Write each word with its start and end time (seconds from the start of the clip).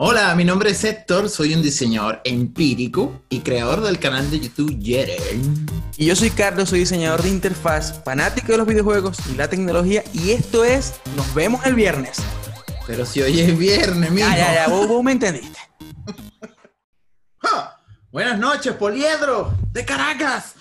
Hola, 0.00 0.32
mi 0.36 0.44
nombre 0.44 0.70
es 0.70 0.84
Héctor, 0.84 1.28
soy 1.28 1.54
un 1.54 1.60
diseñador 1.60 2.20
empírico 2.22 3.20
y 3.28 3.40
creador 3.40 3.80
del 3.80 3.98
canal 3.98 4.30
de 4.30 4.38
YouTube 4.38 4.78
Yeren. 4.78 5.66
Y 5.96 6.06
yo 6.06 6.14
soy 6.14 6.30
Carlos, 6.30 6.68
soy 6.68 6.78
diseñador 6.78 7.20
de 7.20 7.30
interfaz, 7.30 8.00
fanático 8.04 8.52
de 8.52 8.58
los 8.58 8.66
videojuegos 8.68 9.18
y 9.28 9.34
la 9.34 9.50
tecnología. 9.50 10.04
Y 10.12 10.30
esto 10.30 10.62
es 10.62 11.00
Nos 11.16 11.34
vemos 11.34 11.66
el 11.66 11.74
viernes. 11.74 12.22
Pero 12.86 13.04
si 13.04 13.22
hoy 13.22 13.40
es 13.40 13.58
viernes, 13.58 14.12
mijo. 14.12 14.28
Ya, 14.28 14.36
ya, 14.36 14.54
ya, 14.54 14.68
vos, 14.68 14.86
vos 14.86 15.02
me 15.02 15.10
entendiste. 15.10 15.58
¡Ja! 17.38 17.80
Buenas 18.12 18.38
noches, 18.38 18.74
Poliedro, 18.74 19.52
de 19.72 19.84
Caracas. 19.84 20.54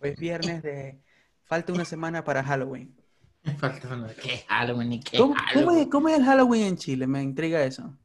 Hoy 0.00 0.10
es 0.10 0.16
viernes 0.16 0.62
de... 0.62 1.02
Falta 1.42 1.72
una 1.72 1.84
semana 1.84 2.22
para 2.22 2.44
Halloween. 2.44 2.94
Falta 3.58 3.96
de 3.96 4.14
¿Qué 4.14 4.44
Halloween 4.46 4.92
y 4.92 5.00
qué 5.00 5.18
¿Cómo, 5.18 5.34
Halloween? 5.34 5.64
cómo 5.64 5.80
es, 5.80 5.86
cómo 5.88 6.08
es 6.08 6.18
el 6.18 6.24
Halloween 6.24 6.62
en 6.66 6.76
Chile? 6.76 7.08
Me 7.08 7.20
intriga 7.20 7.64
eso. 7.64 7.96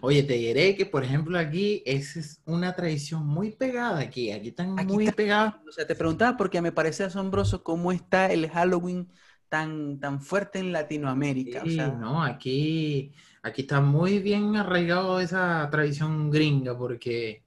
Oye, 0.00 0.22
te 0.22 0.34
diré 0.34 0.76
que, 0.76 0.86
por 0.86 1.04
ejemplo, 1.04 1.38
aquí 1.38 1.82
esa 1.86 2.20
es 2.20 2.40
una 2.44 2.74
tradición 2.74 3.26
muy 3.26 3.52
pegada 3.52 4.00
aquí. 4.00 4.30
Aquí 4.30 4.48
están 4.48 4.78
Aquí 4.78 4.92
muy 4.92 5.04
está- 5.04 5.16
pegados. 5.16 5.54
O 5.68 5.72
sea, 5.72 5.86
te 5.86 5.94
preguntaba 5.94 6.36
porque 6.36 6.60
me 6.60 6.72
parece 6.72 7.04
asombroso 7.04 7.62
cómo 7.62 7.92
está 7.92 8.26
el 8.32 8.50
Halloween 8.50 9.08
tan, 9.48 9.98
tan 10.00 10.20
fuerte 10.20 10.58
en 10.58 10.72
Latinoamérica. 10.72 11.62
O 11.62 11.66
Sí, 11.66 11.76
sea, 11.76 11.88
no, 11.88 12.22
aquí, 12.22 13.12
aquí 13.42 13.62
está 13.62 13.80
muy 13.80 14.18
bien 14.18 14.56
arraigado 14.56 15.20
esa 15.20 15.68
tradición 15.70 16.30
gringa 16.30 16.76
porque 16.76 17.42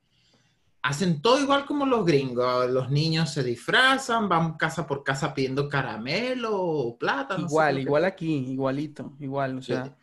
hacen 0.82 1.20
todo 1.22 1.40
igual 1.42 1.66
como 1.66 1.86
los 1.86 2.06
gringos. 2.06 2.70
Los 2.70 2.92
niños 2.92 3.32
se 3.32 3.44
disfrazan, 3.44 4.30
van 4.30 4.54
casa 4.56 4.86
por 4.86 5.04
casa 5.04 5.34
pidiendo 5.34 5.68
caramelo 5.68 6.56
o 6.62 6.98
plata. 6.98 7.38
no 7.38 7.48
sé 7.48 7.54
igual, 7.54 7.76
que- 7.76 7.82
igual 7.82 8.06
aquí, 8.06 8.34
igualito, 8.52 9.14
igual. 9.20 9.58
O 9.58 9.62
sea, 9.64 9.96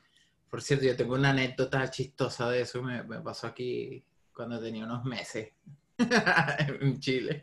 Por 0.52 0.60
cierto, 0.60 0.84
yo 0.84 0.94
tengo 0.94 1.14
una 1.14 1.30
anécdota 1.30 1.90
chistosa 1.90 2.50
de 2.50 2.60
eso, 2.60 2.82
me, 2.82 3.02
me 3.04 3.22
pasó 3.22 3.46
aquí 3.46 4.04
cuando 4.34 4.60
tenía 4.60 4.84
unos 4.84 5.02
meses 5.02 5.48
en 6.78 7.00
Chile. 7.00 7.42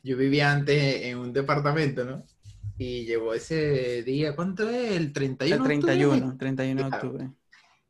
Yo 0.00 0.16
vivía 0.16 0.52
antes 0.52 1.02
en 1.06 1.18
un 1.18 1.32
departamento, 1.32 2.04
¿no? 2.04 2.24
Y 2.78 3.06
llegó 3.06 3.34
ese 3.34 4.04
día, 4.04 4.36
¿cuánto 4.36 4.70
es? 4.70 4.92
El 4.92 5.12
31 5.12 5.64
el 5.64 5.68
de 5.68 5.74
octubre. 5.74 5.96
31, 5.96 6.36
31 6.38 6.82
de 6.84 6.88
Claro. 6.88 7.08
octubre. 7.08 7.30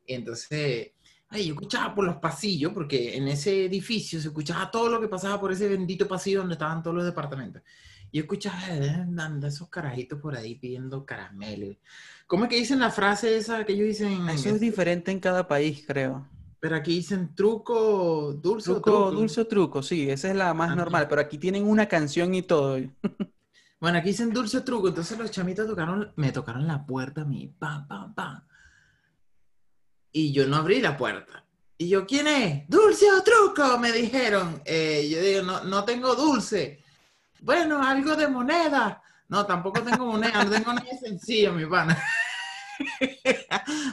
Y 0.07 0.13
entonces, 0.15 0.93
ay, 1.29 1.45
yo 1.45 1.53
escuchaba 1.53 1.93
por 1.93 2.03
los 2.05 2.15
pasillos, 2.15 2.73
porque 2.73 3.15
en 3.15 3.27
ese 3.27 3.65
edificio 3.65 4.19
se 4.19 4.29
escuchaba 4.29 4.71
todo 4.71 4.89
lo 4.89 4.99
que 4.99 5.09
pasaba 5.09 5.39
por 5.39 5.51
ese 5.51 5.67
bendito 5.67 6.07
pasillo 6.07 6.39
donde 6.39 6.55
estaban 6.55 6.81
todos 6.81 6.95
los 6.95 7.05
departamentos. 7.05 7.61
Yo 8.13 8.21
escuchaba, 8.21 8.59
eh, 8.69 9.05
anda 9.17 9.47
esos 9.47 9.69
carajitos 9.69 10.19
por 10.19 10.35
ahí 10.35 10.55
pidiendo 10.55 11.05
caramelo. 11.05 11.75
¿Cómo 12.27 12.43
es 12.45 12.49
que 12.49 12.57
dicen 12.57 12.79
la 12.79 12.91
frase 12.91 13.37
esa 13.37 13.65
que 13.65 13.73
ellos 13.73 13.87
dicen? 13.87 14.27
Eso 14.29 14.49
es 14.49 14.59
diferente 14.59 15.11
en 15.11 15.19
cada 15.19 15.47
país, 15.47 15.83
creo. 15.87 16.27
Pero 16.59 16.75
aquí 16.75 16.95
dicen 16.95 17.33
truco, 17.33 18.33
dulce 18.33 18.69
o 18.71 18.75
Truco, 18.75 18.91
truco. 18.91 19.11
dulce 19.11 19.41
o 19.41 19.47
truco, 19.47 19.81
sí, 19.81 20.09
esa 20.09 20.29
es 20.29 20.35
la 20.35 20.53
más 20.53 20.75
normal, 20.75 21.07
pero 21.09 21.21
aquí 21.21 21.37
tienen 21.37 21.65
una 21.65 21.87
canción 21.87 22.33
y 22.35 22.41
todo. 22.43 22.79
Bueno, 23.79 23.97
aquí 23.97 24.09
dicen 24.09 24.31
dulce 24.31 24.57
o 24.59 24.63
truco. 24.63 24.89
Entonces 24.89 25.17
los 25.17 25.31
chamitos 25.31 25.65
tocaron, 25.67 26.11
me 26.15 26.31
tocaron 26.31 26.67
la 26.67 26.85
puerta 26.85 27.21
a 27.21 27.25
mí. 27.25 27.51
Pam, 27.57 27.87
pam, 27.87 28.13
pam. 28.13 28.43
Y 30.11 30.31
yo 30.33 30.47
no 30.47 30.57
abrí 30.57 30.81
la 30.81 30.95
puerta. 30.97 31.43
Y 31.77 31.89
yo, 31.89 32.05
¿quién 32.05 32.27
es? 32.27 32.69
¿Dulce 32.69 33.05
o 33.11 33.23
truco? 33.23 33.79
Me 33.79 33.91
dijeron. 33.91 34.61
Eh, 34.65 35.09
yo 35.11 35.19
digo, 35.19 35.41
no, 35.41 35.63
no 35.63 35.83
tengo 35.83 36.13
dulce. 36.15 36.80
Bueno, 37.41 37.83
algo 37.83 38.15
de 38.15 38.27
moneda. 38.27 39.01
No, 39.27 39.45
tampoco 39.45 39.81
tengo 39.81 40.05
moneda, 40.05 40.43
no 40.43 40.51
tengo 40.51 40.73
nada 40.73 40.97
sencillo, 40.99 41.53
mi 41.53 41.65
pana. 41.65 41.97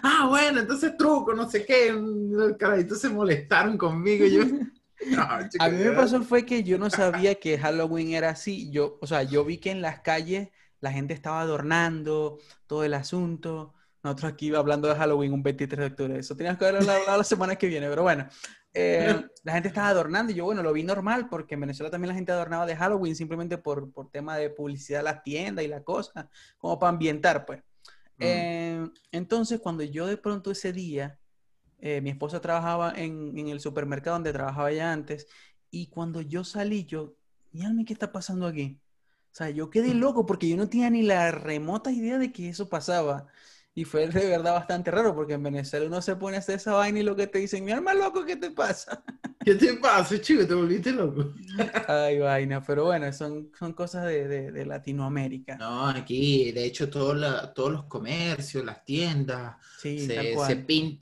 ah, 0.02 0.26
bueno, 0.28 0.60
entonces 0.60 0.96
truco, 0.96 1.34
no 1.34 1.48
sé 1.48 1.64
qué. 1.64 1.92
Los 1.92 2.56
carajitos 2.56 3.00
se 3.00 3.08
molestaron 3.08 3.78
conmigo. 3.78 4.26
yo, 4.26 4.44
no, 4.44 5.22
A 5.60 5.68
mí 5.68 5.84
me 5.84 5.92
pasó 5.92 6.22
fue 6.22 6.44
que 6.44 6.62
yo 6.62 6.78
no 6.78 6.90
sabía 6.90 7.36
que 7.36 7.58
Halloween 7.58 8.12
era 8.12 8.30
así. 8.30 8.70
Yo, 8.70 8.98
o 9.00 9.06
sea, 9.06 9.22
yo 9.22 9.44
vi 9.44 9.58
que 9.58 9.70
en 9.70 9.80
las 9.80 10.00
calles 10.00 10.48
la 10.80 10.92
gente 10.92 11.14
estaba 11.14 11.40
adornando 11.40 12.38
todo 12.66 12.84
el 12.84 12.94
asunto. 12.94 13.74
Nosotros 14.02 14.32
aquí 14.32 14.54
hablando 14.54 14.88
de 14.88 14.94
Halloween 14.94 15.32
un 15.32 15.42
23 15.42 15.78
de 15.78 15.86
octubre. 15.86 16.18
Eso 16.18 16.36
teníamos 16.36 16.58
que 16.58 16.66
haberlo 16.66 16.90
hablado 16.92 17.18
la 17.18 17.24
semana 17.24 17.56
que 17.56 17.66
viene, 17.66 17.88
pero 17.88 18.02
bueno. 18.02 18.28
Eh, 18.80 19.26
la 19.42 19.52
gente 19.54 19.68
estaba 19.68 19.88
adornando 19.88 20.30
y 20.30 20.36
yo, 20.36 20.44
bueno, 20.44 20.62
lo 20.62 20.72
vi 20.72 20.84
normal 20.84 21.28
porque 21.28 21.54
en 21.54 21.62
Venezuela 21.62 21.90
también 21.90 22.10
la 22.10 22.14
gente 22.14 22.30
adornaba 22.30 22.64
de 22.64 22.76
Halloween 22.76 23.16
simplemente 23.16 23.58
por, 23.58 23.90
por 23.90 24.08
tema 24.08 24.36
de 24.36 24.50
publicidad 24.50 25.02
las 25.02 25.24
tiendas 25.24 25.64
y 25.64 25.68
la 25.68 25.82
cosa, 25.82 26.30
como 26.58 26.78
para 26.78 26.90
ambientar, 26.90 27.44
pues. 27.44 27.60
Mm. 28.18 28.20
Eh, 28.20 28.90
entonces, 29.10 29.58
cuando 29.58 29.82
yo 29.82 30.06
de 30.06 30.16
pronto 30.16 30.52
ese 30.52 30.72
día, 30.72 31.18
eh, 31.80 32.00
mi 32.00 32.10
esposa 32.10 32.40
trabajaba 32.40 32.92
en, 32.94 33.36
en 33.36 33.48
el 33.48 33.58
supermercado 33.58 34.14
donde 34.14 34.32
trabajaba 34.32 34.70
ya 34.70 34.92
antes, 34.92 35.26
y 35.70 35.88
cuando 35.88 36.20
yo 36.20 36.44
salí, 36.44 36.84
yo, 36.84 37.16
mírame 37.50 37.84
qué 37.84 37.92
está 37.92 38.12
pasando 38.12 38.46
aquí. 38.46 38.80
O 39.32 39.34
sea, 39.34 39.50
yo 39.50 39.70
quedé 39.70 39.92
loco 39.92 40.24
porque 40.24 40.48
yo 40.48 40.56
no 40.56 40.68
tenía 40.68 40.88
ni 40.88 41.02
la 41.02 41.32
remota 41.32 41.90
idea 41.90 42.18
de 42.18 42.32
que 42.32 42.48
eso 42.48 42.68
pasaba. 42.68 43.26
Y 43.78 43.84
fue 43.84 44.08
de 44.08 44.26
verdad 44.28 44.54
bastante 44.54 44.90
raro 44.90 45.14
porque 45.14 45.34
en 45.34 45.42
Venezuela 45.44 45.86
uno 45.86 46.02
se 46.02 46.16
pone 46.16 46.36
a 46.36 46.40
hacer 46.40 46.56
esa 46.56 46.72
vaina 46.74 46.98
y 46.98 47.02
lo 47.04 47.14
que 47.14 47.28
te 47.28 47.38
dicen, 47.38 47.64
mi 47.64 47.70
alma 47.70 47.94
loco, 47.94 48.24
¿qué 48.24 48.34
te 48.36 48.50
pasa? 48.50 49.04
¿Qué 49.44 49.54
te 49.54 49.74
pasa, 49.74 50.20
chico? 50.20 50.46
¿Te 50.46 50.54
volviste 50.54 50.92
loco? 50.92 51.32
Ay, 51.88 52.18
vaina, 52.18 52.62
pero 52.62 52.84
bueno, 52.86 53.12
son, 53.12 53.50
son 53.58 53.72
cosas 53.72 54.04
de, 54.06 54.26
de- 54.28 54.52
de 54.52 54.66
Latinoamérica. 54.66 55.56
No, 55.58 55.88
aquí, 55.88 56.52
de 56.52 56.64
hecho, 56.66 56.88
todo 56.90 57.14
la- 57.14 57.52
todos 57.52 57.72
los 57.72 57.84
comercios, 57.86 58.64
las 58.64 58.84
tiendas, 58.84 59.56
Sí, 59.78 59.98
se, 59.98 60.36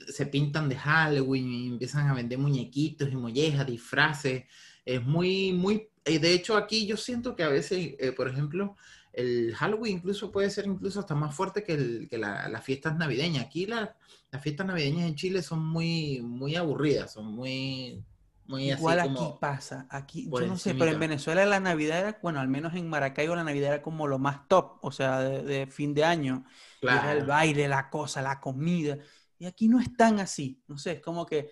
se 0.07 0.25
pintan 0.27 0.69
de 0.69 0.75
Halloween 0.75 1.47
y 1.51 1.67
empiezan 1.69 2.07
a 2.07 2.13
vender 2.13 2.37
muñequitos 2.39 3.11
y 3.11 3.15
mollejas, 3.15 3.67
disfraces. 3.67 4.45
Es 4.85 5.03
muy, 5.03 5.51
muy... 5.53 5.89
eh, 6.05 6.19
De 6.19 6.33
hecho, 6.33 6.55
aquí 6.57 6.87
yo 6.87 6.97
siento 6.97 7.35
que 7.35 7.43
a 7.43 7.49
veces, 7.49 7.95
eh, 7.99 8.11
por 8.13 8.27
ejemplo, 8.29 8.75
el 9.17 9.55
Halloween 9.55 9.97
incluso 9.97 10.31
puede 10.31 10.49
ser 10.49 10.65
incluso 10.67 10.99
hasta 11.01 11.15
más 11.15 11.35
fuerte 11.35 11.63
que, 11.63 11.73
el- 11.73 12.07
que 12.09 12.17
la- 12.17 12.47
las 12.49 12.63
fiestas 12.63 12.97
navideñas. 12.97 13.45
Aquí 13.45 13.65
la- 13.65 13.95
las 14.31 14.41
fiestas 14.43 14.67
navideñas 14.67 15.07
en 15.09 15.15
Chile 15.15 15.41
son 15.43 15.65
muy, 15.65 16.21
muy 16.21 16.55
aburridas, 16.55 17.13
son 17.13 17.25
muy, 17.27 18.05
muy 18.45 18.71
así 18.71 18.81
Igual 18.81 18.99
aquí 18.99 19.13
como... 19.15 19.39
pasa, 19.39 19.87
aquí, 19.89 20.29
yo 20.33 20.45
no 20.45 20.57
sé, 20.57 20.75
pero 20.75 20.91
en. 20.91 20.99
Venezuela 20.99 21.45
la 21.45 21.59
Navidad 21.59 21.99
era, 21.99 22.19
bueno, 22.21 22.39
al 22.39 22.47
menos 22.47 22.73
en 22.75 22.89
Maracaibo 22.89 23.35
la 23.35 23.43
Navidad 23.43 23.73
era 23.75 23.81
como 23.81 24.07
lo 24.07 24.19
más 24.19 24.47
top, 24.47 24.79
o 24.81 24.91
sea, 24.91 25.19
de, 25.21 25.43
de 25.43 25.67
fin 25.67 25.93
de 25.93 26.03
año. 26.05 26.45
Y 26.85 26.97
era 26.97 27.11
el 27.13 27.23
Claro. 27.23 27.25
baile, 27.25 27.67
la 27.67 27.89
cosa, 27.89 28.21
la 28.21 28.39
comida. 28.39 28.97
Y 29.39 29.45
aquí 29.45 29.67
no 29.67 29.79
es 29.79 29.95
tan 29.95 30.19
así, 30.19 30.63
no 30.67 30.77
sé, 30.77 30.93
es 30.93 31.01
como 31.01 31.25
que 31.25 31.49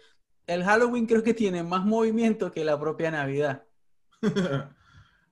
el 0.48 0.64
Halloween 0.64 1.06
creo 1.08 1.24
que 1.24 1.34
tiene 1.34 1.64
más 1.64 1.86
movimiento 1.86 2.52
que 2.52 2.64
la 2.66 2.80
propia 2.80 3.12
Navidad. 3.12 3.66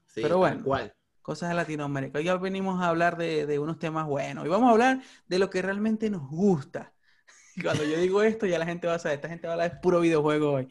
Sí, 0.05 0.21
Pero 0.21 0.37
bueno. 0.37 0.63
cual. 0.63 0.95
Cosas 1.23 1.49
de 1.49 1.55
Latinoamérica. 1.55 2.19
Hoy 2.19 2.25
ya 2.25 2.35
venimos 2.35 2.81
a 2.81 2.89
hablar 2.89 3.17
de, 3.17 3.47
de 3.47 3.57
unos 3.57 3.79
temas 3.79 4.05
buenos. 4.05 4.45
Y 4.45 4.49
vamos 4.49 4.67
a 4.67 4.71
hablar 4.71 5.01
de 5.27 5.39
lo 5.39 5.49
que 5.49 5.61
realmente 5.61 6.09
nos 6.09 6.29
gusta. 6.29 6.93
Cuando 7.63 7.83
yo 7.83 7.97
digo 7.97 8.21
esto, 8.21 8.45
ya 8.45 8.59
la 8.59 8.65
gente 8.65 8.87
va 8.87 8.95
a 8.95 8.99
saber, 8.99 9.15
esta 9.15 9.29
gente 9.29 9.47
va 9.47 9.53
a 9.53 9.55
hablar 9.55 9.71
de 9.71 9.79
puro 9.79 9.99
videojuego 10.01 10.51
hoy. 10.51 10.67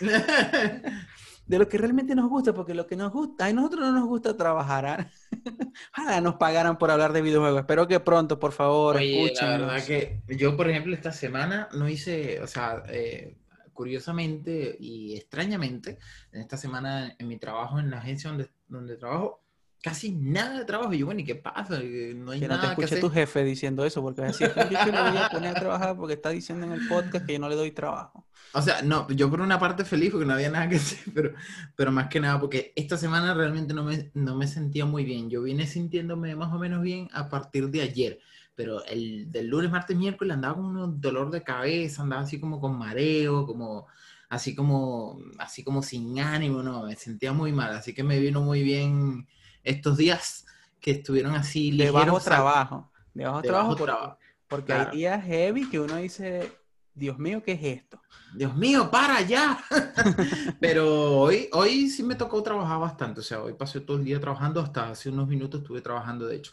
de 1.46 1.58
lo 1.58 1.68
que 1.68 1.78
realmente 1.78 2.14
nos 2.14 2.28
gusta, 2.28 2.54
porque 2.54 2.74
lo 2.74 2.86
que 2.86 2.96
nos 2.96 3.12
gusta, 3.12 3.46
a 3.46 3.52
nosotros 3.52 3.80
no 3.80 3.92
nos 3.92 4.06
gusta 4.06 4.36
trabajar. 4.36 4.86
¿ah? 4.86 5.10
Ojalá 5.96 6.20
nos 6.20 6.34
pagaran 6.36 6.78
por 6.78 6.90
hablar 6.90 7.12
de 7.12 7.22
videojuegos. 7.22 7.60
Espero 7.60 7.86
que 7.86 8.00
pronto, 8.00 8.38
por 8.38 8.52
favor, 8.52 8.96
Oye, 8.96 9.32
la 9.40 9.58
verdad 9.58 9.84
que 9.84 10.22
yo, 10.28 10.56
por 10.56 10.68
ejemplo, 10.68 10.94
esta 10.94 11.12
semana 11.12 11.68
no 11.72 11.88
hice, 11.88 12.40
o 12.40 12.46
sea, 12.46 12.82
eh, 12.88 13.36
curiosamente 13.72 14.76
y 14.78 15.16
extrañamente, 15.16 15.98
en 16.32 16.40
esta 16.40 16.56
semana 16.56 17.14
en 17.18 17.28
mi 17.28 17.38
trabajo 17.38 17.78
en 17.78 17.90
la 17.90 17.98
agencia 17.98 18.30
donde, 18.30 18.48
donde 18.68 18.96
trabajo, 18.96 19.43
casi 19.84 20.12
nada 20.12 20.58
de 20.60 20.64
trabajo. 20.66 20.92
Y 20.94 20.98
yo, 21.00 21.06
bueno, 21.06 21.20
¿y 21.22 21.24
qué 21.26 21.36
pasa? 21.36 21.78
Eh, 21.82 22.14
No 22.16 22.32
hay 22.32 22.40
Que 22.40 22.48
no 22.48 22.58
te 22.60 22.66
nada 22.66 22.76
que 22.76 22.84
escuche 22.84 22.86
hacer. 22.86 23.00
tu 23.00 23.10
jefe 23.10 23.44
diciendo 23.44 23.84
eso, 23.84 24.02
porque 24.02 24.22
así 24.24 24.44
es 24.44 24.52
que 24.54 24.78
yo 24.84 24.92
lo 24.92 25.04
voy 25.04 25.18
a 25.18 25.28
poner 25.30 25.50
a 25.52 25.54
trabajar 25.58 25.96
porque 25.96 26.14
está 26.14 26.30
diciendo 26.30 26.66
en 26.66 26.72
el 26.72 26.82
podcast 26.84 27.26
que 27.26 27.34
yo 27.34 27.38
no 27.38 27.48
le 27.48 27.56
doy 27.56 27.72
trabajo. 27.72 28.26
O 28.52 28.62
sea, 28.62 28.82
no, 28.82 29.08
yo 29.10 29.28
por 29.30 29.40
una 29.40 29.58
parte 29.58 29.84
feliz 29.84 30.10
porque 30.12 30.26
no 30.26 30.34
había 30.34 30.50
nada 30.50 30.68
que 30.68 30.76
hacer, 30.76 30.98
pero, 31.14 31.34
pero 31.76 31.90
más 31.92 32.08
que 32.08 32.20
nada 32.20 32.38
porque 32.40 32.72
esta 32.76 32.96
semana 32.96 33.34
realmente 33.34 33.74
no 33.74 33.82
me, 33.84 34.10
no 34.14 34.36
me 34.36 34.46
sentía 34.46 34.84
muy 34.86 35.04
bien. 35.04 35.28
Yo 35.28 35.42
vine 35.42 35.66
sintiéndome 35.66 36.36
más 36.36 36.52
o 36.52 36.58
menos 36.58 36.80
bien 36.82 37.08
a 37.12 37.28
partir 37.28 37.68
de 37.70 37.82
ayer, 37.82 38.20
pero 38.54 38.84
el 38.86 39.30
del 39.32 39.48
lunes, 39.48 39.70
martes, 39.72 39.96
miércoles 39.96 40.34
andaba 40.34 40.54
con 40.54 40.76
un 40.76 41.00
dolor 41.00 41.30
de 41.32 41.42
cabeza, 41.42 42.02
andaba 42.02 42.22
así 42.22 42.38
como 42.38 42.60
con 42.60 42.78
mareo, 42.78 43.44
como 43.46 43.86
así 44.28 44.54
como, 44.54 45.18
así 45.38 45.64
como 45.64 45.82
sin 45.82 46.18
ánimo, 46.20 46.62
no, 46.62 46.84
me 46.84 46.94
sentía 46.96 47.32
muy 47.32 47.52
mal, 47.52 47.72
así 47.74 47.92
que 47.92 48.04
me 48.04 48.20
vino 48.20 48.40
muy 48.40 48.62
bien 48.62 49.26
estos 49.64 49.96
días 49.98 50.46
que 50.80 50.92
estuvieron 50.92 51.34
así 51.34 51.70
De 51.72 51.90
bajo 51.90 52.20
trabajo. 52.20 52.92
De 53.14 53.24
bajo 53.24 53.42
de 53.42 53.48
trabajo 53.48 53.68
bajo 53.68 53.76
porque, 53.76 53.84
trabajo. 53.84 54.18
porque 54.48 54.66
Claro. 54.66 54.90
hay 54.90 54.90
días 54.90 55.24
heavy 55.24 55.68
que 55.70 55.80
uno 55.80 55.96
dice, 55.96 56.52
Dios 56.94 57.18
mío, 57.18 57.42
¿qué 57.42 57.52
es 57.52 57.62
esto? 57.80 58.00
Dios 58.28 58.54
mío, 58.56 58.90
para 58.90 59.20
ya. 59.22 59.64
Pero 60.60 61.20
hoy, 61.20 61.48
hoy 61.52 61.88
sí 61.88 62.02
me 62.02 62.14
tocó 62.16 62.42
trabajar 62.42 62.80
bastante. 62.80 63.20
O 63.20 63.22
sea, 63.22 63.42
hoy 63.42 63.54
pasé 63.54 63.80
todo 63.80 63.96
el 63.98 64.04
día 64.04 64.20
trabajando, 64.20 64.60
hasta 64.60 64.90
hace 64.90 65.10
unos 65.10 65.28
minutos 65.28 65.60
estuve 65.62 65.80
trabajando, 65.82 66.26
de 66.26 66.36
hecho. 66.36 66.52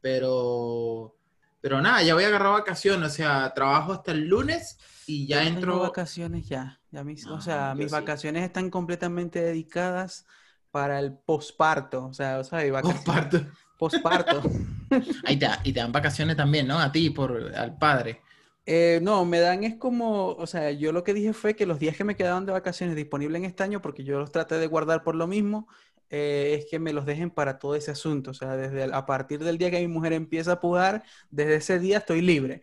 Pero 0.00 1.16
Pero 1.60 1.80
nada, 1.82 2.02
ya 2.02 2.14
voy 2.14 2.24
a 2.24 2.28
agarrar 2.28 2.52
vacaciones, 2.52 3.12
o 3.12 3.14
sea, 3.14 3.52
trabajo 3.54 3.92
hasta 3.92 4.12
el 4.12 4.28
lunes 4.28 4.78
y 5.06 5.26
ya 5.26 5.42
Yo 5.42 5.48
entro. 5.48 5.72
tengo 5.72 5.80
vacaciones 5.80 6.46
ya. 6.48 6.80
ya 6.90 7.04
mis, 7.04 7.30
o 7.30 7.36
No, 7.36 7.40
sea, 7.40 7.74
mis 7.74 7.92
sí. 7.92 7.92
vacaciones 7.92 8.44
están 8.44 8.70
completamente 8.70 9.40
dedicadas 9.42 10.26
para 10.70 10.98
el 10.98 11.12
posparto. 11.18 12.06
O 12.06 12.12
sea, 12.12 12.38
o 12.38 12.44
sea, 12.44 12.58
vacaciones. 12.70 13.04
Comparto. 13.04 13.40
Posparto. 13.76 14.42
Ahí 15.24 15.38
te, 15.38 15.48
y 15.64 15.72
te 15.72 15.80
dan 15.80 15.92
vacaciones 15.92 16.36
también, 16.36 16.66
¿no? 16.66 16.78
A 16.78 16.90
ti, 16.92 17.10
por, 17.10 17.54
al 17.54 17.76
padre. 17.78 18.22
Eh, 18.66 19.00
no, 19.02 19.24
me 19.24 19.40
dan 19.40 19.64
es 19.64 19.76
como, 19.76 20.28
o 20.32 20.46
sea, 20.46 20.70
yo 20.72 20.92
lo 20.92 21.02
que 21.02 21.14
dije 21.14 21.32
fue 21.32 21.56
que 21.56 21.64
los 21.64 21.78
días 21.78 21.96
que 21.96 22.04
me 22.04 22.16
quedaban 22.16 22.44
de 22.44 22.52
vacaciones 22.52 22.96
disponibles 22.96 23.40
en 23.40 23.46
este 23.46 23.62
año, 23.62 23.80
porque 23.80 24.04
yo 24.04 24.18
los 24.18 24.30
traté 24.30 24.56
de 24.58 24.66
guardar 24.66 25.02
por 25.02 25.14
lo 25.14 25.26
mismo, 25.26 25.68
eh, 26.10 26.56
es 26.58 26.66
que 26.70 26.78
me 26.78 26.92
los 26.92 27.06
dejen 27.06 27.30
para 27.30 27.58
todo 27.58 27.74
ese 27.76 27.90
asunto. 27.92 28.30
O 28.32 28.34
sea, 28.34 28.56
desde 28.56 28.84
el- 28.84 28.94
a 28.94 29.06
partir 29.06 29.42
del 29.42 29.56
día 29.58 29.70
que 29.70 29.80
mi 29.80 29.88
mujer 29.88 30.12
empieza 30.12 30.52
a 30.52 30.60
pujar, 30.60 31.02
desde 31.30 31.56
ese 31.56 31.78
día 31.78 31.98
estoy 31.98 32.20
libre. 32.20 32.60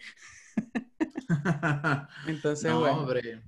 Entonces, 2.27 2.71
no, 2.71 2.79
bueno. 2.81 2.99
hombre. 3.01 3.41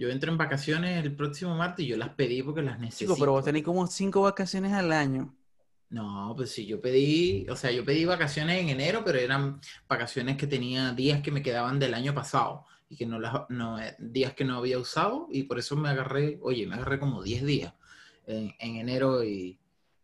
Yo 0.00 0.08
entro 0.08 0.32
en 0.32 0.38
vacaciones 0.38 1.04
el 1.04 1.14
próximo 1.14 1.54
martes 1.54 1.84
y 1.84 1.88
yo 1.88 1.98
las 1.98 2.08
pedí 2.08 2.42
porque 2.42 2.62
las 2.62 2.80
necesito. 2.80 3.12
Chico, 3.12 3.20
pero 3.22 3.32
vos 3.32 3.44
tenés 3.44 3.62
como 3.62 3.86
cinco 3.86 4.22
vacaciones 4.22 4.72
al 4.72 4.92
año. 4.92 5.36
No, 5.90 6.32
pues 6.34 6.52
sí, 6.52 6.64
yo 6.64 6.80
pedí, 6.80 7.46
o 7.50 7.54
sea, 7.54 7.70
yo 7.70 7.84
pedí 7.84 8.06
vacaciones 8.06 8.62
en 8.62 8.70
enero, 8.70 9.02
pero 9.04 9.18
eran 9.18 9.60
vacaciones 9.86 10.38
que 10.38 10.46
tenía 10.46 10.94
días 10.94 11.20
que 11.20 11.30
me 11.30 11.42
quedaban 11.42 11.78
del 11.78 11.92
año 11.92 12.14
pasado 12.14 12.64
y 12.88 12.96
que 12.96 13.04
no 13.04 13.20
las, 13.20 13.42
no, 13.50 13.78
eh, 13.78 13.94
días 13.98 14.32
que 14.32 14.46
no 14.46 14.56
había 14.56 14.78
usado 14.78 15.28
y 15.30 15.42
por 15.42 15.58
eso 15.58 15.76
me 15.76 15.90
agarré, 15.90 16.38
oye, 16.40 16.66
me 16.66 16.76
agarré 16.76 16.98
como 16.98 17.22
10 17.22 17.44
días 17.44 17.74
en, 18.26 18.54
en 18.58 18.76
enero 18.76 19.22
y 19.22 19.58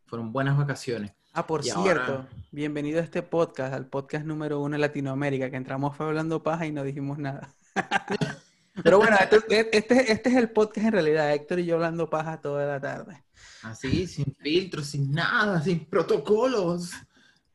fueron 0.04 0.30
buenas 0.30 0.58
vacaciones. 0.58 1.12
Ah, 1.32 1.46
por 1.46 1.60
Y 1.60 1.70
cierto, 1.70 2.12
ahora- 2.12 2.28
bienvenido 2.52 3.00
a 3.00 3.02
este 3.02 3.22
podcast, 3.22 3.72
al 3.72 3.86
podcast 3.86 4.26
número 4.26 4.60
uno 4.60 4.74
en 4.74 4.82
Latinoamérica, 4.82 5.48
que 5.48 5.56
entramos 5.56 5.96
fue 5.96 6.04
hablando 6.04 6.42
paja 6.42 6.66
y 6.66 6.72
no 6.72 6.84
dijimos 6.84 7.16
nada. 7.16 7.48
Pero 8.82 8.98
bueno, 8.98 9.16
este, 9.20 9.76
este, 9.76 10.12
este 10.12 10.28
es 10.28 10.34
el 10.36 10.50
podcast 10.50 10.86
en 10.86 10.92
realidad, 10.92 11.32
Héctor 11.32 11.60
y 11.60 11.66
yo 11.66 11.76
hablando 11.76 12.08
paja 12.10 12.40
toda 12.40 12.66
la 12.66 12.80
tarde. 12.80 13.24
Así, 13.62 14.06
sin 14.06 14.34
filtros, 14.38 14.86
sin 14.86 15.10
nada, 15.12 15.60
sin 15.62 15.84
protocolos. 15.86 16.90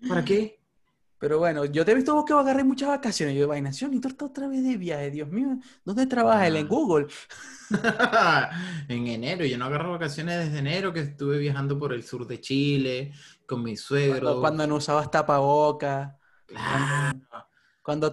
¿Para 0.08 0.26
qué? 0.26 0.60
Pero 1.20 1.38
bueno, 1.38 1.66
yo 1.66 1.86
te 1.86 1.92
he 1.92 1.96
visto 1.96 2.16
vos 2.16 2.26
que 2.26 2.34
agarré 2.34 2.64
muchas 2.64 2.90
vacaciones. 2.90 3.36
Yo, 3.36 3.48
vainación, 3.48 3.94
y 3.94 4.00
tú 4.02 4.08
estás 4.08 4.30
otra 4.30 4.48
vez 4.48 4.64
de 4.64 4.76
viaje, 4.78 5.12
Dios 5.12 5.30
mío, 5.30 5.60
¿dónde 5.86 6.08
trabajas? 6.08 6.48
¿Él 6.48 6.56
en 6.58 6.66
Ah. 6.66 6.70
Google? 6.70 7.08
en 8.90 9.08
enero, 9.08 9.46
yo 9.46 9.58
no 9.58 9.66
agarro 9.66 9.92
vacaciones 9.92 10.40
desde 10.46 10.58
enero, 10.60 10.92
que 10.92 11.02
estuve 11.02 11.38
viajando 11.38 11.78
por 11.78 11.94
el 11.94 12.04
sur 12.04 12.26
de 12.26 12.42
Chile 12.42 13.14
con 13.46 13.62
mi 13.62 13.78
suegro. 13.78 14.20
Cuando, 14.22 14.40
cuando 14.42 14.68
no 14.68 14.76
usabas 14.78 15.12
tapabocas, 15.12 16.14
Claro. 16.48 17.20
cuando, 17.30 17.46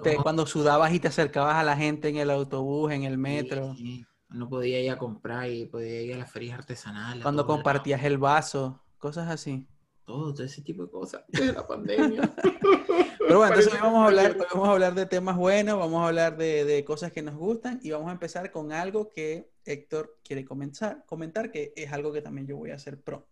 te, 0.03 0.17
No. 0.17 0.23
cuando 0.23 0.47
sudabas 0.47 0.93
y 0.93 1.01
te 1.01 1.09
acercabas 1.09 1.57
a 1.57 1.63
la 1.63 1.77
gente 1.77 2.09
en 2.09 2.17
el 2.17 2.31
autobús, 2.31 2.93
en 2.93 3.05
el 3.05 3.19
metro, 3.19 3.75
Sí, 3.75 4.05
no 4.31 4.49
podía 4.49 4.81
ir 4.81 4.91
a 4.91 4.99
comprar 4.99 5.51
y 5.51 5.67
podía 5.67 6.03
ir 6.03 6.15
a 6.15 6.19
las 6.19 6.31
ferias 6.31 6.59
artesanales. 6.59 7.23
cuando 7.23 7.47
compartías 7.47 8.03
el 8.05 8.19
vaso, 8.19 8.83
cosas 8.99 9.29
así. 9.29 9.67
Todo, 10.05 10.33
todo 10.33 10.45
ese 10.45 10.63
tipo 10.63 10.85
de 10.85 10.91
cosas. 10.91 11.23
De 11.29 11.53
la 11.53 11.67
pandemia. 11.67 12.35
Pero 13.19 13.41
bueno, 13.41 13.55
entonces 13.55 13.75
hoy 13.75 13.79
vamos 13.83 14.05
a 14.05 14.07
hablar, 14.07 14.39
vamos 14.55 14.69
a 14.69 14.73
hablar 14.73 14.95
de 14.95 15.05
temas 15.05 15.37
buenos, 15.37 15.79
vamos 15.79 16.03
a 16.03 16.09
hablar 16.09 16.37
de, 16.39 16.65
de 16.65 16.83
cosas 16.83 17.13
que 17.13 17.21
nos 17.21 17.35
gustan 17.37 17.79
y 17.83 17.91
vamos 17.91 18.09
a 18.09 18.13
empezar 18.13 18.51
con 18.51 18.73
algo 18.73 19.11
que 19.11 19.51
Héctor 19.67 20.19
quiere 20.25 20.47
comenzar, 20.47 21.05
comentar, 21.05 21.51
que 21.51 21.75
es 21.77 21.93
algo 21.93 22.11
que 22.11 22.23
también 22.23 22.47
yo 22.47 22.57
voy 22.57 22.71
a 22.71 22.77
hacer 22.77 23.03
pronto. 23.03 23.29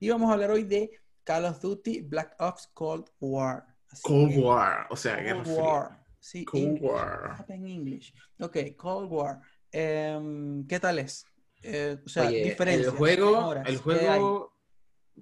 Y 0.00 0.08
vamos 0.08 0.28
a 0.28 0.32
hablar 0.32 0.50
hoy 0.50 0.64
de 0.64 0.90
Call 1.22 1.44
of 1.44 1.60
Duty 1.60 2.00
Black 2.00 2.34
Ops 2.40 2.68
Cold 2.74 3.04
War. 3.20 3.67
Así 3.90 4.02
Cold 4.02 4.30
que- 4.34 4.38
War, 4.40 4.86
o 4.90 4.96
sea, 4.96 5.16
Guerra 5.16 5.42
Cold 5.42 5.46
Fría. 5.56 5.62
War. 5.64 6.04
Sí, 6.20 6.44
Cold 6.44 6.62
English. 6.64 6.82
War. 6.82 7.46
In 7.48 7.66
English. 7.66 8.14
Ok, 8.40 8.56
Cold 8.76 9.10
War. 9.10 9.40
Em, 9.72 10.66
¿qué 10.66 10.80
tal 10.80 10.98
es? 10.98 11.24
Eh, 11.62 11.98
o 12.04 12.08
sea, 12.08 12.28
Oye, 12.28 12.56
el 12.58 12.90
juego, 12.90 13.54
el 13.66 13.76
juego, 13.78 14.52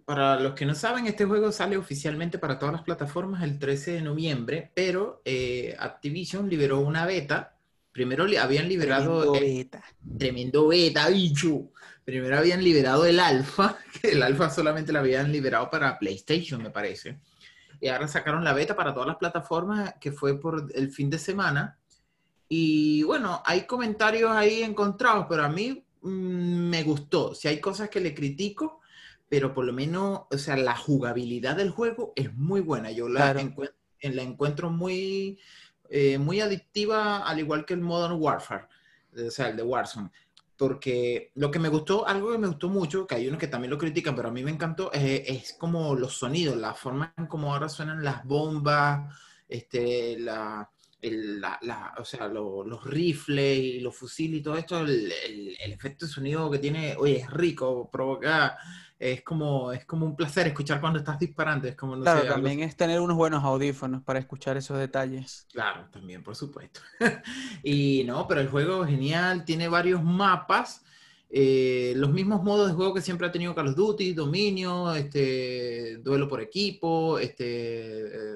para 0.04 0.38
los 0.38 0.54
que 0.54 0.66
no 0.66 0.74
saben, 0.74 1.06
este 1.06 1.24
juego 1.24 1.50
sale 1.52 1.76
oficialmente 1.76 2.38
para 2.38 2.58
todas 2.58 2.74
las 2.74 2.82
plataformas 2.82 3.42
el 3.42 3.58
13 3.58 3.92
de 3.92 4.02
noviembre, 4.02 4.70
pero 4.74 5.22
eh, 5.24 5.74
Activision 5.78 6.48
liberó 6.48 6.80
una 6.80 7.06
beta. 7.06 7.56
Primero 7.92 8.26
li- 8.26 8.36
habían 8.36 8.68
liberado 8.68 9.32
Tremendo 9.32 9.34
el 9.36 9.56
beta. 9.56 9.84
tremendo 10.18 10.68
beta, 10.68 11.08
bicho. 11.08 11.70
Primero 12.04 12.36
habían 12.38 12.62
liberado 12.62 13.06
el 13.06 13.18
alfa, 13.18 13.78
que 14.02 14.12
el 14.12 14.22
alfa 14.22 14.50
solamente 14.50 14.92
lo 14.92 14.98
habían 15.00 15.32
liberado 15.32 15.70
para 15.70 15.98
PlayStation, 15.98 16.62
me 16.62 16.70
parece. 16.70 17.18
Y 17.80 17.88
ahora 17.88 18.08
sacaron 18.08 18.44
la 18.44 18.52
beta 18.52 18.74
para 18.76 18.92
todas 18.94 19.06
las 19.08 19.16
plataformas, 19.16 19.94
que 20.00 20.12
fue 20.12 20.40
por 20.40 20.70
el 20.74 20.90
fin 20.90 21.10
de 21.10 21.18
semana. 21.18 21.78
Y 22.48 23.02
bueno, 23.02 23.42
hay 23.44 23.66
comentarios 23.66 24.30
ahí 24.30 24.62
encontrados, 24.62 25.26
pero 25.28 25.44
a 25.44 25.48
mí 25.48 25.84
mm, 26.02 26.08
me 26.68 26.82
gustó. 26.84 27.34
Si 27.34 27.48
hay 27.48 27.60
cosas 27.60 27.88
que 27.90 28.00
le 28.00 28.14
critico, 28.14 28.80
pero 29.28 29.52
por 29.52 29.64
lo 29.64 29.72
menos, 29.72 30.22
o 30.30 30.38
sea, 30.38 30.56
la 30.56 30.76
jugabilidad 30.76 31.56
del 31.56 31.70
juego 31.70 32.12
es 32.14 32.32
muy 32.34 32.60
buena. 32.60 32.90
Yo 32.92 33.08
la, 33.08 33.32
Claro. 33.32 33.40
encuent- 33.40 33.74
la 34.02 34.22
encuentro 34.22 34.70
muy, 34.70 35.38
eh, 35.90 36.18
muy 36.18 36.40
adictiva, 36.40 37.26
al 37.26 37.40
igual 37.40 37.64
que 37.64 37.74
el 37.74 37.80
Modern 37.80 38.14
Warfare, 38.20 38.66
o 39.26 39.30
sea, 39.30 39.48
el 39.48 39.56
de 39.56 39.62
Warzone. 39.64 40.10
Porque 40.56 41.32
lo 41.34 41.50
que 41.50 41.58
me 41.58 41.68
gustó, 41.68 42.06
algo 42.06 42.32
que 42.32 42.38
me 42.38 42.46
gustó 42.48 42.68
mucho, 42.70 43.06
que 43.06 43.14
hay 43.16 43.28
unos 43.28 43.38
que 43.40 43.48
también 43.48 43.70
lo 43.70 43.78
critican, 43.78 44.14
pero 44.16 44.28
a 44.28 44.32
mí 44.32 44.42
me 44.42 44.50
encantó, 44.50 44.90
es, 44.92 45.22
es 45.28 45.52
como 45.58 45.94
los 45.94 46.16
sonidos, 46.16 46.56
la 46.56 46.74
forma 46.74 47.12
en 47.18 47.26
cómo 47.26 47.52
ahora 47.52 47.68
suenan 47.68 48.02
las 48.02 48.24
bombas, 48.24 49.14
este, 49.48 50.18
la, 50.18 50.70
el- 51.02 51.40
la- 51.40 51.94
o 51.98 52.04
sea, 52.04 52.26
lo- 52.28 52.64
los 52.64 52.84
rifles 52.84 53.58
y 53.58 53.80
los 53.80 53.94
fusiles 53.96 54.40
y 54.40 54.42
todo 54.42 54.56
esto, 54.56 54.80
el, 54.80 55.12
el- 55.26 55.56
el 55.60 55.72
efecto 55.72 56.06
de 56.06 56.12
sonido 56.12 56.50
que 56.50 56.58
tiene, 56.58 56.96
oye, 56.98 57.18
es 57.20 57.30
rico, 57.30 57.90
provoca, 57.90 58.56
es 58.98 59.22
como, 59.22 59.72
es 59.72 59.84
como 59.84 60.06
un 60.06 60.16
placer 60.16 60.46
escuchar 60.46 60.80
cuando 60.80 60.98
estás 60.98 61.18
disparando, 61.18 61.68
es 61.68 61.76
como, 61.76 61.96
no 61.96 62.02
Claro, 62.02 62.20
sé, 62.20 62.26
algo 62.28 62.36
también 62.36 62.60
es 62.60 62.76
tener 62.76 63.00
unos 63.00 63.16
buenos 63.16 63.44
audífonos 63.44 64.02
para 64.02 64.18
escuchar 64.18 64.56
esos 64.56 64.78
detalles. 64.78 65.46
Claro, 65.52 65.86
también, 65.90 66.22
por 66.22 66.34
supuesto. 66.34 66.80
y 67.62 68.04
no, 68.06 68.26
pero 68.26 68.40
el 68.40 68.48
juego 68.48 68.84
genial, 68.86 69.44
tiene 69.44 69.68
varios 69.68 70.02
mapas, 70.02 70.82
eh, 71.28 71.92
los 71.96 72.10
mismos 72.10 72.42
modos 72.42 72.68
de 72.68 72.74
juego 72.74 72.94
que 72.94 73.02
siempre 73.02 73.26
ha 73.26 73.32
tenido 73.32 73.54
Call 73.54 73.68
of 73.68 73.74
Duty, 73.76 74.14
dominio, 74.14 74.94
este, 74.94 75.98
duelo 75.98 76.28
por 76.28 76.40
equipo, 76.40 77.18
este, 77.18 77.46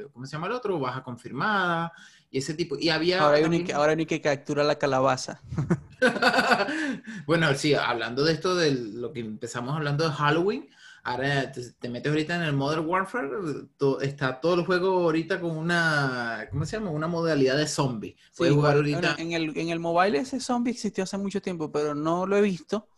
eh, 0.02 0.06
¿cómo 0.12 0.26
se 0.26 0.32
llama 0.32 0.48
el 0.48 0.52
otro? 0.54 0.78
Baja 0.78 1.02
confirmada, 1.02 1.92
y 2.30 2.38
ese 2.38 2.52
tipo. 2.54 2.76
Y 2.78 2.90
había 2.90 3.20
Ahora 3.22 3.36
hay 3.36 3.42
también- 3.42 3.64
que, 3.64 3.72
ahora 3.72 3.92
hay 3.92 4.06
que 4.06 4.20
captura 4.20 4.62
la 4.64 4.76
calabaza. 4.76 5.40
bueno, 7.26 7.54
sí, 7.54 7.74
hablando 7.74 8.24
de 8.24 8.32
esto, 8.32 8.54
de 8.54 8.72
lo 8.72 9.12
que 9.12 9.20
empezamos 9.20 9.74
hablando 9.76 10.04
de 10.04 10.10
Halloween, 10.14 10.68
ahora 11.02 11.52
te, 11.52 11.72
te 11.72 11.88
metes 11.88 12.10
ahorita 12.10 12.36
en 12.36 12.42
el 12.42 12.52
Modern 12.54 12.86
Warfare, 12.86 13.28
to- 13.76 14.00
está 14.00 14.40
todo 14.40 14.54
el 14.54 14.64
juego 14.66 15.02
ahorita 15.04 15.40
con 15.40 15.56
una, 15.56 16.46
¿cómo 16.50 16.64
se 16.66 16.76
llama? 16.78 16.90
Una 16.90 17.06
modalidad 17.08 17.56
de 17.56 17.66
zombie. 17.66 18.16
Puedes 18.36 18.54
Sí, 18.54 18.54
jugar 18.54 18.76
ahorita. 18.76 19.16
en 19.18 19.32
el, 19.32 19.56
en 19.58 19.68
el 19.70 19.78
mobile 19.80 20.18
ese 20.18 20.40
zombie 20.40 20.72
existió 20.72 21.04
hace 21.04 21.18
mucho 21.18 21.40
tiempo, 21.42 21.70
pero 21.70 21.94
no 21.94 22.26
lo 22.26 22.36
he 22.36 22.40
visto. 22.42 22.88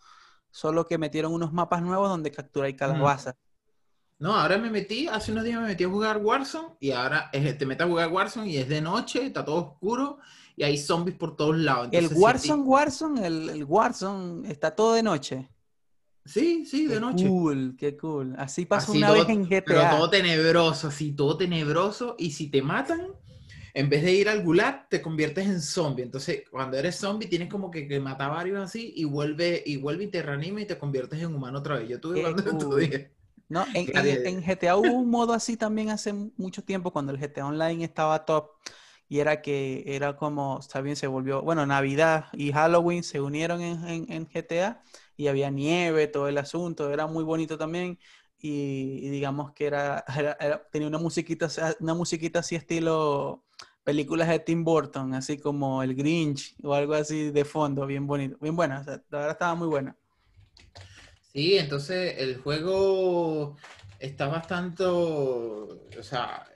Solo 0.51 0.87
que 0.87 0.99
metieron 0.99 1.33
unos 1.35 1.53
mapas 1.53 1.83
nuevos 1.83 2.09
donde 2.11 2.31
capturáis 2.33 2.77
calabaza. 2.77 3.37
No, 4.19 4.35
ahora 4.37 4.57
me 4.57 4.71
metí, 4.71 5.09
hace 5.09 5.33
unos 5.33 5.43
días 5.45 5.61
me 5.61 5.67
metí 5.69 5.83
a 5.85 5.89
jugar 5.89 6.19
Warzone 6.19 6.77
y 6.81 6.93
ahora 6.93 7.29
es- 7.33 7.59
te 7.59 7.67
metes 7.67 7.85
a 7.87 7.89
jugar 7.91 8.09
Warzone 8.13 8.49
y 8.49 8.57
es 8.57 8.69
de 8.69 8.81
noche, 8.81 9.27
está 9.27 9.45
todo 9.45 9.57
oscuro 9.73 10.19
y 10.57 10.63
hay 10.65 10.77
zombies 10.79 11.17
por 11.17 11.37
todos 11.37 11.57
lados. 11.57 11.89
El 11.93 12.05
Entonces, 12.05 12.19
si 12.19 12.23
Warzone, 12.23 12.63
Warzone, 12.63 13.27
el, 13.27 13.49
el 13.51 13.65
Warzone 13.65 14.51
está 14.51 14.75
todo 14.75 14.95
de 14.95 15.03
noche. 15.03 15.49
Sí, 16.25 16.65
sí, 16.67 16.87
de 16.87 16.95
Qué 16.95 17.01
noche. 17.01 17.27
cool, 17.29 17.75
qué 17.77 17.97
cool. 17.97 18.35
Así 18.39 18.65
pasó 18.65 18.93
Así 18.93 18.99
una 18.99 19.09
todo- 19.09 19.27
vez 19.27 19.29
en 19.29 19.49
Pero 19.49 19.65
GTA. 19.81 19.91
todo 19.91 20.11
tenebroso, 20.11 20.89
así, 20.89 21.13
todo 21.13 21.37
tenebroso. 21.37 22.15
Y 22.19 22.31
si 22.31 22.49
te 22.49 22.63
matan, 22.63 23.09
en 23.75 23.89
vez 23.89 24.05
de 24.05 24.13
ir 24.13 24.29
al 24.29 24.45
gulag, 24.45 24.89
te 24.89 25.03
conviertes 25.03 25.47
en 25.47 25.61
zombie. 25.61 26.05
Entonces, 26.05 26.45
cuando 26.49 26.77
eres 26.77 26.95
zombie, 26.97 27.27
tienes 27.29 27.49
como 27.49 27.71
que, 27.73 27.89
que 27.89 27.99
matar 27.99 28.31
a 28.31 28.35
varios 28.35 28.61
así 28.63 28.93
y 28.95 29.05
vuelve, 29.05 29.63
y 29.67 29.79
vuelve 29.79 30.05
y 30.05 30.09
te 30.09 30.23
reanima 30.23 30.61
y 30.61 30.67
te 30.67 30.79
conviertes 30.79 31.21
en 31.21 31.35
humano 31.35 31.59
otra 31.59 31.79
vez. 31.79 31.89
Yo 31.89 31.97
estuve 31.97 32.23
tu 32.61 32.77
día. 32.77 33.11
No, 33.49 33.67
en, 33.75 33.91
en 34.27 34.43
GTA 34.43 34.77
hubo 34.77 34.93
un 34.93 35.11
modo 35.11 35.33
así 35.33 35.57
también 35.57 35.91
hace 35.91 36.13
mucho 36.13 36.63
tiempo 36.63 36.91
cuando 36.93 37.13
el 37.13 37.19
GTA 37.19 37.47
Online 37.47 37.85
estaba 37.85 38.25
top 38.25 38.49
y 39.09 39.21
era 39.21 39.43
que 39.43 39.85
era 39.87 40.17
como, 40.17 40.59
está 40.61 40.83
se 40.97 41.07
volvió, 41.07 41.43
bueno, 41.43 41.67
Navidad 41.67 42.27
y 42.33 42.53
Halloween 42.53 43.03
se 43.03 43.21
unieron 43.21 43.61
en, 43.63 44.11
en- 44.11 44.27
GTA 44.27 44.83
y 45.17 45.29
había 45.29 45.51
nieve, 45.51 46.07
todo 46.09 46.29
el 46.29 46.39
asunto, 46.39 46.91
era 46.93 47.07
muy 47.07 47.25
bonito 47.25 47.59
también 47.59 47.99
y, 48.39 49.09
digamos 49.11 49.53
que 49.53 49.67
era- 50.41 50.69
tenía 50.71 50.89
una 50.89 50.99
musiquita, 50.99 51.49
una 51.81 51.95
musiquita 51.95 52.41
así 52.41 52.57
estilo 52.57 53.45
películas 53.85 54.29
de 54.29 54.39
Tim 54.39 54.65
Burton, 54.65 55.15
así 55.15 55.39
como 55.39 55.83
El 55.83 55.95
Grinch 55.95 56.55
o 56.63 56.75
algo 56.75 56.95
así 56.95 57.31
de 57.31 57.45
fondo, 57.45 57.87
bien 57.87 58.07
bonito, 58.07 58.37
bien 58.41 58.57
buena, 58.57 58.81
o 58.81 58.85
sea, 58.85 58.95
la 59.11 59.19
verdad 59.19 59.33
estaba 59.33 59.55
muy 59.55 59.69
buena. 59.69 59.97
Sí, 61.33 61.57
entonces 61.59 62.15
el 62.19 62.37
juego 62.39 63.57
está 63.99 64.27
bastante, 64.29 64.85
o 64.85 65.81
sea, 66.03 66.47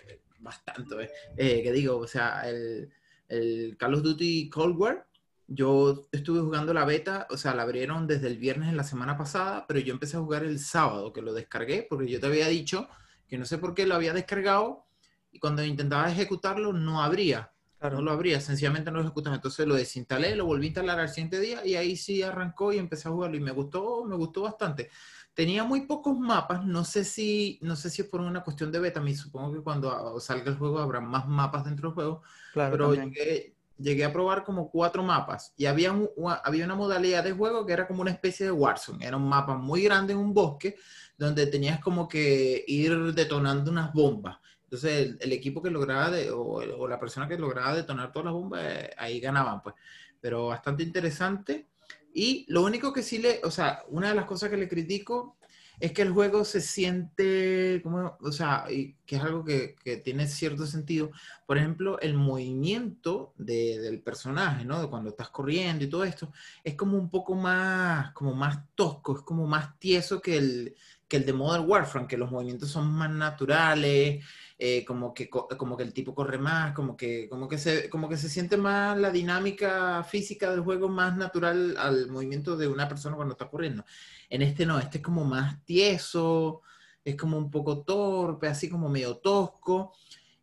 bastante, 0.46 1.04
¿eh? 1.04 1.10
Eh, 1.36 1.62
que 1.62 1.72
digo, 1.72 1.98
o 1.98 2.06
sea, 2.06 2.48
el, 2.48 2.90
el 3.28 3.76
Call 3.78 3.94
of 3.94 4.02
Duty 4.02 4.48
Cold 4.48 4.76
War, 4.76 5.06
yo 5.48 6.08
estuve 6.10 6.40
jugando 6.40 6.72
la 6.74 6.84
beta, 6.84 7.26
o 7.30 7.36
sea, 7.36 7.54
la 7.54 7.62
abrieron 7.62 8.06
desde 8.06 8.26
el 8.26 8.38
viernes 8.38 8.70
en 8.70 8.76
la 8.76 8.84
semana 8.84 9.16
pasada, 9.16 9.66
pero 9.68 9.80
yo 9.80 9.92
empecé 9.92 10.16
a 10.16 10.20
jugar 10.20 10.44
el 10.44 10.58
sábado, 10.58 11.12
que 11.12 11.22
lo 11.22 11.34
descargué, 11.34 11.86
porque 11.88 12.08
yo 12.08 12.18
te 12.18 12.26
había 12.26 12.48
dicho 12.48 12.88
que 13.28 13.38
no 13.38 13.44
sé 13.44 13.58
por 13.58 13.74
qué 13.74 13.86
lo 13.86 13.94
había 13.94 14.12
descargado 14.12 14.86
y 15.30 15.38
cuando 15.38 15.64
intentaba 15.64 16.10
ejecutarlo 16.10 16.72
no 16.72 17.02
abría. 17.02 17.52
No 17.78 18.00
lo 18.00 18.10
abría, 18.10 18.40
sencillamente 18.40 18.90
no 18.90 18.98
lo 18.98 19.04
ejecutaba. 19.04 19.36
Entonces 19.36 19.66
lo 19.66 19.74
desinstalé, 19.74 20.34
lo 20.34 20.46
volví 20.46 20.64
a 20.64 20.68
instalar 20.68 20.98
al 20.98 21.08
siguiente 21.08 21.38
día 21.38 21.64
y 21.64 21.76
ahí 21.76 21.94
sí 21.96 22.22
arrancó 22.22 22.72
y 22.72 22.78
empecé 22.78 23.06
a 23.06 23.12
jugarlo 23.12 23.36
y 23.36 23.40
me 23.40 23.52
gustó, 23.52 24.04
me 24.04 24.16
gustó 24.16 24.42
bastante. 24.42 24.90
Tenía 25.36 25.64
muy 25.64 25.82
pocos 25.82 26.18
mapas, 26.18 26.64
no 26.64 26.82
sé 26.82 27.04
si, 27.04 27.58
no 27.60 27.76
sé 27.76 27.90
si 27.90 28.00
es 28.00 28.08
por 28.08 28.22
una 28.22 28.42
cuestión 28.42 28.72
de 28.72 28.78
beta, 28.78 29.02
me 29.02 29.14
supongo 29.14 29.52
que 29.52 29.60
cuando 29.60 30.18
salga 30.18 30.50
el 30.50 30.56
juego 30.56 30.78
habrá 30.78 30.98
más 31.02 31.28
mapas 31.28 31.66
dentro 31.66 31.90
del 31.90 31.94
juego, 31.94 32.22
claro, 32.54 32.72
pero 32.72 32.94
llegué, 32.94 33.54
llegué, 33.76 34.04
a 34.06 34.12
probar 34.14 34.44
como 34.44 34.70
cuatro 34.70 35.02
mapas 35.02 35.52
y 35.58 35.66
había, 35.66 35.94
había 36.42 36.64
una 36.64 36.74
modalidad 36.74 37.22
de 37.22 37.32
juego 37.32 37.66
que 37.66 37.74
era 37.74 37.86
como 37.86 38.00
una 38.00 38.12
especie 38.12 38.46
de 38.46 38.52
Warzone, 38.52 39.06
era 39.06 39.18
un 39.18 39.28
mapa 39.28 39.58
muy 39.58 39.82
grande 39.82 40.14
en 40.14 40.20
un 40.20 40.32
bosque 40.32 40.78
donde 41.18 41.46
tenías 41.48 41.80
como 41.80 42.08
que 42.08 42.64
ir 42.66 43.12
detonando 43.12 43.70
unas 43.70 43.92
bombas. 43.92 44.38
Entonces 44.64 45.16
el, 45.20 45.32
equipo 45.32 45.62
que 45.62 45.70
lograba, 45.70 46.10
de, 46.10 46.30
o, 46.30 46.88
la 46.88 46.98
persona 46.98 47.28
que 47.28 47.38
lograba 47.38 47.74
detonar 47.74 48.10
todas 48.10 48.24
las 48.24 48.34
bombas, 48.34 48.62
eh, 48.64 48.90
ahí 48.96 49.20
ganaban, 49.20 49.62
pues. 49.62 49.74
Pero 50.20 50.48
bastante 50.48 50.82
interesante. 50.82 51.68
Y 52.18 52.46
lo 52.48 52.64
único 52.64 52.94
que 52.94 53.02
sí 53.02 53.18
le, 53.18 53.42
o 53.44 53.50
sea, 53.50 53.84
una 53.88 54.08
de 54.08 54.14
las 54.14 54.24
cosas 54.24 54.48
que 54.48 54.56
le 54.56 54.70
critico 54.70 55.36
es 55.78 55.92
que 55.92 56.00
el 56.00 56.12
juego 56.12 56.46
se 56.46 56.62
siente, 56.62 57.82
como, 57.82 58.16
o 58.22 58.32
sea, 58.32 58.64
y 58.70 58.96
que 59.04 59.16
es 59.16 59.22
algo 59.22 59.44
que, 59.44 59.76
que, 59.84 59.98
tiene 59.98 60.26
cierto 60.26 60.66
sentido. 60.66 61.10
Por 61.44 61.58
ejemplo, 61.58 62.00
el 62.00 62.14
movimiento 62.14 63.34
de, 63.36 63.78
del 63.80 64.00
personaje, 64.00 64.64
¿no? 64.64 64.80
De 64.80 64.88
cuando 64.88 65.10
estás 65.10 65.28
corriendo 65.28 65.84
y 65.84 65.90
todo 65.90 66.04
esto, 66.04 66.32
es 66.64 66.74
como 66.74 66.96
un 66.96 67.10
poco 67.10 67.34
más, 67.34 68.12
como 68.12 68.34
más 68.34 68.60
tosco, 68.74 69.18
es 69.18 69.22
como 69.22 69.46
más 69.46 69.78
tieso 69.78 70.22
que 70.22 70.38
el, 70.38 70.76
que 71.08 71.18
el 71.18 71.26
de 71.26 71.34
Modern 71.34 71.68
Warfare, 71.68 72.06
que 72.06 72.16
los 72.16 72.30
movimientos 72.30 72.70
son 72.70 72.90
más 72.92 73.10
naturales, 73.10 74.24
eh, 74.58 74.84
como, 74.86 75.12
que, 75.12 75.28
como 75.28 75.76
que 75.76 75.82
el 75.82 75.92
tipo 75.92 76.14
corre 76.14 76.38
más, 76.38 76.72
como 76.72 76.96
que, 76.96 77.28
como, 77.28 77.46
que 77.46 77.58
se, 77.58 77.90
como 77.90 78.08
que 78.08 78.16
se 78.16 78.30
siente 78.30 78.56
más 78.56 78.96
la 78.98 79.10
dinámica 79.10 80.02
física 80.04 80.50
del 80.50 80.60
juego 80.60 80.88
más 80.88 81.14
natural 81.16 81.76
al 81.78 82.08
movimiento 82.08 82.56
de 82.56 82.66
una 82.66 82.88
persona 82.88 83.16
cuando 83.16 83.32
está 83.32 83.50
corriendo. 83.50 83.84
En 84.30 84.40
este 84.40 84.64
no, 84.64 84.78
este 84.78 84.98
es 84.98 85.04
como 85.04 85.24
más 85.24 85.62
tieso, 85.64 86.62
es 87.04 87.16
como 87.16 87.36
un 87.36 87.50
poco 87.50 87.82
torpe, 87.82 88.48
así 88.48 88.68
como 88.70 88.88
medio 88.88 89.18
tosco. 89.18 89.92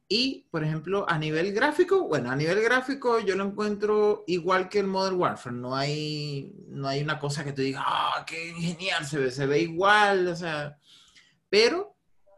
Y, 0.08 0.48
por 0.52 0.64
ejemplo, 0.64 1.06
a 1.10 1.18
nivel 1.18 1.52
gráfico, 1.52 2.08
bueno, 2.08 2.30
a 2.30 2.36
nivel 2.36 2.62
gráfico 2.62 3.20
yo 3.20 3.36
lo 3.36 3.46
encuentro 3.46 4.24
igual 4.28 4.70
que 4.70 4.80
el 4.80 4.88
Modern 4.88 5.16
Warfare. 5.16 5.56
No 5.56 5.76
hay, 5.76 6.54
no 6.68 6.88
hay 6.88 7.02
una 7.02 7.18
cosa 7.20 7.44
que 7.44 7.54
te 7.54 7.64
diga, 7.64 7.82
ah, 7.84 8.24
qué 8.28 8.54
genial, 8.54 9.06
se 9.08 9.18
ve, 9.18 9.32
se 9.32 9.48
ve 9.48 9.62
igual, 9.62 10.28
o 10.28 10.36
sea, 10.36 10.78
pero 11.50 11.93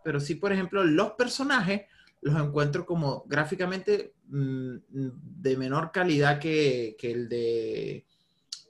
pero 0.06 0.20
sí, 0.20 0.36
por 0.36 0.54
ejemplo, 0.54 0.84
los 0.84 1.14
personajes 1.14 1.88
los 2.22 2.40
encuentro 2.40 2.86
como 2.86 3.24
gráficamente 3.26 4.14
mm, 4.28 4.76
de 4.88 5.58
menor 5.58 5.92
calidad 5.92 6.40
que, 6.40 6.96
que, 7.00 7.12
el 7.12 7.28
de 7.28 8.06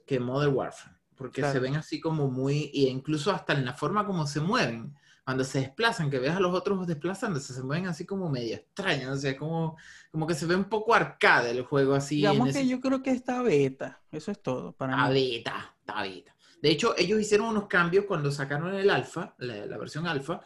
que 0.06 0.18
Modern 0.18 0.54
Warfare, 0.54 0.96
porque 1.14 1.42
se 1.42 1.58
ven 1.58 1.76
así 1.76 2.00
como 2.00 2.30
muy, 2.30 2.70
e 2.72 2.88
incluso 2.88 3.30
hasta 3.32 3.52
en 3.52 3.66
la 3.66 3.74
forma 3.74 4.06
como 4.06 4.26
se 4.26 4.40
mueven, 4.40 4.94
cuando 5.24 5.44
se 5.44 5.60
desplazan, 5.60 6.08
que 6.08 6.20
ves 6.20 6.30
a 6.30 6.40
los 6.40 6.54
otros 6.54 6.86
desplazándose, 6.86 7.52
se 7.52 7.62
mueven 7.62 7.86
así 7.86 8.06
como 8.06 8.30
medio 8.30 8.54
extraños, 8.54 9.18
o 9.18 9.20
sea, 9.20 9.36
como, 9.36 9.76
como 10.10 10.26
que 10.26 10.34
se 10.34 10.46
ve 10.46 10.56
un 10.56 10.70
poco 10.70 10.94
arcade 10.94 11.50
el 11.50 11.64
juego 11.64 11.94
así. 11.94 12.16
Digamos 12.16 12.54
que 12.54 12.66
yo 12.66 12.80
creo 12.80 13.02
que 13.02 13.10
está 13.10 13.42
beta, 13.42 14.00
eso 14.10 14.30
es 14.30 14.40
todo 14.40 14.72
para 14.72 14.94
está 14.94 15.08
beta, 15.10 15.76
está 15.80 16.02
beta. 16.02 16.34
De 16.62 16.70
hecho, 16.70 16.94
ellos 16.96 17.20
hicieron 17.20 17.48
unos 17.48 17.66
cambios 17.66 18.06
cuando 18.06 18.32
sacaron 18.32 18.74
el 18.74 18.88
alfa, 18.88 19.34
la, 19.36 19.66
la 19.66 19.76
versión 19.76 20.06
alfa, 20.06 20.40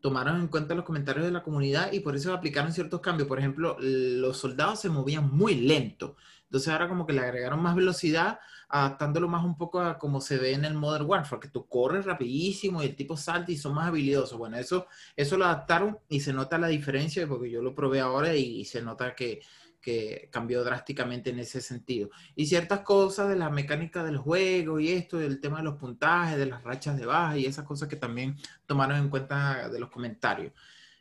tomaron 0.00 0.40
en 0.40 0.48
cuenta 0.48 0.74
los 0.74 0.84
comentarios 0.84 1.24
de 1.24 1.32
la 1.32 1.42
comunidad 1.42 1.92
y 1.92 2.00
por 2.00 2.16
eso 2.16 2.32
aplicaron 2.32 2.72
ciertos 2.72 3.00
cambios. 3.00 3.28
Por 3.28 3.38
ejemplo, 3.38 3.76
los 3.80 4.36
soldados 4.38 4.80
se 4.80 4.88
movían 4.88 5.30
muy 5.30 5.54
lento. 5.54 6.16
Entonces 6.44 6.72
ahora 6.72 6.88
como 6.88 7.06
que 7.06 7.12
le 7.12 7.20
agregaron 7.20 7.60
más 7.60 7.76
velocidad, 7.76 8.38
adaptándolo 8.68 9.28
más 9.28 9.44
un 9.44 9.56
poco 9.56 9.80
a 9.80 9.98
como 9.98 10.20
se 10.20 10.38
ve 10.38 10.54
en 10.54 10.64
el 10.64 10.74
Modern 10.74 11.04
Warfare, 11.04 11.40
que 11.40 11.48
tú 11.48 11.66
corres 11.66 12.06
rapidísimo 12.06 12.82
y 12.82 12.86
el 12.86 12.96
tipo 12.96 13.16
salta 13.16 13.52
y 13.52 13.56
son 13.56 13.74
más 13.74 13.88
habilidosos. 13.88 14.38
Bueno, 14.38 14.56
eso, 14.56 14.86
eso 15.14 15.36
lo 15.36 15.44
adaptaron 15.44 15.98
y 16.08 16.20
se 16.20 16.32
nota 16.32 16.56
la 16.58 16.68
diferencia 16.68 17.26
porque 17.26 17.50
yo 17.50 17.60
lo 17.60 17.74
probé 17.74 18.00
ahora 18.00 18.34
y 18.34 18.64
se 18.64 18.80
nota 18.80 19.14
que 19.14 19.42
que 19.88 20.28
cambió 20.30 20.62
drásticamente 20.62 21.30
en 21.30 21.38
ese 21.38 21.62
sentido. 21.62 22.10
Y 22.36 22.44
ciertas 22.44 22.80
cosas 22.80 23.30
de 23.30 23.36
la 23.36 23.48
mecánica 23.48 24.04
del 24.04 24.18
juego 24.18 24.78
y 24.78 24.90
esto, 24.90 25.16
del 25.16 25.40
tema 25.40 25.58
de 25.58 25.64
los 25.64 25.76
puntajes, 25.76 26.36
de 26.36 26.44
las 26.44 26.62
rachas 26.62 26.98
de 26.98 27.06
baja 27.06 27.38
y 27.38 27.46
esas 27.46 27.64
cosas 27.64 27.88
que 27.88 27.96
también 27.96 28.36
tomaron 28.66 28.98
en 28.98 29.08
cuenta 29.08 29.70
de 29.70 29.80
los 29.80 29.88
comentarios. 29.88 30.52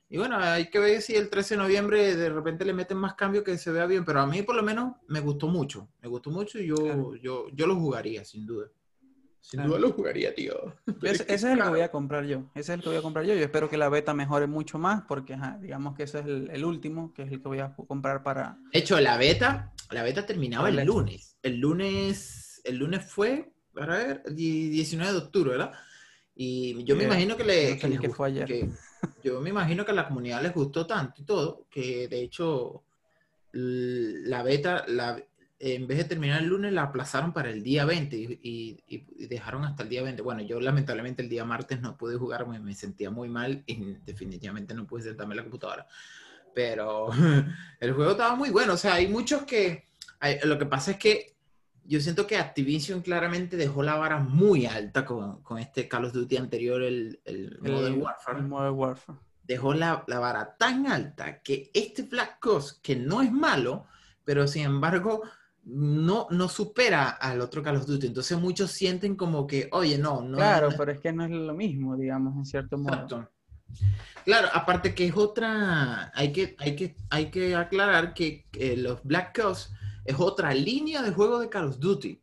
Y 0.10 0.18
bueno, 0.18 0.38
hay 0.38 0.70
que 0.70 0.80
ver 0.80 1.02
si 1.02 1.16
el 1.16 1.30
13 1.30 1.56
de 1.56 1.62
noviembre 1.64 2.16
de 2.16 2.30
repente 2.30 2.64
le 2.64 2.72
meten 2.72 2.98
más 2.98 3.16
cambios 3.16 3.44
que 3.44 3.58
se 3.58 3.72
vea 3.72 3.86
bien, 3.88 4.06
pero 4.06 4.22
a 4.22 4.26
mí 4.26 4.42
por 4.42 4.56
lo 4.56 4.64
menos 4.64 4.96
me 5.08 5.20
gustó 5.20 5.48
mucho, 5.48 5.90
me 6.02 6.08
gustó 6.08 6.30
mucho 6.30 6.58
y 6.58 6.68
yo, 6.68 7.16
yo, 7.16 7.50
yo 7.50 7.68
lo 7.68 7.76
jugaría, 7.76 8.24
sin 8.24 8.46
duda. 8.46 8.68
Sin 9.50 9.64
duda 9.64 9.80
lo 9.80 9.94
jugaría, 9.94 10.36
tío. 10.36 10.76
ese 11.04 11.26
es 11.34 11.44
el 11.46 11.58
que 11.58 11.70
voy 11.70 11.80
a 11.80 11.90
comprar 11.90 12.26
yo. 12.26 12.52
Ese 12.54 12.74
es 12.74 12.78
el 12.78 12.82
que 12.82 12.90
voy 12.90 12.98
a 12.98 13.02
comprar 13.02 13.26
yo. 13.26 13.34
Yo 13.34 13.46
espero 13.46 13.70
que 13.70 13.78
la 13.78 13.88
beta 13.88 14.14
mejore 14.14 14.46
mucho 14.46 14.78
más 14.78 15.04
porque, 15.08 15.38
digamos 15.62 15.96
que 15.96 16.04
ese 16.04 16.20
es 16.20 16.26
el, 16.26 16.66
último, 16.66 17.14
que 17.14 17.24
es 17.24 17.32
el 17.32 17.42
que 17.42 17.48
voy 17.48 17.60
a 17.60 17.74
comprar 17.74 18.24
para... 18.24 18.58
De 18.74 18.80
hecho, 18.80 19.00
la 19.00 19.16
beta, 19.16 19.72
la 19.92 20.04
beta 20.04 20.26
terminaba 20.26 20.68
el 20.68 20.86
lunes. 20.86 21.38
El 21.42 21.62
lunes, 21.62 22.62
el 22.66 22.76
lunes 22.76 23.06
fue, 23.06 23.54
para 23.74 23.96
ver, 23.96 24.24
19 24.36 25.14
de 25.14 25.18
octubre, 25.18 25.52
¿verdad? 25.52 25.72
Y 26.36 26.84
yo 26.84 26.98
me 26.98 27.06
imagino 27.06 27.38
que 27.38 27.46
le... 27.46 27.80
que, 27.80 28.10
fue 28.10 28.28
ayer. 28.28 28.68
yo 29.24 29.40
me 29.40 29.50
imagino 29.50 29.86
que 29.86 29.92
a 29.92 29.96
la 29.96 30.10
comunidad 30.10 30.44
les 30.44 30.54
gustó 30.54 30.86
tanto 30.86 31.22
y 31.22 31.26
todo, 31.26 31.68
que 31.70 32.10
de 32.10 32.22
hecho 32.22 32.84
la 33.54 34.44
beta, 34.44 34.84
la, 34.90 35.24
en 35.60 35.88
vez 35.88 35.98
de 35.98 36.04
terminar 36.04 36.42
el 36.42 36.50
lunes, 36.50 36.72
la 36.72 36.84
aplazaron 36.84 37.34
para 37.34 37.50
el 37.50 37.64
día 37.64 37.86
20 37.86 38.16
y, 38.42 38.78
dejaron 39.28 39.66
hasta 39.66 39.84
el 39.84 39.90
día 39.90 40.04
20. 40.04 40.22
Bueno, 40.22 40.42
yo 40.42 40.60
lamentablemente 40.60 41.24
el 41.24 41.30
día 41.30 41.46
martes 41.46 41.82
no 41.82 41.98
pude 41.98 42.16
jugar, 42.18 42.48
me, 42.48 42.60
me 42.60 42.76
sentía 42.76 43.10
muy 43.10 43.30
mal 43.30 43.64
y 43.66 43.96
definitivamente 44.06 44.74
no 44.74 44.86
pude 44.86 45.04
sentarme 45.04 45.34
en 45.34 45.38
la 45.38 45.44
computadora. 45.44 45.88
Pero 46.54 47.10
el 47.80 47.94
juego 47.94 48.12
estaba 48.12 48.36
muy 48.36 48.50
bueno, 48.50 48.74
o 48.74 48.78
sea, 48.78 48.96
hay 48.96 49.08
muchos 49.08 49.44
que... 49.44 49.86
lo 50.44 50.60
que 50.60 50.66
pasa 50.66 50.92
es 50.92 50.98
que 50.98 51.36
yo 51.84 52.02
siento 52.02 52.28
que 52.28 52.38
Activision 52.38 53.02
claramente 53.02 53.56
dejó 53.56 53.82
la 53.82 53.96
vara 53.96 54.20
muy 54.20 54.66
alta 54.66 55.06
con, 55.06 55.42
con 55.42 55.58
este 55.58 55.88
Call 55.88 56.06
of 56.06 56.14
Duty 56.14 56.38
anterior, 56.38 56.84
el, 56.84 57.22
el, 57.24 57.58
Modern 57.62 58.02
Warfare. 58.02 58.42
Modern 58.42 58.76
Warfare. 58.76 59.20
Dejó 59.44 59.74
la, 59.74 60.04
la, 60.08 60.20
vara 60.20 60.58
tan 60.58 60.88
alta 60.88 61.42
que 61.42 61.72
este 61.74 62.04
Black 62.04 62.46
Ops, 62.46 62.74
que 62.84 62.98
no 62.98 63.22
es 63.22 63.32
malo, 63.32 63.86
pero 64.26 64.46
sin 64.46 64.64
embargo 64.64 65.24
no, 65.68 66.28
no 66.30 66.48
supera 66.48 67.10
al 67.10 67.42
otro 67.42 67.62
Call 67.62 67.78
of 67.78 67.86
Duty. 67.86 68.08
Entonces 68.08 68.40
muchos 68.40 68.72
sienten 68.72 69.16
como 69.16 69.46
que, 69.46 69.70
oye, 69.72 69.98
no, 69.98 70.22
no. 70.22 70.38
Claro, 70.38 70.70
pero 70.78 70.92
es 70.92 71.00
que 71.00 71.12
no 71.12 71.26
es 71.26 71.32
lo 71.32 71.54
mismo, 71.54 71.98
digamos, 71.98 72.36
en 72.36 72.46
cierto 72.46 72.78
modo. 72.78 73.30
Claro, 74.24 74.48
aparte 74.54 74.96
que 74.96 75.08
es 75.08 75.16
otra, 75.16 76.12
hay 76.16 76.32
que, 76.32 76.56
hay 76.60 76.76
que, 76.76 76.96
hay 77.10 77.30
que 77.30 77.56
aclarar 77.56 78.14
que 78.14 78.46
los 78.78 79.04
Black 79.04 79.40
Ops 79.44 79.72
es 80.06 80.16
otra 80.18 80.54
línea 80.54 81.02
de 81.02 81.12
juego 81.12 81.40
de 81.40 81.50
Call 81.50 81.68
of 81.68 81.80
Duty. 81.80 82.22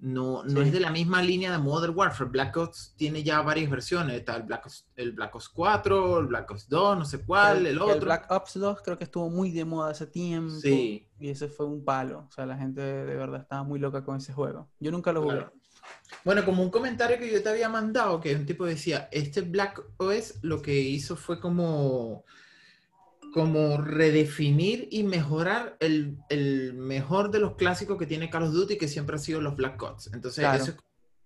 No, 0.00 0.44
no 0.44 0.62
es 0.62 0.70
de 0.70 0.78
la 0.78 0.90
misma 0.90 1.22
línea 1.22 1.50
de 1.50 1.58
Modern 1.58 1.92
Warfare. 1.96 2.30
Black 2.30 2.56
Ops 2.56 2.94
tiene 2.96 3.24
ya 3.24 3.42
varias 3.42 3.68
versiones. 3.68 4.16
Está 4.16 4.36
el 4.36 4.44
Black 4.44 4.66
Ops, 4.66 4.86
el 4.94 5.12
Black 5.12 5.34
Ops 5.34 5.48
4, 5.48 6.20
el 6.20 6.26
Black 6.26 6.50
Ops 6.50 6.68
2, 6.68 6.98
no 6.98 7.04
sé 7.04 7.24
cuál, 7.24 7.66
el, 7.66 7.80
otro. 7.80 7.94
El 7.94 8.00
Black 8.04 8.30
Ops 8.30 8.54
2 8.54 8.82
creo 8.82 8.96
que 8.96 9.04
estuvo 9.04 9.28
muy 9.28 9.50
de 9.50 9.64
moda 9.64 9.90
hace 9.90 10.06
tiempo. 10.06 10.54
Sí. 10.60 11.08
Y 11.18 11.30
ese 11.30 11.48
fue 11.48 11.66
un 11.66 11.84
palo. 11.84 12.26
O 12.28 12.30
sea, 12.30 12.46
la 12.46 12.56
gente 12.56 12.80
de 12.80 13.16
verdad 13.16 13.40
estaba 13.40 13.64
muy 13.64 13.80
loca 13.80 14.04
con 14.04 14.18
ese 14.18 14.32
juego. 14.32 14.68
Yo 14.78 14.92
nunca 14.92 15.12
lo 15.12 15.22
jugué. 15.22 15.46
Bueno, 16.24 16.44
como 16.44 16.62
un 16.62 16.70
comentario 16.70 17.18
que 17.18 17.32
yo 17.32 17.42
te 17.42 17.48
había 17.48 17.68
mandado, 17.68 18.20
que 18.20 18.34
un 18.36 18.46
tipo 18.46 18.66
decía, 18.66 19.08
este 19.10 19.40
Black 19.40 19.82
Ops 19.96 20.38
lo 20.42 20.62
que 20.62 20.78
hizo 20.78 21.16
fue 21.16 21.40
como 21.40 22.24
como 23.32 23.76
redefinir 23.78 24.88
y 24.90 25.02
mejorar 25.02 25.76
el, 25.80 26.16
el, 26.28 26.74
mejor 26.74 27.30
de 27.30 27.40
los 27.40 27.56
clásicos 27.56 27.98
que 27.98 28.06
tiene 28.06 28.30
Call 28.30 28.44
of 28.44 28.52
Duty, 28.52 28.78
que 28.78 28.88
siempre 28.88 29.16
ha 29.16 29.18
sido 29.18 29.40
los 29.40 29.56
Black 29.56 29.82
Ops. 29.82 30.10
Entonces, 30.12 30.44
eso, 30.54 30.74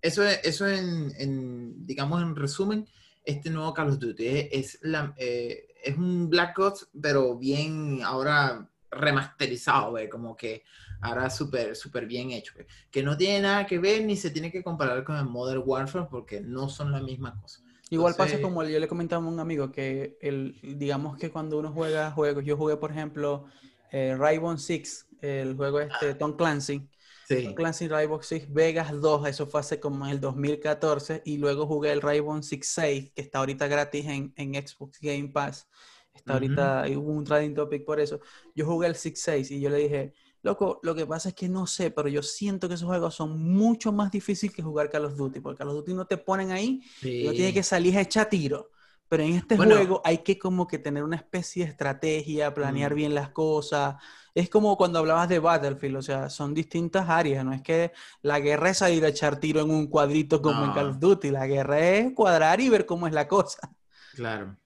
eso, 0.00 0.23
eso 0.25 0.68
en, 0.68 1.12
en, 1.18 1.87
digamos, 1.87 2.23
en 2.23 2.37
resumen, 2.37 2.88
este 3.25 3.50
nuevo 3.50 3.73
Call 3.73 3.90
of 3.90 3.99
Duty 3.99 4.49
es, 4.50 4.78
la, 4.82 5.14
eh, 5.16 5.68
es 5.82 5.97
un 5.97 6.28
Black 6.28 6.59
Ops, 6.59 6.88
pero 7.00 7.37
bien 7.38 8.00
ahora 8.02 8.68
remasterizado, 8.90 9.94
como 10.11 10.37
que 10.37 10.64
ahora 11.00 11.30
súper 11.30 11.75
súper 11.75 12.06
bien 12.06 12.30
hecho, 12.30 12.52
que 12.90 13.02
no 13.02 13.16
tiene 13.16 13.40
nada 13.40 13.66
que 13.66 13.78
ver 13.78 14.04
ni 14.04 14.16
se 14.16 14.30
tiene 14.30 14.52
que 14.52 14.62
comparar 14.62 15.02
con 15.02 15.16
el 15.16 15.25
Modern 15.25 15.62
Warfare 15.64 16.09
porque 16.11 16.40
no 16.40 16.68
son 16.68 16.92
la 16.92 17.00
misma 17.00 17.40
cosa. 17.40 17.62
Igual 17.93 18.15
pasa 18.15 18.41
como 18.41 18.65
yo 18.65 18.81
le 18.81 18.89
comentaba 18.89 19.23
a 19.23 19.29
un 19.29 19.39
amigo 19.39 19.71
que 19.71 20.17
el, 20.23 20.59
digamos 20.63 21.19
que 21.19 21.31
cuando 21.31 21.59
uno 21.59 21.71
juega 21.73 22.11
juegos, 22.11 22.43
yo 22.43 22.57
jugué 22.57 22.79
por 22.79 22.91
ejemplo 22.91 23.45
eh, 23.91 24.17
Rainbow 24.19 24.57
Six, 24.57 25.09
el 25.21 25.55
juego 25.55 25.81
este 25.81 26.11
ah. 26.11 26.19
Tom 26.19 26.35
Clancy. 26.35 26.89
Sí. 27.29 27.45
Tom 27.45 27.55
Clancy 27.55 27.89
Rainbow 27.89 28.23
Six 28.23 28.51
Vegas 28.51 28.99
2, 28.99 29.29
eso 29.29 29.47
fue 29.47 29.61
hace 29.61 29.79
como 29.79 30.07
en 30.07 30.13
el 30.13 30.21
2014 30.21 31.21
y 31.27 31.37
luego 31.37 31.67
jugué 31.67 31.93
el 31.93 32.01
Rainbow 32.01 32.43
Six 32.43 32.67
6 32.67 33.13
que 33.15 33.21
está 33.21 33.41
ahorita 33.41 33.69
gratis 33.69 34.07
en, 34.07 34.33
en 34.37 34.55
Xbox 34.55 34.99
Game 34.99 35.29
Pass. 35.29 35.69
Está 36.15 36.33
ahorita, 36.33 36.85
hubo 36.97 37.13
un 37.13 37.25
trading 37.25 37.55
topic 37.55 37.85
por 37.85 38.01
eso. 38.01 38.21
Yo 38.55 38.65
jugué 38.65 38.89
el 38.89 38.95
Six 38.95 39.21
6 39.21 39.51
y 39.51 39.61
yo 39.61 39.69
le 39.69 39.77
dije, 39.77 40.15
loco, 40.43 40.81
lo 40.83 40.95
que 40.95 41.07
pasa 41.07 41.31
es 41.31 41.35
que 41.35 41.49
no 41.49 41.67
sé, 41.67 41.91
pero 41.91 42.09
yo 42.09 42.23
siento 42.23 42.69
que 42.69 42.75
esos 42.75 42.89
juegos 42.89 43.15
son 43.15 43.41
mucho 43.41 43.93
más 43.93 44.11
difíciles 44.11 44.55
que 44.55 44.63
jugar 44.63 44.91
Call 44.91 45.07
of 45.07 45.17
Duty, 45.17 45.41
porque 45.41 45.59
Call 45.59 45.69
of 45.69 45.77
Duty 45.77 45.95
no 45.95 46.07
te 46.07 46.19
ponen 46.19 46.51
ahí 46.51 46.83
y 47.03 47.25
no 47.25 47.33
tiene 47.33 47.53
que 47.53 47.63
salir 47.63 47.97
a 47.97 48.03
echar 48.03 48.29
tiro. 48.29 48.71
Pero 49.09 49.25
en 49.25 49.35
este 49.35 49.59
juego 49.59 50.01
hay 50.05 50.19
que 50.19 50.39
como 50.39 50.67
que 50.67 50.79
tener 50.79 51.05
una 51.05 51.17
especie 51.17 51.65
de 51.65 51.71
estrategia, 51.71 52.55
planear 52.55 52.95
bien 52.95 53.15
las 53.15 53.29
cosas. 53.29 53.97
Es 54.35 54.49
como 54.49 54.79
cuando 54.79 54.99
hablabas 55.01 55.29
de 55.29 55.39
Battlefield, 55.39 55.97
o 55.97 56.03
sea, 56.03 56.31
son 56.31 56.55
distintas 56.55 57.11
áreas. 57.11 57.45
No 57.45 57.53
es 57.53 57.61
que 57.61 57.93
la 58.23 58.41
guerra 58.41 58.71
es 58.71 58.79
salir 58.79 59.05
a 59.05 59.09
echar 59.09 59.39
tiro 59.39 59.61
en 59.61 59.71
un 59.71 59.89
cuadrito 59.89 60.41
como 60.41 60.65
en 60.65 60.73
Call 60.73 60.89
of 60.89 60.99
Duty. 60.99 61.31
La 61.31 61.47
guerra 61.47 61.79
es 61.79 62.15
cuadrar 62.15 62.63
y 62.63 62.71
ver 62.71 62.87
cómo 62.87 63.07
es 63.07 63.13
la 63.13 63.29
cosa. 63.29 63.71
Claro. 64.15 64.57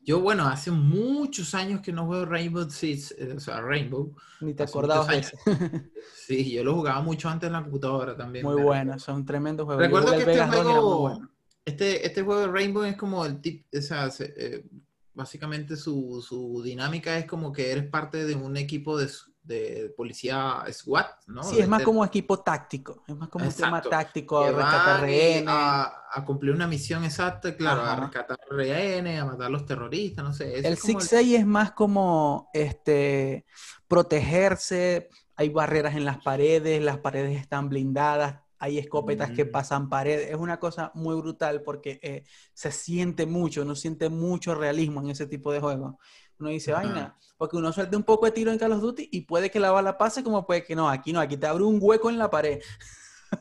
Yo, 0.00 0.20
bueno, 0.20 0.46
hace 0.46 0.70
muchos 0.70 1.54
años 1.54 1.80
que 1.80 1.92
no 1.92 2.06
juego 2.06 2.24
Rainbow 2.24 2.68
Six, 2.70 3.14
eh, 3.18 3.34
o 3.36 3.40
sea, 3.40 3.60
Rainbow. 3.60 4.14
Ni 4.40 4.54
te 4.54 4.62
acordabas 4.62 5.08
de 5.08 5.18
eso. 5.18 5.36
sí, 6.14 6.52
yo 6.52 6.64
lo 6.64 6.74
jugaba 6.74 7.02
mucho 7.02 7.28
antes 7.28 7.48
en 7.48 7.52
la 7.52 7.62
computadora 7.62 8.16
también. 8.16 8.44
Muy 8.44 8.62
bueno, 8.62 8.98
son 8.98 9.24
tremendos 9.24 9.66
juegos. 9.66 9.84
Recuerdo 9.84 10.12
que 10.12 10.18
este 10.18 10.46
juego, 10.46 11.20
este, 11.64 12.06
este 12.06 12.22
juego 12.22 12.40
de 12.40 12.46
Rainbow 12.48 12.84
es 12.84 12.96
como 12.96 13.24
el 13.26 13.40
tip, 13.40 13.66
o 13.76 13.80
sea, 13.82 14.08
eh, 14.20 14.64
básicamente 15.12 15.76
su, 15.76 16.24
su, 16.26 16.62
dinámica 16.62 17.18
es 17.18 17.26
como 17.26 17.52
que 17.52 17.72
eres 17.72 17.88
parte 17.88 18.24
de 18.24 18.34
un 18.34 18.56
equipo 18.56 18.96
de, 18.96 19.08
de 19.48 19.92
policía 19.96 20.62
SWAT, 20.70 21.26
¿no? 21.26 21.42
Sí, 21.42 21.58
es 21.58 21.66
más 21.66 21.82
como 21.82 22.04
equipo 22.04 22.40
táctico, 22.40 23.02
es 23.06 23.16
más 23.16 23.30
como 23.30 23.46
un 23.46 23.52
tema 23.52 23.80
táctico, 23.80 24.40
a 24.40 24.52
rescatar 24.52 25.00
rehenes. 25.00 25.44
A, 25.48 25.94
cumplir 26.26 26.52
una 26.52 26.66
misión 26.66 27.04
exacta, 27.04 27.56
claro, 27.56 27.82
a 27.82 27.96
rescatar 27.96 28.38
rehenes, 28.50 29.20
a 29.20 29.24
matar 29.24 29.46
a 29.46 29.50
los 29.50 29.64
terroristas, 29.64 30.24
no 30.24 30.32
sé. 30.32 30.58
el 30.58 30.76
6 30.76 31.12
es 31.12 31.46
más 31.46 31.72
como 31.72 32.50
este, 32.52 33.46
protegerse, 33.86 35.08
hay 35.36 35.48
barreras 35.48 35.94
en 35.94 36.04
las 36.04 36.18
paredes, 36.18 36.82
las 36.82 36.98
paredes 36.98 37.40
están 37.40 37.68
blindadas, 37.68 38.40
hay 38.58 38.78
escopetas 38.78 39.30
que 39.30 39.46
pasan 39.46 39.88
paredes. 39.88 40.30
Es 40.30 40.36
una 40.36 40.58
cosa 40.58 40.90
muy 40.94 41.14
brutal 41.16 41.62
porque 41.62 42.00
eh, 42.02 42.24
se 42.52 42.72
siente 42.72 43.24
mucho, 43.24 43.62
uno 43.62 43.74
siente 43.74 44.08
mucho 44.08 44.54
realismo 44.54 45.00
en 45.00 45.10
ese 45.10 45.26
tipo 45.26 45.52
de 45.52 45.60
juegos. 45.60 45.94
Uno 46.38 46.50
dice, 46.50 46.72
vaina, 46.72 47.16
porque 47.36 47.56
uno 47.56 47.72
suelta 47.72 47.96
un 47.96 48.04
poco 48.04 48.26
de 48.26 48.32
tiro 48.32 48.52
en 48.52 48.58
Call 48.58 48.72
of 48.72 48.80
Duty 48.80 49.08
y 49.10 49.22
puede 49.22 49.50
que 49.50 49.60
la 49.60 49.70
bala 49.70 49.98
pase 49.98 50.22
como 50.22 50.46
puede 50.46 50.64
que 50.64 50.76
no. 50.76 50.88
Aquí 50.88 51.12
no, 51.12 51.20
aquí 51.20 51.36
te 51.36 51.46
abre 51.46 51.64
un 51.64 51.78
hueco 51.80 52.10
en 52.10 52.18
la 52.18 52.30
pared. 52.30 52.60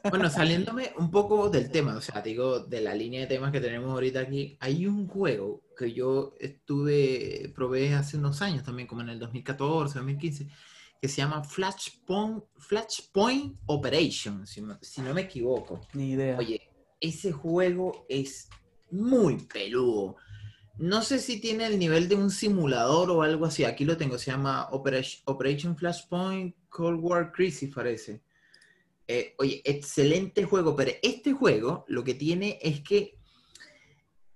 Bueno, 0.09 0.29
saliéndome 0.29 0.93
un 0.97 1.11
poco 1.11 1.49
del 1.49 1.69
tema, 1.69 1.95
o 1.95 2.01
sea, 2.01 2.21
digo, 2.21 2.59
de 2.59 2.81
la 2.81 2.93
línea 2.93 3.21
de 3.21 3.27
temas 3.27 3.51
que 3.51 3.61
tenemos 3.61 3.91
ahorita 3.91 4.21
aquí, 4.21 4.57
hay 4.59 4.85
un 4.85 5.07
juego 5.07 5.61
que 5.77 5.93
yo 5.93 6.33
estuve, 6.39 7.51
probé 7.55 7.93
hace 7.93 8.17
unos 8.17 8.41
años 8.41 8.63
también, 8.63 8.87
como 8.87 9.01
en 9.01 9.09
el 9.09 9.19
2014, 9.19 9.99
2015, 9.99 10.47
que 11.01 11.07
se 11.07 11.17
llama 11.17 11.43
Flashpoint, 11.43 12.43
Flashpoint 12.57 13.57
Operation, 13.67 14.45
si, 14.47 14.63
si 14.81 15.01
no 15.01 15.13
me 15.13 15.21
equivoco. 15.21 15.81
Ni 15.93 16.11
idea. 16.11 16.37
Oye, 16.37 16.61
ese 16.99 17.31
juego 17.31 18.05
es 18.09 18.49
muy 18.89 19.37
peludo. 19.37 20.15
No 20.79 21.01
sé 21.01 21.17
si 21.19 21.39
tiene 21.39 21.65
el 21.65 21.79
nivel 21.79 22.07
de 22.07 22.15
un 22.15 22.29
simulador 22.29 23.09
o 23.09 23.23
algo 23.23 23.45
así. 23.45 23.63
Aquí 23.63 23.83
lo 23.83 23.97
tengo, 23.97 24.17
se 24.19 24.31
llama 24.31 24.69
Operation, 24.71 25.75
Flashpoint 25.75 26.55
Cold 26.69 26.99
War 27.01 27.31
Crisis, 27.31 27.73
parece. 27.73 28.21
Eh, 29.07 29.33
oye, 29.39 29.61
excelente 29.63 30.43
juego, 30.43 30.75
pero 30.75 30.91
este 31.01 31.33
juego 31.33 31.85
lo 31.87 32.03
que 32.03 32.13
tiene 32.13 32.59
es 32.61 32.81
que 32.81 33.17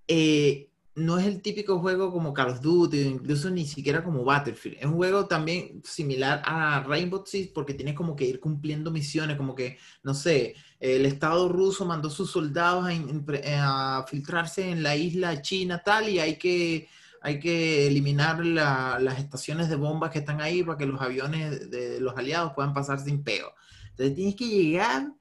eh, 0.07 0.70
no 0.95 1.17
es 1.17 1.25
el 1.25 1.41
típico 1.41 1.79
juego 1.79 2.11
como 2.11 2.33
Call 2.33 2.49
of 2.49 2.61
Duty, 2.61 2.99
incluso 3.01 3.49
ni 3.49 3.65
siquiera 3.65 4.03
como 4.03 4.25
Battlefield. 4.25 4.77
Es 4.79 4.85
un 4.85 4.95
juego 4.95 5.25
también 5.25 5.81
similar 5.85 6.41
a 6.45 6.81
Rainbow 6.81 7.23
Six 7.25 7.49
porque 7.53 7.73
tienes 7.73 7.95
como 7.95 8.15
que 8.15 8.25
ir 8.25 8.39
cumpliendo 8.39 8.91
misiones, 8.91 9.37
como 9.37 9.55
que, 9.55 9.77
no 10.03 10.13
sé, 10.13 10.55
el 10.79 11.05
Estado 11.05 11.47
ruso 11.47 11.85
mandó 11.85 12.09
sus 12.09 12.31
soldados 12.31 12.87
a, 13.57 14.05
filtrarse 14.09 14.69
en 14.69 14.83
la 14.83 14.95
isla 14.95 15.41
china 15.41 15.81
tal 15.83 16.09
y 16.09 16.19
hay 16.19 16.37
que, 16.37 16.89
hay 17.21 17.39
que 17.39 17.87
eliminar 17.87 18.45
las 18.45 19.19
estaciones 19.19 19.69
de 19.69 19.77
bombas 19.77 20.11
que 20.11 20.19
están 20.19 20.41
ahí 20.41 20.63
para 20.63 20.77
que 20.77 20.85
los 20.85 21.01
aviones 21.01 21.71
de 21.71 22.01
los 22.01 22.17
aliados 22.17 22.51
puedan 22.53 22.73
pasar 22.73 22.99
sin 22.99 23.23
peo. 23.23 23.53
Entonces 23.91 24.15
tienes 24.15 24.35
que 24.35 24.47
llegar 24.47 25.13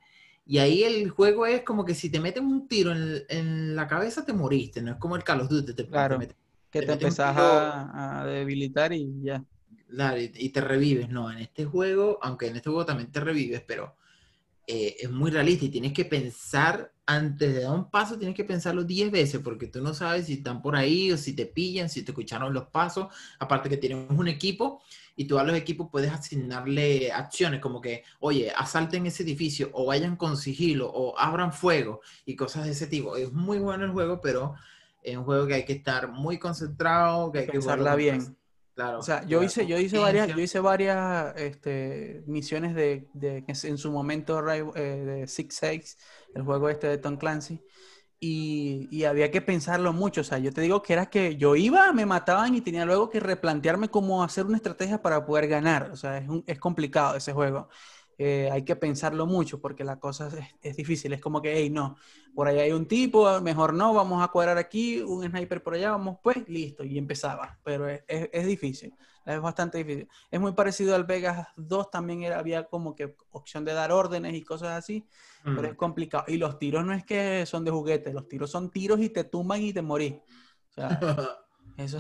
y 0.51 0.59
ahí 0.59 0.83
el 0.83 1.11
juego 1.11 1.47
es 1.47 1.63
como 1.63 1.85
que 1.85 1.95
si 1.95 2.11
te 2.11 2.19
meten 2.19 2.45
un 2.45 2.67
tiro 2.67 2.91
en, 2.91 3.77
la 3.77 3.87
cabeza 3.87 4.25
te 4.25 4.33
moriste, 4.33 4.83
no 4.83 4.91
es 4.91 4.97
como 4.97 5.15
el 5.15 5.23
Call 5.23 5.43
of 5.43 5.49
Duty. 5.49 5.75
Te, 5.75 5.87
claro, 5.87 6.19
que 6.19 6.83
te, 6.83 6.93
empezás 6.93 7.37
a, 7.39 8.25
debilitar 8.27 8.93
y 8.93 9.23
ya. 9.23 9.45
Claro, 9.89 10.21
y, 10.21 10.49
te 10.49 10.61
revives. 10.61 11.09
No, 11.09 11.31
en 11.31 11.39
este 11.39 11.67
juego, 11.67 12.19
aunque 12.21 12.49
en 12.49 12.57
este 12.57 12.69
juego 12.69 12.85
también 12.85 13.13
te 13.13 13.21
revives, 13.21 13.63
pero 13.65 13.95
eh, 14.67 14.97
es 14.99 15.09
muy 15.09 15.31
realista 15.31 15.67
y 15.67 15.69
tienes 15.69 15.93
que 15.93 16.05
pensar, 16.05 16.93
antes 17.07 17.55
de 17.55 17.61
dar 17.61 17.73
un 17.73 17.89
paso, 17.89 18.19
tienes 18.19 18.35
que 18.35 18.43
pensarlo 18.43 18.83
10 18.83 19.13
veces, 19.13 19.41
porque 19.45 19.69
tú 19.69 19.81
no 19.81 19.95
sabes 19.95 20.27
si 20.27 20.33
están 20.33 20.63
por 20.63 20.75
ahí 20.75 21.13
o 21.13 21.17
si 21.17 21.33
te 21.33 21.47
pillan, 21.47 21.89
si 21.89 22.03
te 22.03 22.11
escucharon 22.11 22.53
los 22.53 22.67
pasos. 22.67 23.07
Aparte 23.39 23.69
que 23.69 23.77
tienes 23.77 24.11
un 24.11 24.27
equipo 24.27 24.83
y 25.21 25.27
tú 25.27 25.39
a 25.39 25.45
los 25.45 25.55
equipos 25.55 25.91
puedes 25.93 26.11
asignarle 26.11 27.13
acciones 27.13 27.61
como 27.61 27.83
que, 27.83 28.05
oye, 28.21 28.51
asalten 28.57 29.05
ese 29.05 29.23
edificio 29.23 29.69
o 29.75 29.85
vayan 29.85 30.17
con 30.17 30.39
sigilo 30.39 30.91
o 30.91 31.15
abran 31.19 31.53
fuego 31.53 32.01
y 32.25 32.37
cosas 32.37 32.65
de 32.65 32.71
ese 32.71 32.87
tipo. 32.87 33.19
Es 33.19 33.31
muy 33.31 33.59
bueno 33.59 33.85
el 33.85 33.91
juego, 33.91 34.23
pero 34.23 34.55
es 35.03 35.19
un 35.19 35.25
juego 35.25 35.47
que 35.47 35.53
hay 35.53 35.67
que 35.67 35.75
estar 35.75 36.11
muy 36.11 36.39
concentrado, 36.39 37.31
que 37.31 37.41
hay 37.41 37.47
que 37.49 37.59
usarla 37.59 37.97
bien. 37.97 38.35
Claro. 38.75 39.01
O 39.01 39.03
sea, 39.03 39.23
yo 39.27 39.43
hice, 39.43 39.67
yo 39.67 39.79
hice 39.79 39.99
varias, 39.99 40.29
yo 40.29 40.41
hice 40.41 40.59
varias 40.59 41.37
este, 41.37 42.23
misiones 42.27 42.75
de, 42.75 43.07
de, 43.13 43.45
en 43.47 43.77
su 43.77 43.93
momento 43.93 44.43
eh, 44.51 44.65
de 44.81 45.27
Six 45.27 45.55
Six, 45.55 45.99
el 46.35 46.45
juego 46.45 46.71
este 46.71 46.87
de 46.87 46.97
Tom 46.97 47.19
Clancy 47.19 47.61
y, 48.21 49.05
había 49.05 49.31
que 49.31 49.41
pensarlo 49.41 49.93
mucho. 49.93 50.21
O 50.21 50.25
sea, 50.25 50.39
yo 50.39 50.53
te 50.53 50.61
digo 50.61 50.83
que 50.83 50.93
era 50.93 51.07
que 51.11 51.37
yo 51.37 51.57
iba, 51.57 51.93
me 51.93 52.07
mataban 52.07 52.55
y 52.55 52.61
tenía 52.61 52.85
luego 52.85 53.09
que 53.11 53.21
replantearme 53.21 53.89
cómo 53.89 54.23
hacer 54.23 54.47
una 54.47 54.57
estrategia 54.57 55.03
para 55.03 55.25
poder 55.27 55.49
ganar. 55.49 55.91
O 55.93 55.97
sea, 55.97 56.19
es, 56.19 56.29
es 56.47 56.59
complicado 56.59 57.17
ese 57.17 57.33
juego. 57.33 57.69
Eh, 58.23 58.51
hay 58.53 58.67
que 58.67 58.77
pensarlo 58.77 59.25
mucho 59.25 59.63
porque 59.63 59.83
la 59.83 59.99
cosa 59.99 60.29
es, 60.61 60.77
difícil. 60.77 61.11
Es 61.15 61.23
como 61.23 61.41
que, 61.41 61.57
hey, 61.57 61.71
no, 61.71 61.97
por 62.35 62.49
ahí 62.49 62.59
hay 62.59 62.71
un 62.71 62.85
tipo, 62.85 63.41
mejor 63.41 63.73
no, 63.73 63.95
vamos 63.95 64.23
a 64.23 64.29
cuadrar 64.29 64.59
aquí, 64.59 65.01
un 65.01 65.25
sniper 65.25 65.63
por 65.63 65.73
allá, 65.73 65.93
vamos 65.93 66.19
pues, 66.23 66.47
listo, 66.47 66.85
y 66.85 66.99
empezaba. 66.99 67.59
Pero 67.65 67.89
es, 67.89 68.03
es 68.07 68.47
difícil, 68.47 68.93
es 69.25 69.41
bastante 69.41 69.79
difícil. 69.79 70.07
Es 70.31 70.39
muy 70.39 70.53
parecido 70.53 70.95
al 70.95 71.05
Vegas 71.05 71.49
2, 71.57 71.91
también 71.91 72.23
era, 72.23 72.39
había 72.39 72.65
como 72.65 72.95
que 72.95 73.17
opción 73.31 73.65
de 73.65 73.73
dar 73.73 73.91
órdenes 73.91 74.35
y 74.35 74.43
cosas 74.43 74.77
así, 74.77 75.07
pero 75.43 75.69
es 75.69 75.73
mm. 75.73 75.77
complicado. 75.77 76.25
Y 76.29 76.37
los 76.37 76.59
tiros 76.59 76.85
no 76.85 76.93
es 76.93 77.07
que 77.07 77.47
son 77.47 77.65
de 77.65 77.71
juguete, 77.71 78.13
los 78.13 78.29
tiros 78.29 78.51
son 78.51 78.71
tiros 78.71 79.01
y 79.01 79.09
te 79.09 79.25
tumban 79.25 79.63
y 79.63 79.73
te 79.73 79.81
morís. 79.81 80.17
O 80.69 80.73
sea, 80.75 81.01
eso... 81.79 81.97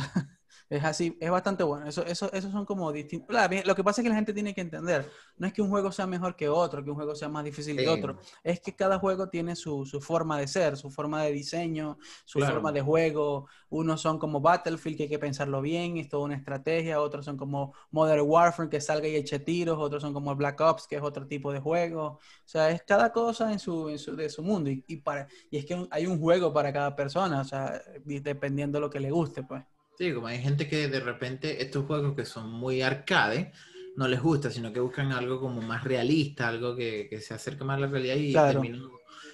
Es 0.71 0.85
así, 0.85 1.19
es 1.21 1.29
bastante 1.29 1.65
bueno. 1.65 1.89
Eso, 1.89 2.07
eso, 2.07 2.33
eso 2.33 2.49
son 2.53 2.65
como 2.65 2.93
distintos. 2.93 3.37
Lo 3.65 3.75
que 3.75 3.83
pasa 3.83 4.01
es 4.01 4.05
que 4.05 4.09
la 4.09 4.15
gente 4.15 4.33
tiene 4.33 4.55
que 4.55 4.61
entender, 4.61 5.11
no 5.37 5.49
es 5.49 5.53
que 5.53 5.61
un 5.63 5.69
juego 5.69 5.91
sea 5.91 6.07
mejor 6.07 6.37
que 6.37 6.49
otro, 6.49 6.85
que 6.85 6.91
un 6.91 6.95
juego 6.95 7.17
sea 7.17 7.29
más 7.29 7.43
difícil 7.43 7.77
que 7.77 7.89
otro, 7.89 8.19
es 8.45 8.61
que 8.61 8.77
cada 8.77 9.01
juego 9.01 9.29
tiene 9.29 9.57
su, 9.57 9.85
su, 9.85 10.01
forma 10.01 10.39
de 10.39 10.47
ser, 10.47 10.77
su 10.77 10.89
forma 10.89 11.25
de 11.25 11.33
diseño, 11.33 11.99
su 12.25 12.39
forma 12.39 12.71
de 12.71 12.83
juego. 12.83 13.49
Unos 13.69 14.01
son 14.01 14.21
como 14.21 14.41
Battlefield, 14.41 14.97
que 14.97 15.03
hay 15.05 15.09
que 15.09 15.19
pensarlo 15.19 15.61
bien, 15.61 15.97
es 15.97 16.09
toda 16.09 16.23
una 16.23 16.37
estrategia. 16.37 17.01
Otros 17.01 17.25
son 17.25 17.37
como 17.37 17.75
Modern 17.91 18.23
Warfare, 18.25 18.69
que 18.69 18.81
salga 18.81 19.09
y 19.09 19.17
eche 19.17 19.41
tiros. 19.41 19.77
Otros 19.77 20.01
son 20.01 20.15
como 20.15 20.37
Black 20.37 20.61
Ops, 20.61 20.87
que 20.87 20.97
es 20.97 21.03
otro 21.03 21.27
tipo 21.27 21.53
de 21.53 21.59
juego. 21.59 22.05
O 22.05 22.21
sea, 22.45 22.71
es 22.71 22.83
cada 22.85 23.13
cosa 23.13 23.51
en 23.53 23.59
su, 23.59 23.89
en 23.89 23.99
su, 23.99 24.15
de 24.15 24.31
su 24.31 24.45
mundo. 24.45 24.71
Y, 24.71 24.85
y, 24.87 24.99
para, 24.99 25.27
y 25.51 25.59
es 25.59 25.67
que 25.67 25.89
hay 25.91 26.07
un 26.07 26.21
juego 26.21 26.53
para 26.53 26.73
cada 26.73 26.95
persona, 26.95 27.41
o 27.41 27.45
sea, 27.45 27.83
dependiendo 28.05 28.79
de 28.79 28.83
lo 28.83 28.91
que 28.91 29.01
le 29.01 29.11
guste, 29.11 29.43
pues. 29.43 29.65
Sí, 30.01 30.15
como 30.15 30.29
hay 30.29 30.39
gente 30.39 30.67
que 30.67 30.89
de 30.89 30.99
repente 30.99 31.63
estos 31.63 31.85
juegos 31.85 32.17
que 32.17 32.25
son 32.25 32.51
muy 32.51 32.81
arcade 32.81 33.53
no 33.97 34.09
les 34.09 34.23
gusta, 34.23 34.51
sino 34.51 34.73
que 34.73 34.81
buscan 34.81 35.13
algo 35.13 35.39
como 35.39 35.61
más 35.61 35.85
realista, 35.85 36.49
algo 36.49 36.75
que, 36.75 37.07
que 37.11 37.21
se 37.21 37.35
acerque 37.35 37.65
más 37.65 37.77
a 37.77 37.81
la 37.81 37.87
realidad 37.87 38.17
y 38.17 38.33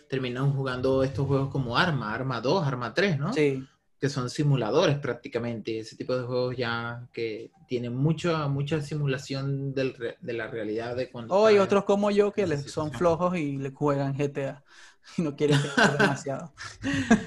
terminan, 0.08 0.52
jugando 0.52 1.04
estos 1.04 1.24
juegos 1.24 1.50
como 1.50 1.78
Arma, 1.78 2.12
Arma 2.12 2.40
2, 2.40 2.66
Arma 2.66 2.92
3, 2.92 3.16
¿no? 3.16 3.32
Sí. 3.32 3.64
Que 4.00 4.08
son 4.08 4.28
simuladores 4.28 4.98
prácticamente, 4.98 5.78
ese 5.78 5.94
tipo 5.94 6.18
de 6.18 6.26
juegos 6.26 6.56
ya 6.56 7.06
que 7.12 7.52
tienen 7.68 7.94
mucha, 7.94 8.48
mucha 8.48 8.80
simulación 8.80 9.72
del, 9.72 10.16
de 10.20 10.32
la 10.32 10.48
realidad 10.48 10.96
de 10.96 11.12
cuando... 11.12 11.32
O 11.32 11.46
hay 11.46 11.58
otros 11.58 11.84
como 11.84 12.10
yo 12.10 12.32
que 12.32 12.44
les 12.44 12.68
son 12.72 12.90
flojos 12.90 13.36
y 13.36 13.56
le 13.56 13.70
juegan 13.70 14.16
GTA. 14.18 14.64
y 15.16 15.22
no 15.22 15.34
quieren 15.36 15.60
pensar 15.60 15.98
demasiado. 15.98 16.52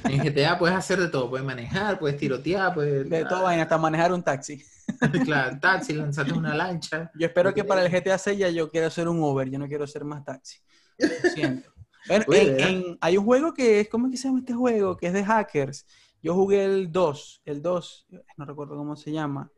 En 0.06 0.20
GTA 0.24 0.58
puedes 0.58 0.76
hacer 0.76 1.00
de 1.00 1.08
todo, 1.08 1.30
puedes 1.30 1.46
manejar, 1.46 2.00
puedes 2.00 2.18
tirotear, 2.18 2.74
puedes... 2.74 3.10
De 3.10 3.26
todo 3.26 3.44
vaina, 3.44 3.64
hasta 3.64 3.78
manejar 3.78 4.12
un 4.14 4.24
taxi. 4.24 4.64
claro, 5.26 5.60
taxi, 5.60 5.94
lanzarte 5.94 6.34
una 6.34 6.56
lancha. 6.56 7.12
Yo 7.16 7.28
espero 7.28 7.54
que 7.54 7.64
para 7.64 7.86
el 7.86 7.92
GTA 7.92 8.18
6 8.18 8.38
ya 8.40 8.50
yo 8.50 8.70
quiero 8.70 8.90
ser 8.90 9.08
un 9.08 9.22
Uber, 9.22 9.50
yo 9.50 9.60
no 9.60 9.68
quiero 9.68 9.86
ser 9.88 10.04
más 10.04 10.24
taxi. 10.24 10.58
Lo 10.98 11.30
siento. 11.30 11.72
Bueno, 12.08 12.98
hay 13.02 13.18
un 13.18 13.26
juego 13.26 13.54
que 13.54 13.82
es, 13.82 13.90
¿cómo 13.90 14.08
es 14.08 14.12
que 14.12 14.18
se 14.18 14.28
llama 14.28 14.40
este 14.40 14.54
juego? 14.54 14.98
Que 14.98 15.08
es 15.08 15.14
de 15.14 15.24
hackers. 15.24 15.86
Yo 16.22 16.34
jugué 16.34 16.66
el 16.66 16.92
2, 16.92 17.42
el 17.46 17.62
2, 17.62 18.08
no 18.38 18.46
recuerdo 18.46 18.76
cómo 18.76 18.96
se 18.96 19.12
llama. 19.12 19.52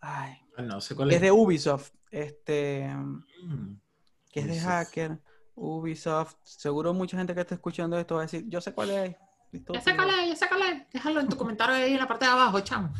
Ay, 0.00 0.34
Ah, 0.56 0.62
No 0.62 0.80
sé 0.80 0.94
cuál 0.94 1.10
es 1.10 1.16
es. 1.16 1.22
de 1.22 1.30
Ubisoft, 1.32 1.90
este, 2.10 2.88
Mm. 3.42 3.76
que 4.30 4.40
es 4.40 4.46
de 4.46 4.60
hacker, 4.60 5.18
Ubisoft. 5.54 6.34
Seguro 6.42 6.92
mucha 6.94 7.16
gente 7.16 7.34
que 7.34 7.40
está 7.40 7.54
escuchando 7.54 7.98
esto 7.98 8.16
va 8.16 8.22
a 8.22 8.24
decir, 8.24 8.44
yo 8.48 8.60
sé 8.60 8.72
cuál 8.72 8.90
es. 8.90 9.16
Ya 9.72 9.80
sácale, 9.80 10.28
ya 10.28 10.34
sácale. 10.36 10.86
Déjalo 10.92 11.20
en 11.20 11.28
tu 11.28 11.36
comentario 11.36 11.76
ahí 11.76 11.92
en 11.92 12.00
la 12.00 12.08
parte 12.08 12.24
de 12.24 12.30
abajo, 12.32 12.58
chamo. 12.60 12.92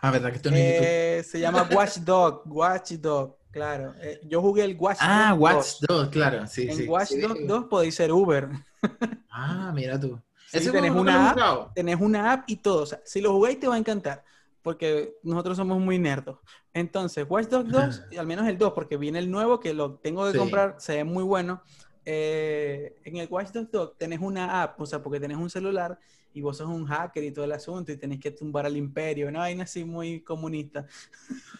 ah, 0.00 0.10
¿verdad 0.10 0.30
que 0.30 0.36
esto 0.36 0.50
no 0.50 0.56
es 0.56 0.62
YouTube? 0.74 0.86
Eh, 0.86 1.22
se 1.28 1.38
llama 1.40 1.68
Watchdog, 1.70 2.42
Watchdog, 2.46 3.36
claro. 3.50 3.92
Eh, 4.00 4.20
yo 4.24 4.40
jugué 4.40 4.64
el 4.64 4.74
Watchdog 4.78 5.06
Ah, 5.10 5.30
2. 5.32 5.38
Watch 5.38 5.66
2, 5.86 6.08
claro, 6.08 6.46
sí, 6.46 6.66
En 6.70 6.76
sí. 6.76 6.86
Watchdog 6.88 7.36
Sí. 7.36 7.46
2 7.46 7.64
podéis 7.66 7.94
ser 7.94 8.10
Uber. 8.12 8.48
Ah, 9.30 9.70
mira 9.74 9.98
tú. 10.00 10.18
Sí, 10.48 10.58
Ese 10.58 10.70
tenés 10.72 10.90
una 10.92 11.30
app, 11.30 11.74
tenés 11.74 12.00
una 12.00 12.32
app 12.32 12.44
y 12.48 12.56
todo. 12.56 12.82
O 12.82 12.86
sea, 12.86 13.00
si 13.04 13.20
lo 13.20 13.32
jugáis 13.32 13.58
te 13.60 13.68
va 13.68 13.74
a 13.74 13.78
encantar. 13.78 14.24
Porque 14.62 15.14
nosotros 15.24 15.56
somos 15.56 15.80
muy 15.80 15.98
nerdos. 15.98 16.38
Entonces, 16.72 17.26
Watch 17.28 17.48
Dogs 17.48 17.70
2, 17.70 18.02
y 18.12 18.16
al 18.16 18.26
menos 18.26 18.46
el 18.46 18.56
2, 18.58 18.72
porque 18.72 18.96
viene 18.96 19.18
el 19.18 19.30
nuevo 19.30 19.58
que 19.60 19.74
lo 19.74 19.94
tengo 19.96 20.24
que 20.26 20.32
Sí. 20.32 20.38
comprar, 20.38 20.76
se 20.78 20.96
ve 20.96 21.04
muy 21.04 21.22
bueno. 21.24 21.62
Eh, 22.04 22.96
en 23.04 23.16
el 23.16 23.28
Watch 23.30 23.50
Dogs 23.50 23.70
2 23.70 23.98
tenés 23.98 24.20
una 24.20 24.62
app, 24.62 24.80
o 24.80 24.86
sea, 24.86 25.02
porque 25.02 25.20
tenés 25.20 25.36
un 25.36 25.50
celular 25.50 25.98
y 26.34 26.40
vos 26.40 26.56
sos 26.56 26.68
un 26.68 26.86
hacker 26.86 27.22
y 27.22 27.30
todo 27.30 27.44
el 27.44 27.52
asunto 27.52 27.92
y 27.92 27.96
tenés 27.96 28.18
que 28.18 28.30
tumbar 28.30 28.66
al 28.66 28.76
imperio. 28.76 29.28
Una 29.28 29.40
vaina 29.40 29.64
así 29.64 29.84
muy 29.84 30.20
comunista. 30.20 30.86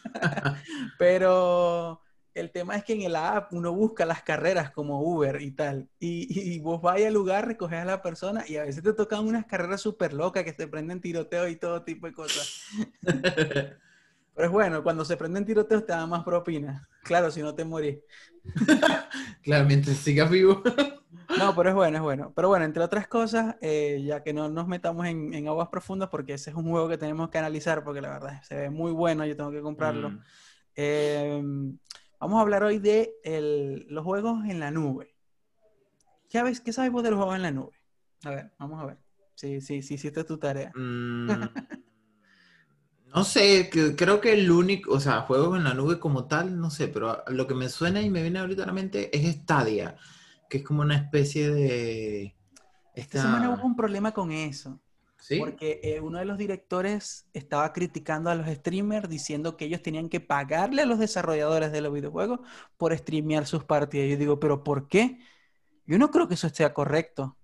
Pero 0.98 2.00
el 2.34 2.50
tema 2.50 2.76
es 2.76 2.84
que 2.84 2.94
en 2.94 3.02
el 3.02 3.16
app 3.16 3.52
uno 3.52 3.72
busca 3.72 4.06
las 4.06 4.22
carreras 4.22 4.70
como 4.70 5.02
Uber 5.02 5.40
y 5.42 5.50
tal. 5.50 5.88
Y, 5.98 6.58
vos 6.60 6.80
vais 6.80 7.06
al 7.06 7.14
lugar, 7.14 7.46
recoges 7.46 7.80
a 7.80 7.84
la 7.84 8.02
persona 8.02 8.44
y 8.48 8.56
a 8.56 8.64
veces 8.64 8.82
te 8.82 8.92
tocan 8.92 9.26
unas 9.26 9.46
carreras 9.46 9.80
súper 9.80 10.12
locas 10.12 10.44
que 10.44 10.54
se 10.54 10.66
prenden 10.66 11.00
tiroteos 11.00 11.50
y 11.50 11.56
todo 11.56 11.82
tipo 11.82 12.06
de 12.06 12.12
cosas. 12.12 12.62
Pero 14.34 14.46
es 14.46 14.52
bueno, 14.52 14.82
cuando 14.82 15.04
se 15.04 15.16
prenden 15.16 15.44
tiroteos 15.44 15.84
te 15.84 15.92
dan 15.92 16.08
más 16.08 16.24
propina. 16.24 16.88
Claro, 17.02 17.30
si 17.30 17.42
no 17.42 17.54
te 17.54 17.64
morís. 17.64 17.98
claro, 19.42 19.66
mientras 19.66 19.96
sigas 19.98 20.30
vivo. 20.30 20.62
No, 21.38 21.54
pero 21.56 21.70
es 21.70 21.74
bueno, 21.74 21.96
es 21.96 22.02
bueno. 22.02 22.32
Pero 22.36 22.48
bueno, 22.48 22.64
entre 22.66 22.82
otras 22.82 23.08
cosas, 23.08 23.56
eh, 23.62 24.02
ya 24.04 24.22
que 24.22 24.34
no 24.34 24.50
nos 24.50 24.68
metamos 24.68 25.06
en, 25.06 25.32
en 25.32 25.48
aguas 25.48 25.68
profundas, 25.68 26.10
porque 26.10 26.34
ese 26.34 26.50
es 26.50 26.56
un 26.56 26.68
juego 26.68 26.88
que 26.90 26.98
tenemos 26.98 27.30
que 27.30 27.38
analizar, 27.38 27.82
porque 27.84 28.02
la 28.02 28.10
verdad 28.10 28.42
se 28.42 28.54
ve 28.54 28.70
muy 28.70 28.92
bueno, 28.92 29.24
yo 29.24 29.34
tengo 29.34 29.50
que 29.50 29.62
comprarlo. 29.62 30.10
Mm. 30.10 30.20
Eh, 30.76 31.42
vamos 32.20 32.38
a 32.38 32.42
hablar 32.42 32.62
hoy 32.64 32.78
de 32.78 33.14
el- 33.24 33.86
los 33.88 34.04
juegos 34.04 34.44
en 34.44 34.60
la 34.60 34.70
nube. 34.70 35.14
¿Qué 36.28 36.38
sabes, 36.38 36.60
¿Qué 36.60 36.72
sabes 36.72 36.92
vos 36.92 37.02
de 37.02 37.10
los 37.10 37.18
juegos 37.18 37.36
en 37.36 37.42
la 37.42 37.50
nube? 37.50 37.72
A 38.24 38.30
ver, 38.30 38.52
vamos 38.58 38.82
a 38.82 38.86
ver. 38.86 38.98
Sí, 39.34 39.60
sí, 39.62 39.80
sí, 39.82 39.94
hiciste 39.94 40.24
tu 40.24 40.38
tarea. 40.38 40.70
Mm, 40.74 41.28
No 43.14 43.24
sé, 43.24 43.68
que- 43.70 43.94
creo 43.94 44.20
que 44.20 44.32
el 44.32 44.50
único, 44.50 44.92
o 44.92 45.00
sea, 45.00 45.22
juegos 45.22 45.58
en 45.58 45.64
la 45.64 45.74
nube 45.74 45.98
como 46.00 46.26
tal, 46.26 46.58
no 46.58 46.70
sé, 46.70 46.88
pero 46.88 47.22
lo 47.28 47.46
que 47.46 47.54
me 47.54 47.68
suena 47.68 48.00
y 48.00 48.08
me 48.10 48.22
viene 48.22 48.38
ahorita 48.38 48.62
a 48.62 48.66
la 48.66 48.72
mente 48.72 49.14
es 49.16 49.34
Stadia, 49.36 49.96
que 50.48 50.58
es 50.58 50.64
como 50.64 50.80
una 50.82 50.96
especie 50.96 51.50
de... 51.50 52.34
Esta 52.94 53.18
Esta... 53.18 53.22
semana 53.22 53.50
hubo 53.50 53.66
un 53.66 53.76
problema 53.76 54.12
con 54.12 54.32
eso. 54.32 54.80
¿Sí? 55.18 55.38
Porque 55.38 55.80
eh, 55.82 56.00
uno 56.00 56.18
de 56.18 56.24
los 56.26 56.38
directores 56.38 57.26
estaba 57.32 57.72
criticando 57.72 58.30
a 58.30 58.34
los 58.34 58.46
streamers 58.48 59.08
diciendo 59.08 59.56
que 59.56 59.64
ellos 59.66 59.82
tenían 59.82 60.08
que 60.10 60.20
pagarle 60.20 60.82
a 60.82 60.86
los 60.86 60.98
desarrolladores 60.98 61.72
de 61.72 61.80
los 61.80 61.92
videojuegos 61.92 62.40
por 62.76 62.96
streamear 62.96 63.46
sus 63.46 63.64
partidas. 63.64 64.10
Yo 64.10 64.16
digo, 64.18 64.40
¿pero 64.40 64.62
por 64.64 64.88
qué? 64.88 65.18
Yo 65.86 65.98
no 65.98 66.10
creo 66.10 66.28
que 66.28 66.34
eso 66.34 66.48
esté 66.48 66.72
correcto. 66.74 67.38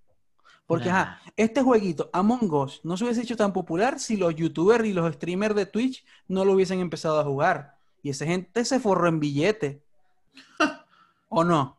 Porque, 0.69 0.91
Nah. 0.91 1.01
ajá, 1.01 1.23
este 1.35 1.63
jueguito, 1.63 2.11
Among 2.13 2.53
Us, 2.53 2.81
no 2.85 2.99
se 2.99 3.05
hubiese 3.05 3.23
hecho 3.23 3.39
tan 3.39 3.55
popular 3.55 3.99
si 3.99 4.19
los 4.19 4.37
youtubers 4.37 4.85
y 4.85 4.93
los 4.93 5.15
streamers 5.15 5.55
de 5.55 5.65
Twitch 5.65 6.05
no 6.29 6.45
lo 6.45 6.53
hubiesen 6.53 6.81
empezado 6.81 7.19
a 7.19 7.25
jugar. 7.25 7.79
Y 8.03 8.11
esa 8.11 8.27
gente 8.27 8.63
se 8.67 8.79
forró 8.79 9.09
en 9.09 9.19
billete. 9.19 9.83
¿O 11.31 11.43
no? 11.43 11.79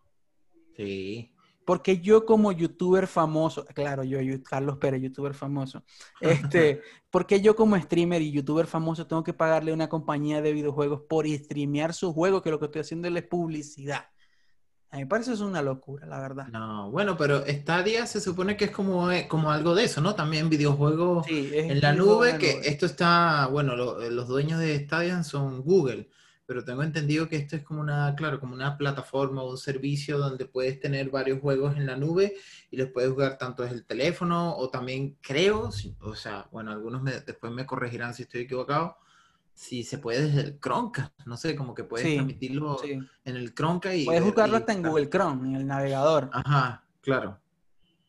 Sí. 0.75 1.31
Porque 1.65 1.99
yo 1.99 2.25
como 2.25 2.51
youtuber 2.51 3.05
famoso, 3.05 3.63
claro, 3.75 4.03
yo, 4.03 4.21
yo, 4.21 4.41
Carlos 4.41 4.79
Pérez, 4.79 5.03
youtuber 5.03 5.35
famoso, 5.35 5.83
este, 6.19 6.81
porque 7.11 7.41
yo 7.41 7.55
como 7.55 7.77
streamer 7.79 8.23
y 8.23 8.31
youtuber 8.31 8.65
famoso 8.65 9.05
tengo 9.05 9.23
que 9.23 9.33
pagarle 9.33 9.69
a 9.69 9.75
una 9.75 9.87
compañía 9.87 10.41
de 10.41 10.51
videojuegos 10.51 11.01
por 11.07 11.27
streamear 11.27 11.93
su 11.93 12.11
juego, 12.11 12.41
que 12.41 12.49
lo 12.49 12.57
que 12.57 12.65
estoy 12.65 12.81
haciendo 12.81 13.07
es 13.07 13.23
publicidad. 13.23 14.07
A 14.91 14.97
mí 14.97 15.03
me 15.03 15.07
parece 15.07 15.33
eso 15.33 15.47
una 15.47 15.61
locura, 15.63 16.05
la 16.05 16.19
verdad. 16.19 16.47
No, 16.51 16.89
bueno, 16.89 17.15
pero 17.17 17.43
Stadia 17.45 18.07
se 18.07 18.19
supone 18.21 18.57
que 18.57 18.65
es 18.65 18.71
como, 18.71 19.11
eh, 19.11 19.27
como 19.27 19.51
algo 19.51 19.75
de 19.75 19.83
eso, 19.83 20.01
¿no? 20.01 20.15
También 20.15 20.49
videojuegos 20.49 21.27
Sí, 21.27 21.49
es 21.53 21.65
en 21.67 21.79
la 21.81 21.93
nube, 21.93 22.37
que 22.39 22.51
nube. 22.53 22.67
esto 22.69 22.85
está, 22.87 23.47
bueno, 23.47 23.75
lo- 23.75 24.09
los 24.09 24.27
dueños 24.27 24.59
de 24.59 24.79
Stadia 24.85 25.21
son 25.23 25.61
Google, 25.61 26.09
pero 26.47 26.63
tengo 26.65 26.81
entendido 26.81 27.29
que 27.29 27.35
esto 27.35 27.55
es 27.55 27.63
como 27.63 27.81
una, 27.81 28.15
claro, 28.15 28.39
como 28.39 28.55
una 28.55 28.77
plataforma 28.77 29.43
o 29.43 29.51
un 29.51 29.57
servicio 29.59 30.17
donde 30.17 30.45
puedes 30.45 30.79
tener 30.79 31.11
varios 31.11 31.39
juegos 31.39 31.75
en 31.77 31.85
la 31.85 31.95
nube 31.95 32.33
y 32.71 32.77
los 32.77 32.87
puedes 32.89 33.11
jugar 33.11 33.37
tanto 33.37 33.61
desde 33.61 33.75
el 33.77 33.85
teléfono 33.85 34.55
o 34.57 34.69
también 34.71 35.17
creo, 35.21 35.69
o 35.99 36.15
sea, 36.15 36.47
bueno, 36.51 36.71
algunos 36.71 37.03
me- 37.03 37.19
después 37.21 37.51
me 37.53 37.65
corregirán 37.67 38.15
si 38.15 38.23
estoy 38.23 38.41
equivocado, 38.41 38.97
si 39.59 39.83
se 39.83 39.97
puede 39.97 40.21
desde 40.21 40.39
el 40.39 40.59
Chromecast, 40.61 41.11
no 41.25 41.35
sé, 41.35 41.53
como 41.53 41.73
que 41.73 41.83
puedes 41.83 42.07
Sí, 42.07 42.13
transmitirlo 42.13 42.77
Sí. 42.77 42.91
en 43.25 43.35
el 43.35 43.53
Chromecast 43.53 43.93
y 43.97 44.05
Puedes 44.05 44.23
y 44.23 44.55
hasta 44.55 44.71
en 44.71 44.83
Google 44.83 45.09
Chrome, 45.09 45.49
en 45.49 45.55
el 45.57 45.67
navegador. 45.67 46.29
Ajá, 46.31 46.85
claro. 47.01 47.37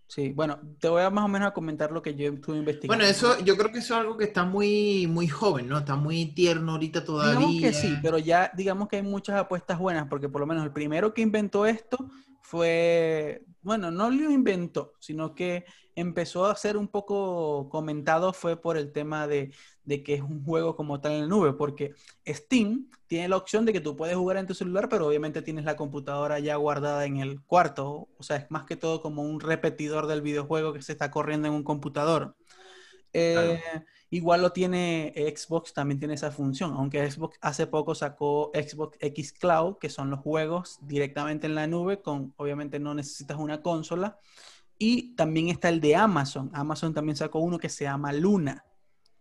Sí, 0.06 0.32
bueno, 0.32 0.60
te 0.78 0.88
voy 0.88 1.02
a 1.02 1.10
más 1.10 1.24
o 1.24 1.28
menos 1.28 1.48
a 1.48 1.52
comentar 1.52 1.90
lo 1.90 2.02
que 2.02 2.14
yo 2.14 2.32
estuve 2.32 2.58
investigando. 2.58 2.96
Bueno, 2.96 3.10
eso, 3.10 3.36
yo 3.44 3.56
creo 3.56 3.72
que 3.72 3.80
eso 3.80 3.94
es 3.94 4.00
algo 4.00 4.16
que 4.16 4.26
está 4.26 4.44
muy, 4.44 5.08
muy 5.08 5.26
joven, 5.26 5.68
¿no? 5.68 5.78
Está 5.78 5.96
muy 5.96 6.26
tierno 6.26 6.72
ahorita 6.72 7.04
todavía. 7.04 7.34
Digamos 7.34 7.60
que 7.60 7.72
sí, 7.72 7.96
pero 8.00 8.18
ya 8.18 8.52
digamos 8.54 8.86
que 8.86 8.96
hay 8.96 9.02
muchas 9.02 9.36
apuestas 9.36 9.76
buenas, 9.76 10.06
porque 10.08 10.28
por 10.28 10.40
lo 10.40 10.46
menos 10.46 10.64
el 10.64 10.72
primero 10.72 11.12
que 11.12 11.22
inventó 11.22 11.66
esto 11.66 12.08
fue, 12.42 13.44
bueno, 13.62 13.90
no 13.90 14.08
lo 14.08 14.30
inventó, 14.30 14.92
sino 15.00 15.34
que 15.34 15.64
empezó 15.96 16.46
a 16.46 16.54
ser 16.54 16.76
un 16.76 16.88
poco 16.88 17.68
comentado 17.68 18.32
fue 18.32 18.56
por 18.60 18.76
el 18.76 18.92
tema 18.92 19.26
de, 19.26 19.52
de 19.84 20.02
que 20.02 20.14
es 20.14 20.22
un 20.22 20.44
juego 20.44 20.76
como 20.76 21.00
tal 21.00 21.12
en 21.12 21.20
la 21.22 21.26
nube, 21.26 21.52
porque 21.52 21.94
Steam 22.26 22.88
tiene 23.06 23.28
la 23.28 23.36
opción 23.36 23.64
de 23.64 23.72
que 23.72 23.80
tú 23.80 23.96
puedes 23.96 24.16
jugar 24.16 24.36
en 24.36 24.46
tu 24.46 24.54
celular, 24.54 24.88
pero 24.88 25.06
obviamente 25.06 25.42
tienes 25.42 25.64
la 25.64 25.76
computadora 25.76 26.38
ya 26.38 26.56
guardada 26.56 27.04
en 27.04 27.18
el 27.18 27.42
cuarto, 27.42 28.08
o 28.16 28.22
sea, 28.22 28.36
es 28.36 28.50
más 28.50 28.64
que 28.64 28.76
todo 28.76 29.00
como 29.00 29.22
un 29.22 29.40
repetidor 29.40 30.06
del 30.06 30.22
videojuego 30.22 30.72
que 30.72 30.82
se 30.82 30.92
está 30.92 31.10
corriendo 31.10 31.48
en 31.48 31.54
un 31.54 31.64
computador. 31.64 32.36
Eh, 33.12 33.60
Igual 34.12 34.42
lo 34.42 34.50
tiene 34.50 35.14
Xbox, 35.36 35.72
también 35.72 36.00
tiene 36.00 36.14
esa 36.14 36.32
función, 36.32 36.72
aunque 36.72 37.08
Xbox 37.08 37.38
hace 37.40 37.68
poco 37.68 37.94
sacó 37.94 38.50
Xbox 38.52 38.98
X 39.00 39.32
Cloud, 39.32 39.78
que 39.78 39.88
son 39.88 40.10
los 40.10 40.18
juegos 40.18 40.80
directamente 40.82 41.46
en 41.46 41.54
la 41.54 41.68
nube, 41.68 42.02
con 42.02 42.34
obviamente 42.36 42.80
no 42.80 42.92
necesitas 42.92 43.38
una 43.38 43.62
consola. 43.62 44.18
Y 44.78 45.14
también 45.14 45.48
está 45.48 45.68
el 45.68 45.80
de 45.80 45.94
Amazon. 45.94 46.50
Amazon 46.52 46.92
también 46.92 47.14
sacó 47.14 47.38
uno 47.38 47.58
que 47.60 47.68
se 47.68 47.84
llama 47.84 48.12
Luna, 48.12 48.64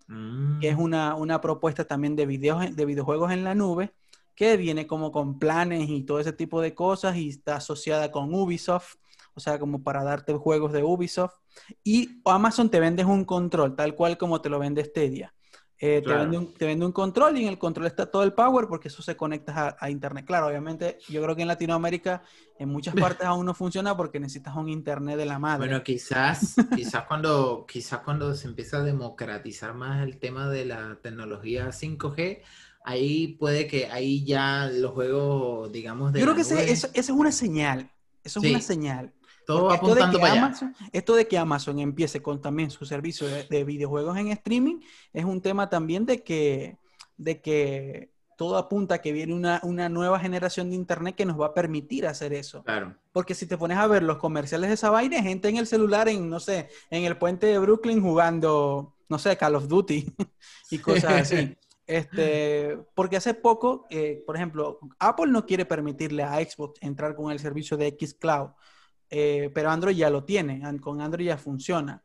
Mm, 0.09 0.59
que 0.59 0.69
es 0.69 0.75
una, 0.75 1.15
una 1.15 1.39
propuesta 1.39 1.85
también 1.85 2.15
de, 2.15 2.25
de 2.25 2.85
videojuegos 2.85 3.31
en 3.31 3.43
la 3.43 3.53
nube, 3.53 3.93
que 4.35 4.57
viene 4.57 4.87
como 4.87 5.11
con 5.11 5.37
planes 5.37 5.87
y 5.89 6.03
todo 6.03 6.19
ese 6.19 6.33
tipo 6.33 6.61
de 6.61 6.73
cosas 6.73 7.15
y 7.17 7.29
está 7.29 7.57
asociada 7.57 8.11
con 8.11 8.33
Ubisoft, 8.33 8.95
o 9.35 9.39
sea, 9.39 9.59
como 9.59 9.83
para 9.83 10.03
darte 10.03 10.33
juegos 10.33 10.73
de 10.73 10.83
Ubisoft. 10.83 11.35
Y 11.83 12.21
Amazon 12.25 12.71
te 12.71 12.79
vende 12.79 13.05
un 13.05 13.23
control, 13.23 13.75
tal 13.75 13.95
cual 13.95 14.17
como 14.17 14.41
te 14.41 14.49
lo 14.49 14.57
vende 14.57 14.83
Stadia. 14.83 15.33
Eh, 15.81 16.01
Claro. 16.03 16.19
te, 16.19 16.25
vende 16.25 16.37
un, 16.37 16.53
te 16.53 16.65
vende 16.65 16.85
un 16.85 16.91
control 16.91 17.37
y 17.37 17.43
en 17.43 17.47
el 17.49 17.57
control 17.57 17.87
está 17.87 18.05
todo 18.11 18.23
el 18.23 18.33
power 18.33 18.67
porque 18.67 18.89
eso 18.89 19.01
se 19.01 19.15
conecta 19.15 19.67
a, 19.69 19.77
a 19.79 19.89
internet. 19.89 20.25
Claro, 20.25 20.47
obviamente 20.47 20.97
yo 21.07 21.21
creo 21.23 21.35
que 21.35 21.43
en 21.43 21.47
Latinoamérica 21.47 22.21
en 22.57 22.67
muchas 22.69 22.95
partes 22.99 23.25
aún 23.25 23.45
no 23.45 23.53
funciona 23.53 23.95
porque 23.95 24.19
necesitas 24.19 24.55
un 24.55 24.67
internet 24.69 25.17
de 25.17 25.25
la 25.25 25.39
madre. 25.39 25.67
Bueno, 25.67 25.83
quizás, 25.83 26.55
quizás 26.75 27.05
cuando, 27.05 27.65
quizás 27.65 27.99
cuando 28.01 28.33
se 28.35 28.47
empieza 28.47 28.77
a 28.77 28.83
democratizar 28.83 29.73
más 29.73 30.03
el 30.03 30.19
tema 30.19 30.49
de 30.49 30.65
la 30.65 30.99
tecnología 31.01 31.71
5G, 31.71 32.41
ahí 32.83 33.35
puede 33.37 33.67
que 33.67 33.87
ahí 33.87 34.25
ya 34.25 34.67
los 34.71 34.91
juegos, 34.91 35.71
digamos, 35.71 36.11
de 36.13 36.19
yo 36.19 36.25
creo 36.25 36.35
que 36.35 36.41
ese- 36.41 36.71
eso, 36.71 36.87
eso 36.93 37.13
es 37.13 37.19
una 37.19 37.31
señal. 37.31 37.89
Eso 38.23 38.39
es 38.39 38.43
Sí. 38.43 38.49
una 38.51 38.61
señal. 38.61 39.13
Todo 39.53 39.73
esto 39.73 39.95
de 39.95 40.11
que 40.11 40.19
para 40.19 40.33
allá. 40.33 40.45
Amazon- 40.45 40.75
esto 40.91 41.15
de 41.15 41.27
que 41.27 41.37
Amazon 41.37 41.79
empiece 41.79 42.21
con 42.21 42.41
también 42.41 42.69
su 42.69 42.85
servicio 42.85 43.27
de, 43.27 43.43
de 43.43 43.63
videojuegos 43.63 44.17
en 44.17 44.27
streaming 44.27 44.79
es 45.11 45.25
un 45.25 45.41
tema 45.41 45.69
también 45.69 46.05
de 46.05 46.23
que, 46.23 46.77
de 47.17 47.41
que 47.41 48.11
todo 48.37 48.57
apunta 48.57 48.95
a 48.95 49.01
que 49.01 49.11
viene 49.11 49.33
una, 49.33 49.59
una, 49.63 49.89
nueva 49.89 50.19
generación 50.19 50.69
de 50.69 50.75
Internet 50.75 51.15
que 51.15 51.25
nos 51.25 51.39
va 51.39 51.47
a 51.47 51.53
permitir 51.53 52.07
hacer 52.07 52.31
eso. 52.31 52.63
Claro. 52.63 52.95
Porque 53.11 53.35
si 53.35 53.47
te 53.47 53.57
pones 53.57 53.77
a 53.77 53.87
ver 53.87 54.01
los 54.03 54.17
comerciales 54.17 54.69
de 54.69 54.75
esa 54.75 54.89
vaina, 54.89 55.21
gente 55.21 55.49
en 55.49 55.57
el 55.57 55.67
celular, 55.67 56.07
en, 56.07 56.29
no 56.29 56.39
sé, 56.39 56.69
en 56.89 57.03
el 57.03 57.17
puente 57.17 57.47
de 57.47 57.59
Brooklyn 57.59 58.01
jugando, 58.01 58.95
no 59.09 59.19
sé, 59.19 59.35
Call 59.35 59.55
of 59.55 59.67
Duty 59.67 60.13
y 60.71 60.77
cosas 60.77 61.13
así. 61.13 61.57
Este, 61.89 62.77
porque 62.93 63.17
hace 63.17 63.33
poco, 63.33 63.87
eh, 63.89 64.21
por 64.23 64.35
ejemplo, 64.35 64.77
Apple 64.99 65.31
no 65.31 65.47
quiere 65.47 65.65
permitirle 65.65 66.21
a 66.21 66.35
Xbox 66.35 66.79
entrar 66.81 67.15
con 67.15 67.31
el 67.31 67.39
servicio 67.39 67.77
de 67.77 67.97
Xcloud, 67.99 68.51
eh, 69.09 69.49
pero 69.53 69.69
Android 69.69 69.95
ya 69.95 70.09
lo 70.09 70.23
tiene, 70.23 70.61
con 70.79 71.01
Android 71.01 71.27
ya 71.27 71.37
funciona. 71.37 72.01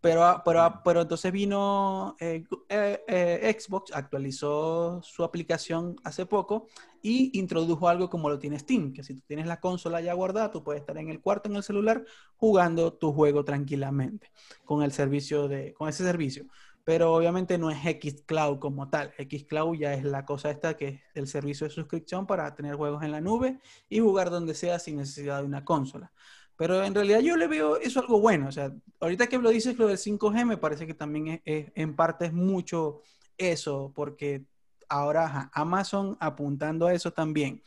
Pero, 0.00 0.42
pero, 0.44 0.82
pero 0.84 1.00
entonces 1.00 1.32
vino 1.32 2.14
eh, 2.20 2.44
eh, 2.68 3.56
Xbox, 3.58 3.90
actualizó 3.94 5.00
su 5.02 5.24
aplicación 5.24 5.96
hace 6.04 6.26
poco 6.26 6.66
y 7.00 7.38
introdujo 7.38 7.88
algo 7.88 8.10
como 8.10 8.28
lo 8.28 8.38
tiene 8.38 8.58
Steam, 8.58 8.92
que 8.92 9.02
si 9.02 9.14
tú 9.14 9.22
tienes 9.26 9.46
la 9.46 9.60
consola 9.60 10.02
ya 10.02 10.12
guardada, 10.12 10.50
tú 10.50 10.62
puedes 10.62 10.80
estar 10.80 10.98
en 10.98 11.08
el 11.08 11.22
cuarto, 11.22 11.48
en 11.48 11.56
el 11.56 11.62
celular, 11.62 12.04
jugando 12.36 12.92
tu 12.92 13.14
juego 13.14 13.46
tranquilamente 13.46 14.30
con 14.66 14.82
el 14.82 14.92
servicio 14.92 15.48
de, 15.48 15.72
con 15.72 15.88
ese 15.88 16.04
servicio 16.04 16.44
pero 16.84 17.14
obviamente 17.14 17.56
no 17.56 17.70
es 17.70 17.78
Xcloud 17.78 18.58
como 18.58 18.90
tal. 18.90 19.12
Xcloud 19.18 19.76
ya 19.76 19.94
es 19.94 20.04
la 20.04 20.24
cosa 20.26 20.50
esta 20.50 20.76
que 20.76 20.88
es 20.88 21.00
el 21.14 21.26
servicio 21.26 21.66
de 21.66 21.72
suscripción 21.72 22.26
para 22.26 22.54
tener 22.54 22.76
juegos 22.76 23.02
en 23.02 23.10
la 23.10 23.22
nube 23.22 23.58
y 23.88 24.00
jugar 24.00 24.30
donde 24.30 24.54
sea 24.54 24.78
sin 24.78 24.98
necesidad 24.98 25.38
de 25.38 25.46
una 25.46 25.64
consola. 25.64 26.12
Pero 26.56 26.84
en 26.84 26.94
realidad 26.94 27.20
yo 27.20 27.36
le 27.36 27.48
veo 27.48 27.76
eso 27.78 28.00
algo 28.00 28.20
bueno. 28.20 28.48
O 28.48 28.52
sea, 28.52 28.72
ahorita 29.00 29.26
que 29.26 29.38
lo 29.38 29.50
dices 29.50 29.78
lo 29.78 29.88
del 29.88 29.98
5G, 29.98 30.44
me 30.44 30.56
parece 30.56 30.86
que 30.86 30.94
también 30.94 31.42
es, 31.44 31.72
en 31.74 31.96
parte 31.96 32.26
es 32.26 32.32
mucho 32.32 33.02
eso, 33.36 33.92
porque 33.94 34.44
ahora 34.88 35.50
Amazon 35.52 36.16
apuntando 36.20 36.86
a 36.86 36.94
eso 36.94 37.12
también. 37.12 37.62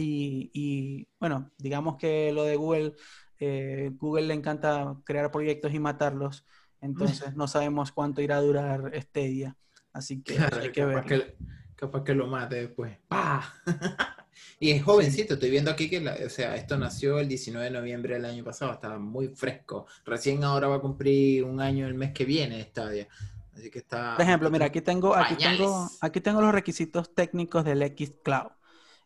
Y, 0.00 1.08
bueno, 1.18 1.50
digamos 1.58 1.96
que 1.96 2.30
lo 2.32 2.44
de 2.44 2.54
Google, 2.54 2.94
eh, 3.40 3.90
Google 3.94 4.26
le 4.28 4.34
encanta 4.34 4.94
crear 5.04 5.30
proyectos 5.32 5.74
y 5.74 5.80
matarlos. 5.80 6.44
Entonces 6.80 7.34
no 7.34 7.48
sabemos 7.48 7.90
cuánto 7.90 8.20
irá 8.20 8.36
a 8.36 8.42
durar 8.42 8.90
este 8.94 9.26
día. 9.26 9.56
Así 9.92 10.22
que 10.22 10.38
hay 10.38 10.70
que 10.70 10.82
capaz 10.82 11.04
Que, 11.04 11.36
capaz 11.74 12.04
que 12.04 12.14
lo 12.14 12.28
mate 12.28 12.56
después. 12.56 12.96
y 14.60 14.70
es 14.70 14.82
jovencito, 14.82 15.34
estoy 15.34 15.50
viendo 15.50 15.70
aquí 15.70 15.88
que, 15.88 16.06
o 16.08 16.30
sea, 16.30 16.56
esto 16.56 16.76
nació 16.76 17.18
el 17.18 17.28
19 17.28 17.66
de 17.66 17.70
noviembre 17.70 18.14
del 18.14 18.24
año 18.24 18.44
pasado, 18.44 18.72
estaba 18.72 18.98
muy 18.98 19.28
fresco. 19.28 19.86
Recién 20.04 20.44
ahora 20.44 20.68
va 20.68 20.76
a 20.76 20.80
cumplir 20.80 21.44
un 21.44 21.60
año 21.60 21.86
el 21.86 21.94
mes 21.94 22.12
que 22.12 22.24
viene 22.24 22.62
Stadia. 22.62 23.08
Así 23.54 23.70
que 23.70 23.80
está... 23.80 24.16
Por 24.16 24.24
ejemplo, 24.24 24.50
mira, 24.50 24.66
aquí 24.66 24.80
tengo, 24.80 25.14
aquí 25.14 25.36
tengo, 25.36 25.88
aquí 26.00 26.20
tengo 26.20 26.40
los 26.40 26.52
requisitos 26.52 27.14
técnicos 27.14 27.64
del 27.64 27.82
Xcloud. 27.82 28.52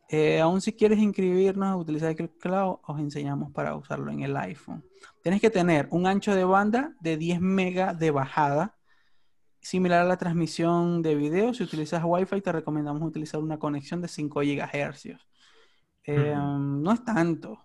Eh, 0.08 0.40
aún 0.40 0.60
si 0.60 0.74
quieres 0.74 0.98
inscribirnos 0.98 1.68
a 1.68 1.76
utilizar 1.76 2.14
el 2.18 2.28
cloud, 2.28 2.80
os 2.86 3.00
enseñamos 3.00 3.50
para 3.50 3.74
usarlo 3.74 4.10
en 4.10 4.20
el 4.20 4.36
iPhone. 4.36 4.84
Tienes 5.22 5.40
que 5.40 5.48
tener 5.48 5.88
un 5.90 6.06
ancho 6.06 6.34
de 6.34 6.44
banda 6.44 6.94
de 7.00 7.16
10 7.16 7.40
megas 7.40 7.98
de 7.98 8.10
bajada, 8.10 8.76
similar 9.62 10.03
a 10.03 10.05
la 10.05 10.18
transmisión 10.18 11.01
de 11.01 11.14
video. 11.14 11.55
Si 11.55 11.62
utilizas 11.62 12.03
Wi-Fi, 12.05 12.40
te 12.42 12.53
recomendamos 12.53 13.01
utilizar 13.03 13.40
una 13.40 13.59
conexión 13.59 14.03
de 14.03 14.09
5 14.09 14.40
GHz. 14.40 15.07
Eh, 16.05 16.35
no 16.37 16.92
es 16.92 17.05
tanto. 17.05 17.62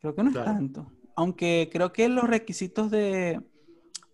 Creo 0.00 0.14
que 0.14 0.22
no 0.22 0.30
es 0.30 0.34
tanto. 0.34 0.90
Aunque 1.14 1.68
creo 1.70 1.92
que 1.92 2.08
los 2.08 2.24
requisitos 2.24 2.90
de, 2.90 3.40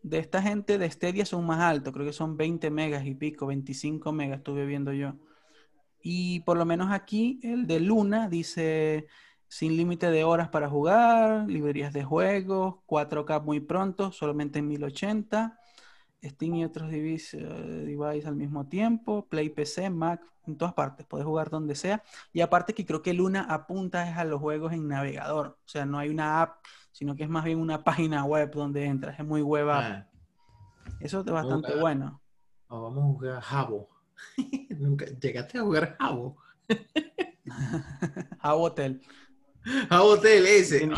de 0.03 0.19
esta 0.19 0.43
gente 0.43 0.79
de 0.79 0.91
Stadia 0.91 1.25
son 1.25 1.47
más 1.47 1.61
altos. 1.61 1.93
Creo 1.93 2.07
que 2.07 2.13
son 2.13 2.37
20 2.37 2.71
megas 2.71 3.07
y 3.07 3.15
pico, 3.15 3.47
25 3.47 4.13
megas 4.13 4.39
estuve 4.39 4.67
viendo 4.67 4.93
yo. 4.93 5.15
Y 6.03 6.41
por 6.41 6.59
lo 6.59 6.65
menos 6.65 6.91
aquí 6.91 7.39
el 7.43 7.69
de 7.69 7.79
Luna 7.79 8.29
dice 8.29 9.07
sin 9.53 9.77
límite 9.77 10.11
de 10.11 10.25
horas 10.25 10.49
para 10.49 10.71
jugar, 10.71 11.47
librerías 11.47 11.93
de 11.93 12.03
juegos, 12.03 12.77
4K 12.87 13.43
muy 13.43 13.61
pronto, 13.61 14.11
solamente 14.11 14.61
en 14.61 14.69
1080, 14.69 15.61
Steam 16.25 16.55
y 16.55 16.65
otros 16.65 16.91
eh, 16.91 16.97
devices 16.97 18.27
al 18.27 18.37
mismo 18.37 18.67
tiempo, 18.67 19.27
Play 19.29 19.51
PC, 19.51 19.91
Mac, 19.91 20.23
en 20.47 20.57
todas 20.57 20.73
partes, 20.73 21.05
puedes 21.05 21.27
jugar 21.27 21.51
donde 21.51 21.75
sea. 21.75 22.03
Y 22.33 22.41
aparte 22.41 22.73
que 22.73 22.87
creo 22.87 23.03
que 23.03 23.13
Luna 23.13 23.43
apunta 23.43 24.19
a 24.19 24.25
los 24.25 24.41
juegos 24.41 24.73
en 24.73 24.89
navegador, 24.89 25.59
o 25.63 25.69
sea, 25.69 25.85
no 25.85 25.99
hay 25.99 26.09
una 26.09 26.41
app, 26.41 26.65
sino 26.91 27.15
que 27.15 27.25
es 27.25 27.29
más 27.29 27.45
bien 27.45 27.59
una 27.59 27.85
página 27.85 28.25
web 28.25 28.51
donde 28.55 28.87
entras, 28.87 29.21
es 29.21 29.27
muy 29.27 29.43
web 29.43 29.69
app. 29.69 29.85
Ah. 29.85 30.09
Eso 30.99 31.21
es 31.21 31.27
bastante 31.27 31.79
bueno. 31.79 32.23
vamos 32.71 32.99
a 32.99 33.07
jugar 33.07 33.43
Jabo. 33.43 33.91
Nunca 34.79 35.05
llegaste 35.05 35.59
a 35.59 35.61
jugar 35.63 35.95
Jabo. 35.99 36.39
Jabo 38.41 38.63
Hotel. 38.63 39.03
Hotel 39.91 40.47
ese. 40.47 40.89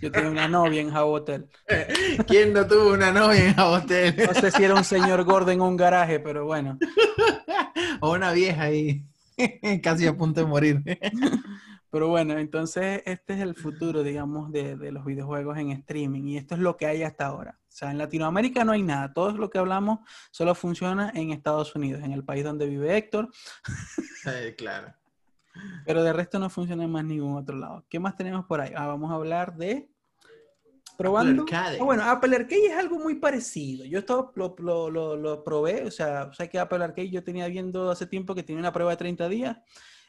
Yo, 0.00 0.10
tenía 0.10 0.30
una 0.30 0.48
novia 0.48 0.80
en 0.80 0.94
Hotel. 0.94 1.46
¿Quién 2.26 2.52
no 2.52 2.66
tuvo 2.66 2.94
una 2.94 3.12
novia 3.12 3.50
en 3.50 3.60
Hotel? 3.60 4.14
No 4.26 4.34
sé 4.34 4.50
si 4.50 4.64
era 4.64 4.74
un 4.74 4.84
señor 4.84 5.24
gordo 5.24 5.50
en 5.50 5.60
un 5.60 5.76
garaje, 5.76 6.20
pero 6.20 6.44
bueno. 6.44 6.78
O 8.00 8.12
una 8.12 8.32
vieja 8.32 8.64
ahí, 8.64 9.04
casi 9.82 10.06
a 10.06 10.16
punto 10.16 10.40
de 10.40 10.46
morir. 10.46 10.82
Pero 11.90 12.08
bueno, 12.08 12.38
entonces 12.38 13.02
este 13.06 13.34
es 13.34 13.40
el 13.40 13.54
futuro, 13.54 14.02
digamos, 14.02 14.52
de, 14.52 14.76
de, 14.76 14.92
los 14.92 15.04
videojuegos 15.04 15.56
en 15.56 15.70
streaming 15.70 16.24
y 16.24 16.36
esto 16.36 16.54
es 16.54 16.60
lo 16.60 16.76
que 16.76 16.86
hay 16.86 17.02
hasta 17.02 17.26
ahora. 17.26 17.58
O 17.68 17.72
sea, 17.72 17.90
en 17.90 17.98
Latinoamérica 17.98 18.64
no 18.64 18.72
hay 18.72 18.82
nada. 18.82 19.12
Todo 19.12 19.32
lo 19.32 19.50
que 19.50 19.58
hablamos 19.58 20.00
solo 20.30 20.54
funciona 20.54 21.10
en 21.14 21.30
Estados 21.30 21.74
Unidos, 21.74 22.02
en 22.02 22.12
el 22.12 22.24
país 22.24 22.44
donde 22.44 22.66
vive 22.66 22.96
Héctor. 22.96 23.30
Sí, 24.22 24.54
claro. 24.56 24.94
Pero 25.84 26.02
de 26.02 26.12
resto 26.12 26.38
no 26.38 26.50
funciona 26.50 26.84
en 26.84 26.90
más 26.90 27.04
ningún 27.04 27.36
otro 27.36 27.56
lado. 27.56 27.84
¿Qué 27.88 27.98
más 27.98 28.16
tenemos 28.16 28.44
por 28.46 28.60
ahí? 28.60 28.72
Ah, 28.76 28.86
vamos 28.86 29.10
a 29.10 29.14
hablar 29.14 29.56
de 29.56 29.88
probando. 30.96 31.44
Ah, 31.52 31.72
bueno, 31.80 32.02
Apple 32.04 32.34
Arcade 32.34 32.66
es 32.66 32.76
algo 32.76 32.98
muy 32.98 33.16
parecido. 33.16 33.84
Yo 33.84 33.98
esto 33.98 34.32
lo, 34.34 34.56
lo, 34.58 35.16
lo, 35.16 35.44
probé, 35.44 35.84
o 35.84 35.90
sea, 35.90 36.32
sé 36.32 36.48
que 36.48 36.58
Apple 36.58 36.82
Arcade 36.82 37.10
yo 37.10 37.22
tenía 37.22 37.46
viendo 37.48 37.90
hace 37.90 38.06
tiempo 38.06 38.34
que 38.34 38.42
tiene 38.42 38.60
una 38.60 38.72
prueba 38.72 38.92
de 38.92 38.96
30 38.96 39.28
días. 39.28 39.58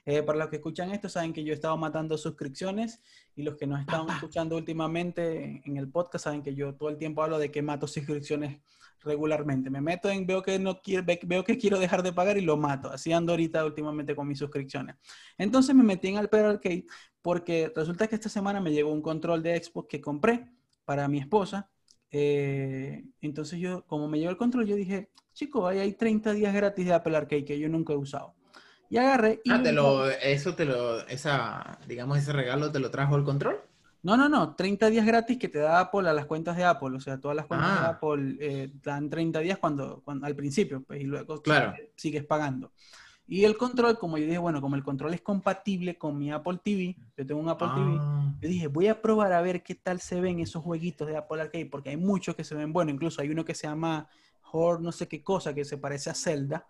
Eh, 0.06 0.24
para 0.24 0.40
los 0.40 0.48
que 0.48 0.56
escuchan 0.56 0.92
esto, 0.92 1.10
saben 1.10 1.34
que 1.34 1.44
yo 1.44 1.52
he 1.52 1.56
estado 1.56 1.76
matando 1.76 2.18
suscripciones 2.18 3.02
y 3.36 3.44
los 3.44 3.58
que 3.58 3.68
nos 3.68 3.82
están 3.82 4.10
escuchando 4.10 4.56
últimamente 4.56 5.62
en 5.66 5.76
el 5.76 5.90
podcast 5.90 6.24
saben 6.24 6.42
que 6.42 6.56
yo 6.56 6.76
todo 6.76 6.88
el 6.88 6.98
tiempo 6.98 7.22
hablo 7.22 7.38
de 7.38 7.52
que 7.52 7.62
mato 7.62 7.88
suscripciones 7.88 8.62
regularmente. 9.04 9.70
Me 9.70 9.82
meto 9.82 10.10
en, 10.10 10.26
veo 10.26 10.42
que 10.42 10.60
no 10.60 10.82
quiero, 10.82 11.06
veo 11.24 11.44
que 11.44 11.58
quiero 11.58 11.80
dejar 11.80 12.04
de 12.04 12.14
pagar 12.14 12.38
y 12.38 12.42
lo 12.42 12.58
mato. 12.58 12.92
Así 12.92 13.12
ando 13.14 13.34
ahorita 13.34 13.66
últimamente 13.66 14.16
con 14.16 14.28
mis 14.28 14.40
suscripciones. 14.40 14.96
Entonces 15.38 15.76
me 15.76 15.84
metí 15.84 16.08
en 16.08 16.18
Alper 16.18 16.46
Arcade 16.46 16.86
porque 17.22 17.72
resulta 17.76 18.08
que 18.08 18.16
esta 18.16 18.30
semana 18.30 18.62
me 18.62 18.72
llegó 18.72 18.92
un 18.92 19.02
control 19.02 19.44
de 19.44 19.62
Xbox 19.62 19.88
que 19.90 20.02
compré 20.02 20.52
para 20.86 21.08
mi 21.08 21.20
esposa. 21.20 21.70
Eh, 22.12 23.04
entonces 23.22 23.60
yo, 23.60 23.86
como 23.86 24.08
me 24.08 24.20
llegó 24.20 24.32
el 24.32 24.38
control, 24.38 24.66
yo 24.66 24.76
dije, 24.76 25.10
chico, 25.34 25.68
ahí 25.68 25.80
hay 25.80 25.94
30 25.94 26.34
días 26.34 26.54
gratis 26.54 26.86
de 26.86 26.94
Apple 26.94 27.18
Arcade 27.18 27.46
que 27.46 27.60
yo 27.60 27.70
nunca 27.70 27.94
he 27.94 27.98
usado. 27.98 28.34
Y 28.90 28.98
agarré 28.98 29.42
y... 29.44 29.52
Ah, 29.52 29.62
te 29.62 29.74
lo, 29.74 30.10
eso 30.10 30.56
te 30.56 30.66
lo, 30.66 31.06
esa, 31.08 31.78
digamos, 31.88 32.18
ese 32.18 32.32
regalo 32.32 32.72
te 32.72 32.80
lo 32.80 32.90
trajo 32.90 33.18
el 33.18 33.24
control. 33.24 33.60
No, 34.04 34.16
no, 34.16 34.30
no, 34.30 34.56
30 34.56 34.90
días 34.90 35.06
gratis 35.06 35.38
que 35.38 35.50
te 35.50 35.60
da 35.60 35.80
Apple 35.80 36.08
a 36.08 36.14
las 36.14 36.26
cuentas 36.26 36.56
de 36.56 36.64
Apple. 36.64 36.96
O 36.96 37.00
sea, 37.00 37.20
todas 37.20 37.36
las 37.36 37.46
cuentas 37.46 37.70
de 37.70 37.86
ah. 37.86 37.90
Apple 37.90 38.38
eh, 38.40 38.72
dan 38.84 39.10
30 39.10 39.40
días 39.40 39.58
cuando, 39.58 40.02
cuando 40.04 40.26
al 40.26 40.36
principio, 40.36 40.84
pues, 40.84 41.02
y 41.02 41.06
luego 41.06 41.42
claro. 41.42 41.74
sigues 41.96 42.24
pagando. 42.24 42.72
Y 43.30 43.44
el 43.44 43.58
control, 43.58 44.00
como 44.00 44.18
yo 44.18 44.26
dije, 44.26 44.38
bueno, 44.38 44.62
como 44.62 44.78
el 44.78 44.84
control 44.84 45.14
es 45.14 45.20
compatible 45.22 45.98
con 45.98 46.18
mi 46.18 46.32
Apple 46.32 46.60
TV, 46.64 46.96
yo 47.18 47.26
tengo 47.26 47.42
un 47.42 47.50
Apple 47.50 47.68
TV, 47.76 47.98
ah. 48.00 48.34
yo 48.40 48.48
dije, 48.48 48.68
voy 48.68 48.88
a 48.88 49.02
probar 49.02 49.34
a 49.34 49.42
ver 49.42 49.64
qué 49.64 49.76
tal 49.76 50.00
se 50.00 50.22
ven 50.22 50.40
esos 50.40 50.64
jueguitos 50.64 51.06
de 51.08 51.18
Apple 51.18 51.42
Arcade, 51.42 51.66
porque 51.66 51.90
hay 51.90 51.98
muchos 51.98 52.36
que 52.36 52.46
se 52.46 52.56
ven 52.56 52.72
bueno, 52.72 52.90
incluso 52.90 53.22
hay 53.22 53.30
uno 53.30 53.44
que 53.44 53.54
se 53.54 53.68
llama 53.68 54.08
Horde, 54.54 54.82
no 54.82 54.94
sé 54.94 55.10
qué 55.10 55.22
cosa, 55.22 55.54
que 55.54 55.66
se 55.66 55.78
parece 55.78 56.10
a 56.10 56.14
Zelda, 56.14 56.66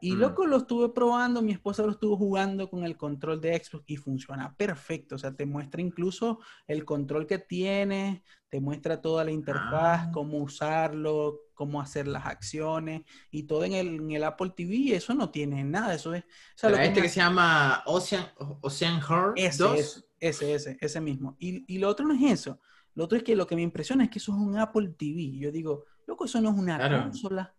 y 0.00 0.12
mm. 0.12 0.18
loco, 0.18 0.46
lo 0.46 0.58
estuve 0.58 0.88
probando, 0.90 1.42
mi 1.42 1.52
esposa 1.52 1.82
lo 1.82 1.92
estuvo 1.92 2.16
jugando 2.16 2.70
con 2.70 2.84
el 2.84 2.96
control 2.96 3.40
de 3.40 3.58
Xbox 3.58 3.84
y 3.86 3.96
funciona 3.96 4.54
perfecto. 4.54 5.16
O 5.16 5.18
sea, 5.18 5.34
te 5.34 5.46
muestra 5.46 5.80
incluso 5.80 6.40
el 6.66 6.84
control 6.84 7.26
que 7.26 7.38
tiene, 7.38 8.22
te 8.48 8.60
muestra 8.60 9.00
toda 9.00 9.24
la 9.24 9.30
interfaz, 9.30 10.06
ah. 10.06 10.10
cómo 10.12 10.38
usarlo, 10.38 11.40
cómo 11.54 11.80
hacer 11.80 12.06
las 12.06 12.26
acciones 12.26 13.02
y 13.30 13.44
todo 13.44 13.64
en 13.64 13.72
el, 13.72 13.96
en 13.96 14.10
el 14.12 14.24
Apple 14.24 14.52
TV. 14.56 14.94
Eso 14.94 15.14
no 15.14 15.30
tiene 15.30 15.64
nada. 15.64 15.94
Eso 15.94 16.14
es. 16.14 16.24
O 16.62 16.68
este 16.68 17.02
que, 17.02 17.08
se 17.08 17.20
llama 17.20 17.82
Ocean, 17.86 18.26
Ocean 18.60 19.00
Heart 19.00 19.34
ese, 19.36 19.62
2. 19.62 20.04
Ese, 20.20 20.54
ese, 20.54 20.78
ese, 20.80 21.00
mismo. 21.00 21.36
Y, 21.38 21.64
y, 21.72 21.78
lo 21.78 21.88
otro 21.88 22.06
no 22.06 22.14
es 22.14 22.40
eso. 22.40 22.60
Lo 22.94 23.04
otro 23.04 23.18
es 23.18 23.24
que 23.24 23.36
lo 23.36 23.46
que 23.46 23.56
me 23.56 23.62
impresiona 23.62 24.04
es 24.04 24.10
que 24.10 24.18
eso 24.18 24.32
es 24.32 24.38
un 24.38 24.56
Apple 24.58 24.94
TV. 24.98 25.38
Yo 25.38 25.52
digo, 25.52 25.84
loco, 26.06 26.24
eso 26.24 26.40
no 26.40 26.50
es 26.50 26.56
una 26.56 27.04
consola. 27.04 27.54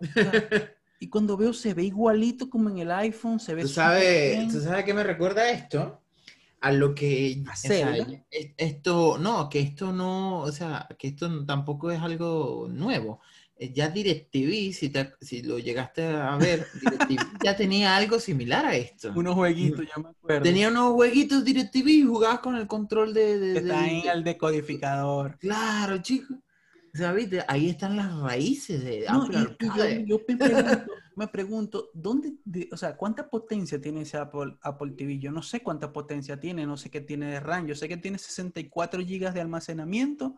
Y 1.00 1.08
cuando 1.08 1.36
veo 1.36 1.52
se 1.52 1.74
ve 1.74 1.84
igualito 1.84 2.50
como 2.50 2.68
en 2.70 2.78
el 2.78 2.90
iPhone, 2.90 3.38
se 3.40 3.54
ve... 3.54 3.62
¿Tú 3.62 3.68
sabes, 3.68 4.52
¿tú 4.52 4.60
sabes 4.60 4.80
a 4.80 4.84
qué 4.84 4.94
me 4.94 5.04
recuerda 5.04 5.50
esto? 5.50 6.02
A 6.60 6.72
lo 6.72 6.94
que... 6.94 7.42
esto, 8.56 9.18
no, 9.18 9.48
que 9.48 9.60
esto 9.60 9.92
no, 9.92 10.40
o 10.40 10.52
sea, 10.52 10.88
que 10.98 11.08
esto 11.08 11.44
tampoco 11.46 11.90
es 11.90 12.00
algo 12.00 12.66
nuevo. 12.68 13.20
eh, 13.56 13.72
ya 13.72 13.88
DirecTV, 13.88 14.72
si, 14.72 14.88
te, 14.90 15.12
si 15.20 15.42
lo 15.42 15.58
llegaste 15.58 16.04
a 16.06 16.36
ver, 16.36 16.66
DirecTV 16.80 17.18
ya 17.44 17.56
tenía 17.56 17.96
algo 17.96 18.18
similar 18.18 18.66
a 18.66 18.76
esto. 18.76 19.12
Unos 19.14 19.34
jueguitos, 19.34 19.86
ya 19.86 20.02
me 20.02 20.10
acuerdo. 20.10 20.42
Tenía 20.44 20.68
unos 20.68 20.92
jueguitos 20.94 21.44
DirecTV 21.44 21.88
y 21.88 22.02
jugabas 22.02 22.40
con 22.40 22.56
el 22.56 22.66
control 22.66 23.14
de... 23.14 23.38
de, 23.38 23.60
Está 23.60 23.84
de- 23.84 24.00
en 24.00 24.08
el 24.08 24.24
decodificador. 24.24 25.38
Claro, 25.38 25.98
chicos. 26.02 26.36
¿Viste? 27.14 27.44
Ahí 27.48 27.70
están 27.70 27.96
las 27.96 28.14
raíces 28.20 28.82
de 28.84 29.06
No, 29.08 29.24
Apple 29.24 29.56
y- 29.60 29.64
y 29.64 29.68
yo, 30.06 30.16
yo 30.18 30.20
me 30.28 30.36
pregunto, 30.36 30.92
me 31.16 31.28
pregunto, 31.28 31.90
¿dónde, 31.94 32.34
de- 32.44 32.68
o 32.72 32.76
sea, 32.76 32.96
cuánta 32.96 33.28
potencia 33.28 33.80
tiene 33.80 34.02
ese 34.02 34.16
Apple, 34.18 34.56
Apple 34.62 34.92
TV? 34.92 35.18
Yo 35.18 35.30
no 35.32 35.42
sé 35.42 35.60
cuánta 35.62 35.92
potencia 35.92 36.38
tiene, 36.40 36.66
no 36.66 36.76
sé 36.76 36.90
qué 36.90 37.00
tiene 37.00 37.26
de 37.30 37.40
RAM, 37.40 37.66
yo 37.66 37.74
sé 37.74 37.88
que 37.88 37.96
tiene 37.96 38.18
64 38.18 39.00
GB 39.00 39.32
de 39.32 39.40
almacenamiento, 39.40 40.36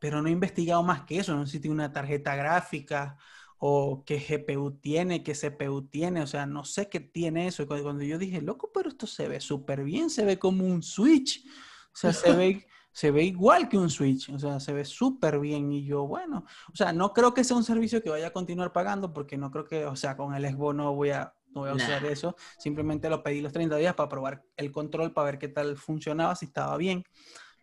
pero 0.00 0.22
no 0.22 0.28
he 0.28 0.32
investigado 0.32 0.82
más 0.82 1.02
que 1.02 1.18
eso, 1.18 1.34
no 1.34 1.46
sé 1.46 1.52
si 1.52 1.60
tiene 1.60 1.74
una 1.74 1.92
tarjeta 1.92 2.34
gráfica 2.36 3.16
o 3.58 4.04
qué 4.04 4.18
GPU 4.18 4.72
tiene, 4.72 5.22
qué 5.22 5.34
CPU 5.34 5.82
tiene, 5.88 6.22
o 6.22 6.26
sea, 6.26 6.46
no 6.46 6.64
sé 6.64 6.88
qué 6.88 6.98
tiene 7.00 7.46
eso. 7.46 7.62
Y 7.62 7.66
cuando, 7.66 7.84
cuando 7.84 8.04
yo 8.04 8.18
dije, 8.18 8.40
loco, 8.42 8.70
pero 8.74 8.88
esto 8.88 9.06
se 9.06 9.28
ve 9.28 9.40
súper 9.40 9.84
bien, 9.84 10.10
se 10.10 10.24
ve 10.24 10.38
como 10.38 10.64
un 10.66 10.82
Switch, 10.82 11.44
o 11.46 11.96
sea, 11.96 12.12
se 12.12 12.32
ve... 12.36 12.66
Se 12.92 13.10
ve 13.10 13.24
igual 13.24 13.68
que 13.68 13.78
un 13.78 13.90
Switch, 13.90 14.28
o 14.28 14.38
sea, 14.38 14.60
se 14.60 14.72
ve 14.72 14.84
súper 14.84 15.40
bien. 15.40 15.72
Y 15.72 15.84
yo, 15.84 16.06
bueno, 16.06 16.44
o 16.72 16.76
sea, 16.76 16.92
no 16.92 17.12
creo 17.12 17.32
que 17.34 17.44
sea 17.44 17.56
un 17.56 17.64
servicio 17.64 18.02
que 18.02 18.10
vaya 18.10 18.28
a 18.28 18.32
continuar 18.32 18.72
pagando 18.72 19.12
porque 19.12 19.36
no 19.36 19.50
creo 19.50 19.64
que, 19.64 19.86
o 19.86 19.96
sea, 19.96 20.16
con 20.16 20.34
el 20.34 20.46
Xbox 20.46 20.76
no 20.76 20.94
voy 20.94 21.10
a, 21.10 21.34
no 21.54 21.62
voy 21.62 21.70
a 21.70 21.74
usar 21.74 22.04
eso. 22.04 22.36
Simplemente 22.58 23.08
lo 23.08 23.22
pedí 23.22 23.40
los 23.40 23.52
30 23.52 23.76
días 23.76 23.94
para 23.94 24.08
probar 24.08 24.44
el 24.56 24.70
control, 24.70 25.12
para 25.12 25.26
ver 25.26 25.38
qué 25.38 25.48
tal 25.48 25.76
funcionaba, 25.76 26.36
si 26.36 26.46
estaba 26.46 26.76
bien. 26.76 27.02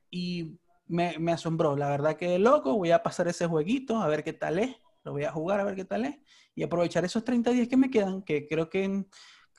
Y 0.09 0.59
me, 0.87 1.17
me 1.19 1.31
asombró, 1.31 1.75
la 1.75 1.89
verdad 1.89 2.17
que 2.17 2.39
loco, 2.39 2.75
voy 2.75 2.91
a 2.91 3.03
pasar 3.03 3.27
ese 3.27 3.45
jueguito, 3.47 3.97
a 3.97 4.07
ver 4.07 4.23
qué 4.23 4.33
tal 4.33 4.59
es. 4.59 4.75
Lo 5.03 5.13
voy 5.13 5.23
a 5.23 5.31
jugar, 5.31 5.59
a 5.59 5.63
ver 5.63 5.75
qué 5.75 5.85
tal 5.85 6.05
es. 6.05 6.17
Y 6.55 6.63
aprovechar 6.63 7.05
esos 7.05 7.23
30 7.23 7.51
días 7.51 7.67
que 7.67 7.77
me 7.77 7.89
quedan, 7.89 8.21
que 8.21 8.47
creo 8.47 8.69
que 8.69 8.83
en, 8.83 9.07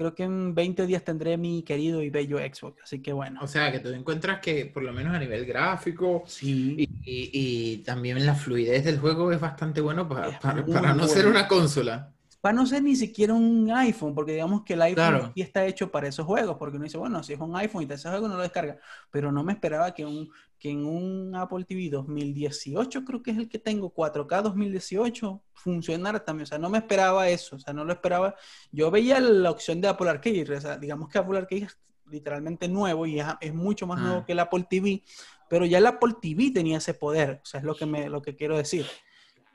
creo 0.00 0.14
que 0.14 0.22
en 0.22 0.54
20 0.54 0.86
días 0.86 1.04
tendré 1.04 1.36
mi 1.36 1.62
querido 1.62 2.02
y 2.02 2.08
bello 2.08 2.38
Xbox. 2.38 2.82
Así 2.82 3.00
que 3.02 3.12
bueno. 3.12 3.38
O 3.42 3.46
sea, 3.46 3.70
que 3.70 3.80
tú 3.80 3.90
encuentras 3.90 4.40
que 4.40 4.64
por 4.64 4.82
lo 4.82 4.94
menos 4.94 5.14
a 5.14 5.18
nivel 5.18 5.44
gráfico 5.44 6.22
Sí. 6.26 6.74
y, 6.78 6.84
y- 7.04 7.30
y 7.34 7.76
también 7.84 8.24
la 8.24 8.34
fluidez 8.34 8.82
del 8.86 8.98
juego 8.98 9.30
es 9.30 9.38
bastante 9.38 9.82
bueno 9.82 10.08
para, 10.08 10.28
Es 10.30 10.38
para, 10.38 10.94
no 10.94 11.06
ser 11.06 11.26
una 11.26 11.46
consola. 11.46 12.14
Para 12.40 12.54
no 12.54 12.64
ser 12.66 12.82
ni 12.82 12.96
siquiera 12.96 13.34
un 13.34 13.70
iPhone, 13.70 14.14
porque 14.14 14.32
digamos 14.32 14.62
que 14.64 14.72
el 14.72 14.80
iPhone 14.82 14.94
Claro. 15.10 15.32
sí 15.34 15.42
está 15.42 15.66
hecho 15.66 15.90
para 15.90 16.08
esos 16.08 16.24
juegos, 16.24 16.56
porque 16.56 16.76
uno 16.76 16.84
dice, 16.84 16.96
bueno, 16.96 17.22
si 17.22 17.34
es 17.34 17.38
un 17.40 17.54
iPhone 17.56 17.82
y 17.82 17.86
te 17.86 17.94
ese 17.94 18.08
juego 18.08 18.28
no 18.28 18.36
lo 18.36 18.42
descarga, 18.42 18.78
pero 19.10 19.30
no 19.30 19.44
me 19.44 19.52
esperaba 19.52 19.92
que, 19.92 20.06
un, 20.06 20.30
que 20.58 20.70
en 20.70 20.86
un 20.86 21.34
Apple 21.36 21.64
TV 21.64 21.90
2018, 21.90 23.04
creo 23.04 23.22
que 23.22 23.32
es 23.32 23.36
el 23.36 23.48
que 23.48 23.58
tengo, 23.58 23.92
4K 23.92 24.42
2018, 24.42 25.42
funcionara 25.52 26.24
también, 26.24 26.44
o 26.44 26.46
sea, 26.46 26.58
no 26.58 26.70
me 26.70 26.78
esperaba 26.78 27.28
eso, 27.28 27.56
o 27.56 27.58
sea, 27.58 27.74
no 27.74 27.84
lo 27.84 27.92
esperaba. 27.92 28.34
Yo 28.72 28.90
veía 28.90 29.20
la 29.20 29.50
opción 29.50 29.80
de 29.82 29.88
Apple 29.88 30.08
Arcade, 30.08 30.56
o 30.56 30.60
sea, 30.62 30.78
digamos 30.78 31.10
que 31.10 31.18
Apple 31.18 31.36
Arcade 31.38 31.64
es 31.64 31.78
literalmente 32.10 32.68
nuevo 32.68 33.04
y 33.06 33.20
es, 33.20 33.26
es 33.42 33.52
mucho 33.54 33.86
más 33.86 33.98
Ah. 34.00 34.02
nuevo 34.02 34.24
que 34.24 34.32
el 34.32 34.38
Apple 34.40 34.66
TV, 34.68 35.02
pero 35.50 35.66
ya 35.66 35.76
el 35.78 35.86
Apple 35.86 36.14
TV 36.22 36.50
tenía 36.52 36.78
ese 36.78 36.94
poder, 36.94 37.40
o 37.42 37.46
sea, 37.46 37.60
es 37.60 37.66
lo 37.66 37.74
que, 37.74 37.84
me, 37.84 38.08
lo 38.08 38.22
que 38.22 38.34
quiero 38.34 38.56
decir. 38.56 38.86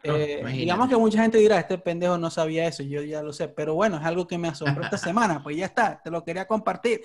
No, 0.05 0.17
Eh, 0.17 0.45
digamos 0.53 0.89
que 0.89 0.97
mucha 0.97 1.21
gente 1.21 1.37
dirá, 1.39 1.59
este 1.59 1.77
pendejo 1.79 2.17
no 2.17 2.29
sabía 2.29 2.67
eso, 2.67 2.83
yo 2.83 3.01
ya 3.01 3.23
lo 3.23 3.33
sé, 3.33 3.47
pero 3.49 3.75
bueno, 3.75 3.97
es 3.97 4.03
algo 4.03 4.27
que 4.27 4.37
me 4.37 4.47
asombró 4.49 4.83
esta 4.83 4.97
semana, 4.97 5.41
pues 5.43 5.57
ya 5.57 5.65
está, 5.65 6.01
te 6.03 6.11
lo 6.11 6.23
quería 6.23 6.47
compartir. 6.47 7.01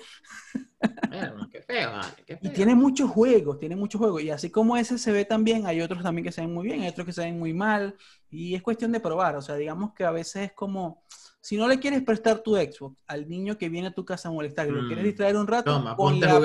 Bueno, 1.09 1.47
qué 1.51 1.61
feo, 1.61 1.91
vale, 1.91 2.23
qué 2.25 2.39
Y 2.41 2.49
tiene 2.51 2.73
muchos 2.75 3.09
juegos, 3.11 3.59
tiene 3.59 3.75
muchos 3.75 3.99
juegos, 3.99 4.23
y 4.23 4.29
así 4.29 4.49
como 4.49 4.77
ese 4.77 4.97
se 4.97 5.11
ve 5.11 5.25
también, 5.25 5.67
hay 5.67 5.81
otros 5.81 6.01
también 6.03 6.23
que 6.25 6.31
se 6.31 6.41
ven 6.41 6.53
muy 6.53 6.65
bien, 6.67 6.81
hay 6.81 6.89
otros 6.89 7.05
que 7.05 7.13
se 7.13 7.21
ven 7.21 7.37
muy 7.37 7.53
mal, 7.53 7.95
y 8.29 8.55
es 8.55 8.61
cuestión 8.63 8.91
de 8.91 8.99
probar, 8.99 9.35
o 9.35 9.41
sea, 9.41 9.55
digamos 9.55 9.93
que 9.93 10.05
a 10.05 10.11
veces 10.11 10.43
es 10.49 10.53
como, 10.53 11.03
si 11.41 11.57
no 11.57 11.67
le 11.67 11.79
quieres 11.79 12.03
prestar 12.03 12.39
tu 12.39 12.55
Xbox 12.55 12.95
al 13.07 13.27
niño 13.27 13.57
que 13.57 13.67
viene 13.67 13.87
a 13.87 13.93
tu 13.93 14.05
casa 14.05 14.29
a 14.29 14.31
molestar, 14.31 14.67
que 14.67 14.73
lo 14.73 14.83
Mm. 14.83 14.87
quieres 14.87 15.05
distraer 15.05 15.35
un 15.35 15.47
rato, 15.47 15.73
Toma, 15.73 15.97
ponle, 15.97 16.27
a, 16.27 16.37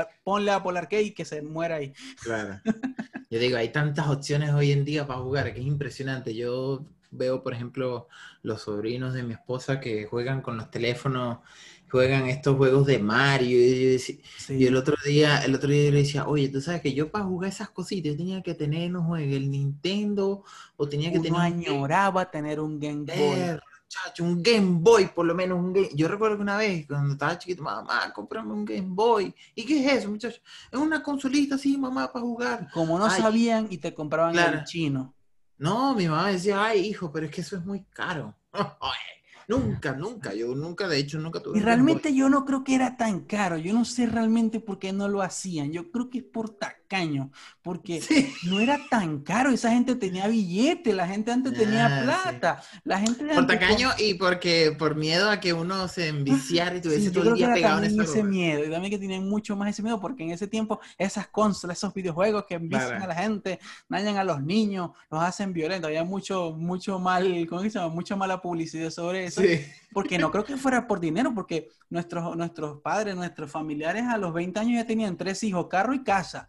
a 0.00 0.08
ponle 0.22 0.50
Arcade 0.50 1.02
y 1.02 1.10
que 1.12 1.24
se 1.24 1.40
muera 1.40 1.76
ahí. 1.76 1.92
Claro. 2.22 2.60
Yo 3.30 3.38
digo, 3.38 3.56
hay 3.56 3.70
tantas 3.70 4.08
opciones 4.08 4.52
hoy 4.52 4.72
en 4.72 4.84
día 4.84 5.06
para 5.06 5.20
jugar 5.20 5.54
que 5.54 5.60
es 5.60 5.66
impresionante. 5.66 6.34
Yo 6.34 6.84
veo, 7.10 7.42
por 7.42 7.54
ejemplo, 7.54 8.08
los 8.42 8.62
sobrinos 8.62 9.14
de 9.14 9.22
mi 9.22 9.32
esposa 9.32 9.80
que 9.80 10.04
juegan 10.04 10.42
con 10.42 10.58
los 10.58 10.70
teléfonos, 10.70 11.38
juegan 11.90 12.26
estos 12.26 12.56
juegos 12.56 12.86
de 12.86 12.98
Mario. 12.98 13.58
Y, 13.58 13.98
Sí. 13.98 14.20
el 14.66 14.76
otro 14.76 14.96
día, 15.04 15.42
el 15.44 15.54
otro 15.54 15.70
día 15.70 15.84
yo 15.86 15.90
le 15.92 15.98
decía, 15.98 16.26
oye, 16.26 16.50
tú 16.50 16.60
sabes 16.60 16.82
que 16.82 16.92
yo 16.92 17.10
para 17.10 17.24
jugar 17.24 17.50
esas 17.50 17.70
cositas 17.70 18.12
yo 18.12 18.18
tenía 18.18 18.42
que 18.42 18.54
tener, 18.54 18.90
no 18.90 19.02
juegue 19.02 19.36
el 19.36 19.50
Nintendo 19.50 20.44
o 20.76 20.88
tenía 20.88 21.10
que 21.10 21.18
Uno 21.18 21.24
tener 21.24 21.40
añoraba 21.40 22.30
tener 22.30 22.60
un 22.60 22.78
Game 22.78 23.04
Boy. 23.04 23.58
Muchacho, 23.92 24.24
un 24.24 24.42
Game 24.42 24.78
Boy, 24.80 25.08
por 25.08 25.26
lo 25.26 25.34
menos 25.34 25.58
un 25.58 25.72
Game. 25.72 25.90
Yo 25.94 26.08
recuerdo 26.08 26.36
que 26.36 26.42
una 26.42 26.56
vez, 26.56 26.86
cuando 26.86 27.12
estaba 27.12 27.36
chiquito, 27.38 27.62
mamá, 27.62 28.10
cómprame 28.14 28.50
un 28.52 28.64
Game 28.64 28.86
Boy. 28.88 29.34
¿Y 29.54 29.66
qué 29.66 29.84
es 29.84 29.98
eso, 29.98 30.10
muchacho? 30.10 30.40
Es 30.70 30.78
una 30.78 31.02
consolita 31.02 31.56
así, 31.56 31.76
mamá, 31.76 32.10
para 32.10 32.24
jugar. 32.24 32.70
Como 32.72 32.98
no 32.98 33.04
Ay. 33.04 33.20
sabían 33.20 33.66
y 33.68 33.76
te 33.78 33.92
compraban 33.92 34.32
Claro. 34.32 34.58
el 34.60 34.64
chino. 34.64 35.14
No, 35.58 35.94
mi 35.94 36.08
mamá 36.08 36.30
decía, 36.30 36.64
ay, 36.64 36.86
hijo, 36.86 37.12
pero 37.12 37.26
es 37.26 37.32
que 37.32 37.42
eso 37.42 37.56
es 37.56 37.64
muy 37.66 37.84
caro. 37.84 38.34
nunca, 39.48 39.92
nunca, 39.92 40.32
yo 40.32 40.54
nunca, 40.54 40.88
de 40.88 40.98
hecho, 40.98 41.18
nunca 41.18 41.40
tuve 41.40 41.58
Y 41.58 41.60
un 41.60 41.64
Game 41.66 41.74
realmente 41.74 42.14
yo 42.14 42.30
no 42.30 42.46
creo 42.46 42.64
que 42.64 42.74
era 42.74 42.96
tan 42.96 43.20
caro. 43.20 43.58
Yo 43.58 43.74
no 43.74 43.84
sé 43.84 44.06
realmente 44.06 44.58
por 44.60 44.78
qué 44.78 44.94
no 44.94 45.06
lo 45.08 45.20
hacían. 45.20 45.70
Yo 45.70 45.90
creo 45.92 46.08
que 46.08 46.18
es 46.18 46.24
por 46.24 46.48
tacaño. 46.92 47.30
Porque. 47.62 48.00
Sí. 48.00 48.32
no 48.44 48.60
era 48.60 48.78
tan 48.90 49.20
caro. 49.20 49.50
Esa 49.50 49.70
gente 49.70 49.94
tenía 49.96 50.26
billete. 50.28 50.92
La 50.92 51.06
gente 51.06 51.32
antes 51.32 51.54
tenía 51.54 51.86
Ah, 51.86 51.98
sí. 52.00 52.04
plata. 52.04 52.62
La 52.84 52.98
gente 53.00 53.24
Por 53.24 53.38
antes 53.38 53.58
tacaño 53.58 53.90
y 53.98 54.14
porque 54.14 54.74
por 54.78 54.94
miedo 54.96 55.30
a 55.30 55.40
que 55.40 55.52
uno 55.52 55.88
se 55.88 56.08
enviciara 56.08 56.74
y 56.74 56.78
Sí, 56.78 56.82
tuviese 56.82 57.04
yo 57.12 57.12
todo 57.22 57.30
el 57.32 57.36
día 57.38 57.52
pegado 57.52 57.78
en 57.82 58.00
ese 58.00 58.12
broma. 58.20 58.28
miedo. 58.28 58.64
Y 58.64 58.70
también 58.70 58.90
que 58.90 58.98
tienen 58.98 59.28
mucho 59.28 59.56
más 59.56 59.70
ese 59.70 59.82
miedo 59.82 60.00
porque 60.00 60.24
en 60.24 60.30
ese 60.30 60.46
tiempo 60.46 60.80
esas 60.98 61.28
consolas, 61.28 61.78
esos 61.78 61.94
videojuegos 61.94 62.44
que 62.46 62.54
envician 62.54 62.88
Claro. 62.88 63.04
a 63.04 63.06
la 63.08 63.14
gente, 63.14 63.58
dañan 63.88 64.16
a 64.16 64.24
los 64.24 64.42
niños, 64.42 64.90
los 65.10 65.22
hacen 65.22 65.52
violentos. 65.52 65.88
Había 65.88 66.04
mucho, 66.04 66.52
mucho 66.56 66.98
mal, 66.98 67.46
¿cómo 67.48 67.62
se 67.62 67.70
llama? 67.70 67.88
Mucha 67.94 68.16
mala 68.16 68.40
publicidad 68.40 68.90
sobre 68.90 69.24
eso. 69.26 69.40
Sí. 69.40 69.60
Porque 69.92 70.16
no 70.18 70.30
creo 70.30 70.42
que 70.44 70.56
fuera 70.56 70.86
por 70.86 71.00
dinero, 71.00 71.32
porque 71.34 71.68
nuestros, 71.90 72.34
nuestros 72.34 72.80
padres, 72.80 73.14
nuestros 73.14 73.50
familiares 73.50 74.04
a 74.04 74.16
los 74.16 74.32
20 74.32 74.58
años 74.58 74.74
ya 74.80 74.86
tenían 74.86 75.18
tres 75.18 75.42
hijos, 75.44 75.66
carro 75.68 75.92
y 75.92 76.02
casa. 76.02 76.48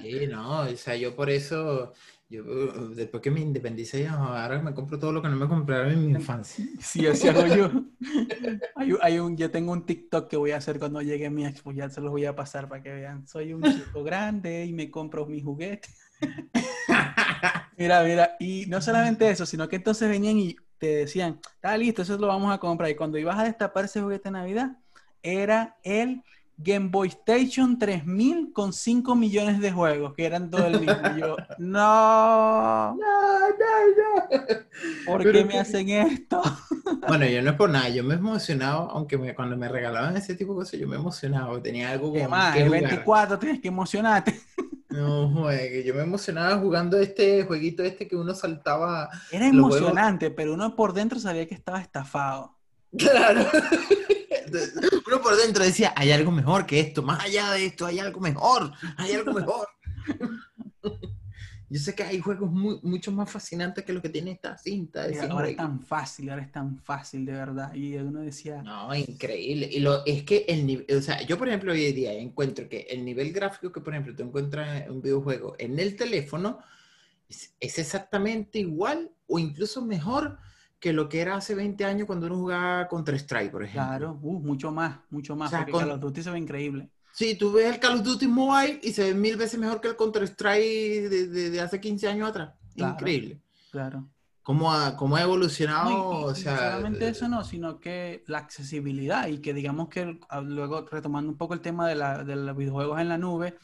Sí, 0.00 0.26
no, 0.26 0.60
o 0.60 0.76
sea, 0.76 0.96
yo 0.96 1.14
por 1.14 1.30
eso, 1.30 1.92
yo 2.28 2.44
uh, 2.44 2.94
después 2.94 3.22
que 3.22 3.30
me 3.30 3.40
independicé, 3.40 4.08
ahora 4.08 4.60
me 4.60 4.74
compro 4.74 4.98
todo 4.98 5.12
lo 5.12 5.22
que 5.22 5.28
no 5.28 5.36
me 5.36 5.48
compraron 5.48 5.92
en 5.92 6.06
mi 6.06 6.12
infancia. 6.12 6.64
Sí, 6.80 7.06
así 7.06 7.28
hago 7.28 7.46
yo. 7.46 7.70
Hay, 8.76 8.92
hay 9.00 9.18
un, 9.18 9.36
yo 9.36 9.50
tengo 9.50 9.72
un 9.72 9.86
TikTok 9.86 10.28
que 10.28 10.36
voy 10.36 10.50
a 10.50 10.56
hacer 10.56 10.78
cuando 10.78 11.00
llegue 11.02 11.30
mi 11.30 11.46
expo, 11.46 11.72
ya 11.72 11.88
se 11.88 12.00
los 12.00 12.10
voy 12.10 12.24
a 12.24 12.34
pasar 12.34 12.68
para 12.68 12.82
que 12.82 12.92
vean. 12.92 13.26
Soy 13.26 13.52
un 13.52 13.62
chico 13.62 14.02
grande 14.02 14.64
y 14.64 14.72
me 14.72 14.90
compro 14.90 15.26
mi 15.26 15.40
juguete. 15.40 15.88
Mira, 17.76 18.02
mira, 18.04 18.36
y 18.38 18.66
no 18.66 18.80
solamente 18.80 19.28
eso, 19.28 19.44
sino 19.46 19.68
que 19.68 19.76
entonces 19.76 20.08
venían 20.08 20.38
y 20.38 20.54
te 20.78 20.96
decían, 20.96 21.40
está 21.54 21.76
listo, 21.76 22.02
eso 22.02 22.16
lo 22.18 22.26
vamos 22.26 22.54
a 22.54 22.58
comprar. 22.58 22.90
Y 22.90 22.94
cuando 22.94 23.18
ibas 23.18 23.38
a 23.38 23.44
destapar 23.44 23.86
ese 23.86 24.00
juguete 24.00 24.28
de 24.28 24.32
Navidad, 24.32 24.76
era 25.22 25.78
el 25.82 26.22
Game 26.56 26.88
Boy 26.90 27.08
Station 27.08 27.78
3000 27.78 28.52
con 28.52 28.72
5 28.72 29.14
millones 29.16 29.60
de 29.60 29.72
juegos, 29.72 30.14
que 30.14 30.24
eran 30.26 30.50
todo 30.50 30.66
el 30.66 30.80
mismo. 30.80 30.96
Y 31.16 31.20
yo, 31.20 31.36
no, 31.58 32.94
No, 32.94 32.96
no, 32.96 34.28
no. 34.30 34.38
¿por 35.06 35.22
Pero 35.22 35.32
qué 35.32 35.44
me 35.44 35.52
que- 35.52 35.58
hacen 35.58 35.88
esto? 35.90 36.42
Bueno, 37.08 37.26
yo 37.26 37.42
no 37.42 37.50
es 37.50 37.56
por 37.56 37.68
nada, 37.68 37.88
yo 37.88 38.04
me 38.04 38.14
emocionaba, 38.14 38.88
aunque 38.92 39.18
me, 39.18 39.34
cuando 39.34 39.56
me 39.56 39.68
regalaban 39.68 40.16
ese 40.16 40.36
tipo 40.36 40.52
de 40.52 40.60
cosas, 40.60 40.78
yo 40.78 40.86
me 40.86 40.94
emocionaba, 40.96 41.60
tenía 41.60 41.90
algo 41.90 42.12
¿Qué 42.12 42.20
con 42.22 42.30
más? 42.30 42.56
El 42.56 42.66
jugar. 42.68 42.82
24 42.82 43.38
tienes 43.38 43.60
que 43.60 43.68
emocionarte. 43.68 44.38
No, 44.92 45.26
juegue, 45.30 45.82
yo 45.84 45.94
me 45.94 46.02
emocionaba 46.02 46.58
jugando 46.58 46.98
este 46.98 47.44
jueguito 47.44 47.82
este 47.82 48.06
que 48.06 48.14
uno 48.14 48.34
saltaba. 48.34 49.08
Era 49.30 49.48
juegos- 49.50 49.78
emocionante, 49.78 50.30
pero 50.30 50.52
uno 50.52 50.76
por 50.76 50.92
dentro 50.92 51.18
sabía 51.18 51.48
que 51.48 51.54
estaba 51.54 51.80
estafado. 51.80 52.58
Claro. 52.98 53.40
Uno 55.06 55.22
por 55.22 55.36
dentro 55.36 55.64
decía, 55.64 55.92
hay 55.96 56.12
algo 56.12 56.30
mejor 56.30 56.66
que 56.66 56.80
esto, 56.80 57.02
más 57.02 57.24
allá 57.24 57.52
de 57.52 57.66
esto, 57.66 57.86
hay 57.86 57.98
algo 57.98 58.20
mejor, 58.20 58.72
hay 58.96 59.12
algo 59.12 59.32
mejor. 59.32 59.68
Yo 61.72 61.78
sé 61.78 61.94
que 61.94 62.02
hay 62.02 62.20
juegos 62.20 62.52
muy, 62.52 62.78
mucho 62.82 63.10
más 63.12 63.30
fascinantes 63.30 63.82
que 63.82 63.94
lo 63.94 64.02
que 64.02 64.10
tiene 64.10 64.32
esta 64.32 64.58
cinta. 64.58 65.04
de 65.04 65.12
Y 65.12 65.14
100 65.14 65.30
ahora 65.30 65.48
es 65.48 65.56
tan 65.56 65.80
fácil, 65.80 66.28
ahora 66.28 66.42
es 66.42 66.52
tan 66.52 66.76
fácil, 66.76 67.24
de 67.24 67.32
verdad. 67.32 67.72
Y 67.72 67.96
uno 67.96 68.20
decía, 68.20 68.62
No, 68.62 68.94
increíble. 68.94 69.70
Y 69.72 69.80
lo, 69.80 70.04
es 70.04 70.22
que 70.24 70.44
el 70.48 70.66
nivel, 70.66 70.84
o 70.94 71.00
sea, 71.00 71.22
yo 71.22 71.38
por 71.38 71.48
ejemplo 71.48 71.72
hoy 71.72 71.86
en 71.86 71.94
día 71.94 72.12
encuentro 72.12 72.68
que 72.68 72.80
el 72.90 73.02
nivel 73.06 73.32
gráfico 73.32 73.72
que 73.72 73.80
por 73.80 73.94
ejemplo 73.94 74.14
tú 74.14 74.22
encuentras 74.22 74.82
en 74.82 74.90
un 74.90 75.00
videojuego 75.00 75.56
en 75.58 75.78
el 75.78 75.96
teléfono 75.96 76.58
es, 77.26 77.54
es 77.58 77.78
exactamente 77.78 78.58
igual 78.58 79.10
o 79.26 79.38
incluso 79.38 79.80
mejor 79.80 80.38
que 80.82 80.92
lo 80.92 81.08
que 81.08 81.20
era 81.20 81.36
hace 81.36 81.54
20 81.54 81.84
años 81.84 82.06
cuando 82.08 82.26
uno 82.26 82.34
jugaba 82.36 82.88
contra 82.88 83.16
Strike, 83.16 83.52
por 83.52 83.62
ejemplo. 83.62 83.86
claro, 83.88 84.18
uh, 84.20 84.40
mucho 84.40 84.72
más, 84.72 84.98
mucho 85.10 85.36
más, 85.36 85.46
O 85.46 85.50
sea, 85.50 85.58
porque 85.60 85.70
con- 85.72 85.82
Call 85.82 85.92
of 85.92 86.00
Duty 86.00 86.22
se 86.24 86.30
ve 86.32 86.38
increíble. 86.38 86.90
Sí, 87.12 87.36
tú 87.36 87.52
ves 87.52 87.72
el 87.72 87.78
Call 87.78 87.98
of 87.98 88.02
Duty 88.02 88.26
Mobile 88.26 88.80
y 88.82 88.92
se 88.92 89.04
ve 89.04 89.14
mil 89.14 89.36
veces 89.36 89.60
mejor 89.60 89.80
que 89.80 89.88
el 89.88 89.96
Counter 89.96 90.24
Strike 90.24 91.08
de, 91.08 91.26
de- 91.28 91.50
de 91.50 91.60
hace 91.60 91.80
15 91.80 92.08
años 92.08 92.28
atrás. 92.30 92.54
Claro. 92.74 92.94
Increíble. 92.94 93.40
Claro. 93.70 94.08
¿Cómo 94.42 94.72
ha, 94.72 94.96
cómo 94.96 95.14
ha 95.14 95.22
evolucionado? 95.22 95.88
No, 95.90 96.20
y- 96.20 96.22
y- 96.22 96.24
o 96.30 96.34
sea, 96.34 96.56
solamente 96.72 97.08
eso 97.08 97.28
no, 97.28 97.44
sino 97.44 97.78
que 97.78 98.24
la 98.26 98.38
accesibilidad 98.38 99.28
y 99.28 99.38
que 99.40 99.54
digamos 99.54 99.88
que 99.88 100.18
ah, 100.30 100.40
luego 100.40 100.84
retomando 100.90 101.30
un 101.30 101.38
poco 101.38 101.54
el 101.54 101.60
tema 101.60 101.86
de, 101.88 101.94
la, 101.94 102.24
de 102.24 102.34
los 102.34 102.56
videojuegos 102.56 103.00
en 103.00 103.08
la 103.08 103.18
nube, 103.18 103.56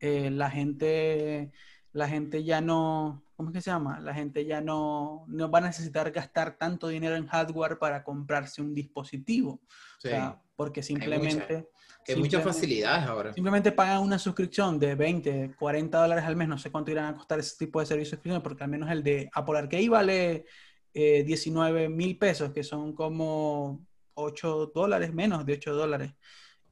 eh, 0.00 0.30
la 0.32 0.50
gente, 0.50 1.52
la 1.92 2.08
gente 2.08 2.42
ya 2.42 2.60
no, 2.60 3.23
¿cómo 3.36 3.50
es 3.50 3.54
que 3.54 3.60
se 3.60 3.70
llama? 3.70 4.00
La 4.00 4.14
gente 4.14 4.44
ya 4.44 4.60
no, 4.60 5.24
no 5.28 5.50
va 5.50 5.58
a 5.58 5.62
necesitar 5.62 6.10
gastar 6.10 6.56
tanto 6.56 6.88
dinero 6.88 7.16
en 7.16 7.26
hardware 7.26 7.78
para 7.78 8.02
comprarse 8.04 8.62
un 8.62 8.74
dispositivo. 8.74 9.60
sí, 9.98 10.08
O 10.08 10.10
sea, 10.10 10.40
porque 10.56 10.82
simplemente... 10.82 11.68
que 12.04 12.12
hay 12.12 12.18
muchas 12.18 12.42
simplemente- 12.42 12.42
facilidades 12.42 13.06
ahora. 13.08 13.32
Simplemente 13.32 13.72
pagan 13.72 14.02
una 14.02 14.18
suscripción 14.18 14.78
de 14.78 14.94
20, 14.94 15.54
40 15.58 15.98
dólares 16.00 16.24
al 16.24 16.36
mes, 16.36 16.48
no 16.48 16.58
sé 16.58 16.70
cuánto 16.70 16.90
irán 16.90 17.06
a 17.06 17.16
costar 17.16 17.38
ese 17.40 17.56
tipo 17.56 17.80
de 17.80 17.86
servicio 17.86 18.10
de 18.10 18.16
suscripción, 18.16 18.42
porque 18.42 18.62
al 18.64 18.70
menos 18.70 18.90
el 18.90 19.02
de 19.02 19.28
Apple 19.34 19.58
Arcade 19.58 19.88
vale 19.88 20.44
eh, 20.92 21.24
19 21.24 21.88
mil 21.88 22.16
pesos, 22.18 22.52
que 22.52 22.62
son 22.62 22.92
como 22.94 23.84
8 24.14 24.70
dólares, 24.74 25.12
menos 25.12 25.44
de 25.44 25.54
8 25.54 25.74
dólares. 25.74 26.12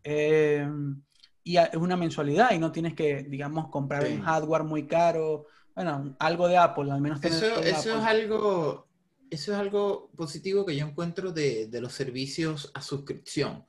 Eh, 0.05 0.69
y 1.45 1.57
es 1.57 1.75
una 1.75 1.97
mensualidad 1.97 2.53
y 2.53 2.59
no 2.59 2.71
tienes 2.71 2.95
que, 2.95 3.25
digamos, 3.25 3.69
comprar 3.69 4.07
Sí. 4.07 4.13
un 4.13 4.23
hardware 4.23 4.63
muy 4.65 4.87
caro. 4.87 5.47
Bueno, 5.75 6.15
algo 6.19 6.49
de 6.49 6.57
Apple, 6.57 6.91
al 6.91 7.01
menos 7.01 7.23
Eso, 7.25 7.61
eso 7.63 7.99
es 7.99 8.05
algo, 8.05 8.87
eso 9.31 9.53
es 9.53 9.59
algo 9.59 10.11
positivo 10.17 10.67
que 10.67 10.77
yo 10.77 10.87
encuentro 10.87 11.33
de, 11.33 11.67
de 11.69 11.81
los 11.81 11.93
servicios 11.93 12.71
a 12.75 12.83
suscripción. 12.83 13.65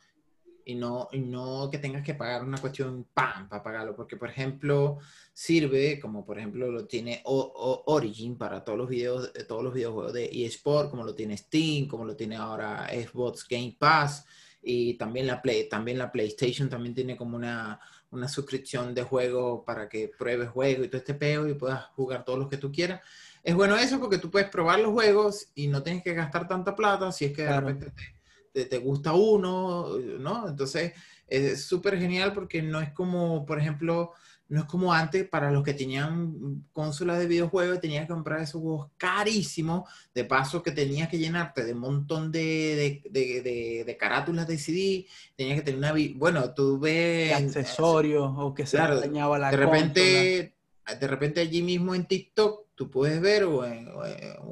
Y 0.66 0.76
no, 0.76 1.10
y 1.12 1.20
no 1.20 1.70
que 1.70 1.78
tengas 1.78 2.04
que 2.06 2.14
pagar 2.14 2.42
una 2.42 2.58
cuestión 2.58 3.06
¡pam! 3.14 3.50
para 3.50 3.62
pagarlo. 3.62 3.96
Porque, 3.98 4.16
por 4.16 4.30
ejemplo, 4.30 4.98
sirve, 5.34 6.00
como 6.00 6.26
por 6.26 6.38
ejemplo 6.40 6.72
lo 6.72 6.86
tiene 6.88 7.22
O- 7.26 7.52
O- 7.54 7.84
Origin 7.94 8.38
para 8.38 8.64
todos 8.64 8.78
los 8.78 8.88
videos, 8.88 9.30
eh, 9.36 9.44
todos 9.44 9.62
los 9.62 9.74
videojuegos 9.74 10.14
de 10.14 10.30
eSport, 10.46 10.90
como 10.90 11.04
lo 11.04 11.14
tiene 11.16 11.36
Steam, 11.38 11.88
como 11.88 12.06
lo 12.06 12.16
tiene 12.16 12.38
ahora 12.38 12.88
Xbox 12.90 13.46
Game 13.48 13.76
Pass. 13.78 14.26
Y 14.62 14.94
también 14.94 15.28
la, 15.28 15.42
Play, 15.42 15.68
también 15.68 15.98
la 15.98 16.10
PlayStation 16.10 16.70
también 16.70 16.96
tiene 16.96 17.18
como 17.18 17.36
una, 17.36 17.78
una 18.14 18.28
suscripción 18.28 18.94
de 18.94 19.04
juego 19.04 19.64
para 19.66 19.90
que 19.90 20.10
pruebes 20.18 20.50
juegos 20.50 20.86
y 20.86 20.90
todo 20.90 20.98
este 21.00 21.14
peo 21.14 21.48
y 21.48 21.54
puedas 21.56 21.86
jugar 21.96 22.24
todos 22.24 22.40
los 22.40 22.50
que 22.50 22.58
tú 22.58 22.72
quieras. 22.72 23.02
Es 23.44 23.56
bueno 23.56 23.76
eso 23.76 24.00
porque 24.00 24.18
tú 24.20 24.32
puedes 24.32 24.50
probar 24.50 24.80
los 24.80 24.92
juegos 24.94 25.48
y 25.56 25.68
no 25.68 25.84
tienes 25.84 26.04
que 26.04 26.14
gastar 26.14 26.48
tanta 26.48 26.76
plata 26.76 27.12
si 27.12 27.26
es 27.26 27.34
que 27.34 27.42
de 27.42 27.48
Claro. 27.50 27.68
repente 27.68 27.92
te, 27.92 28.62
te- 28.64 28.66
te 28.70 28.78
gusta 28.78 29.14
uno, 29.14 29.98
¿no? 30.20 30.48
Entonces 30.48 30.94
es 31.28 31.66
súper 31.66 31.98
genial 32.00 32.32
porque 32.34 32.62
no 32.62 32.80
es 32.82 32.92
como, 32.92 33.46
por 33.46 33.60
ejemplo, 33.60 34.14
no 34.54 34.60
es 34.62 34.66
como 34.68 34.94
antes 34.94 35.28
para 35.28 35.50
los 35.52 35.64
que 35.64 35.74
tenían 35.74 36.64
consolas 36.72 37.18
de 37.20 37.26
videojuegos, 37.28 37.80
tenías 37.82 38.06
que 38.06 38.14
comprar 38.14 38.40
esos 38.42 38.62
juegos 38.62 38.90
carísimos, 38.98 39.90
de 40.14 40.26
paso 40.26 40.62
que 40.62 40.72
tenías 40.72 41.10
que 41.10 41.18
llenarte 41.18 41.64
de 41.64 41.74
un 41.74 41.80
montón 41.80 42.32
de, 42.32 43.02
de, 43.10 43.10
de- 43.10 43.42
de- 43.42 43.84
de 43.84 43.98
carátulas 43.98 44.48
de 44.48 44.58
CD, 44.60 45.08
tenías 45.36 45.58
que 45.58 45.64
tener 45.64 45.80
una... 45.80 45.94
Bueno, 46.16 46.54
tú 46.54 46.78
ves... 46.80 47.34
Accesorios 47.34 48.32
o 48.38 48.54
que 48.54 48.66
se 48.66 48.78
Claro, 48.78 49.00
dañaba 49.00 49.40
la 49.40 49.50
de 49.50 49.58
consola. 49.58 49.74
repente, 49.78 50.56
de 51.00 51.08
repente 51.08 51.40
allí 51.42 51.62
mismo 51.62 51.96
en 51.96 52.06
TikTok 52.06 52.68
tú 52.76 52.90
puedes 52.92 53.20
ver 53.22 53.46
o 53.46 53.66
en, 53.66 53.88
o 53.88 54.06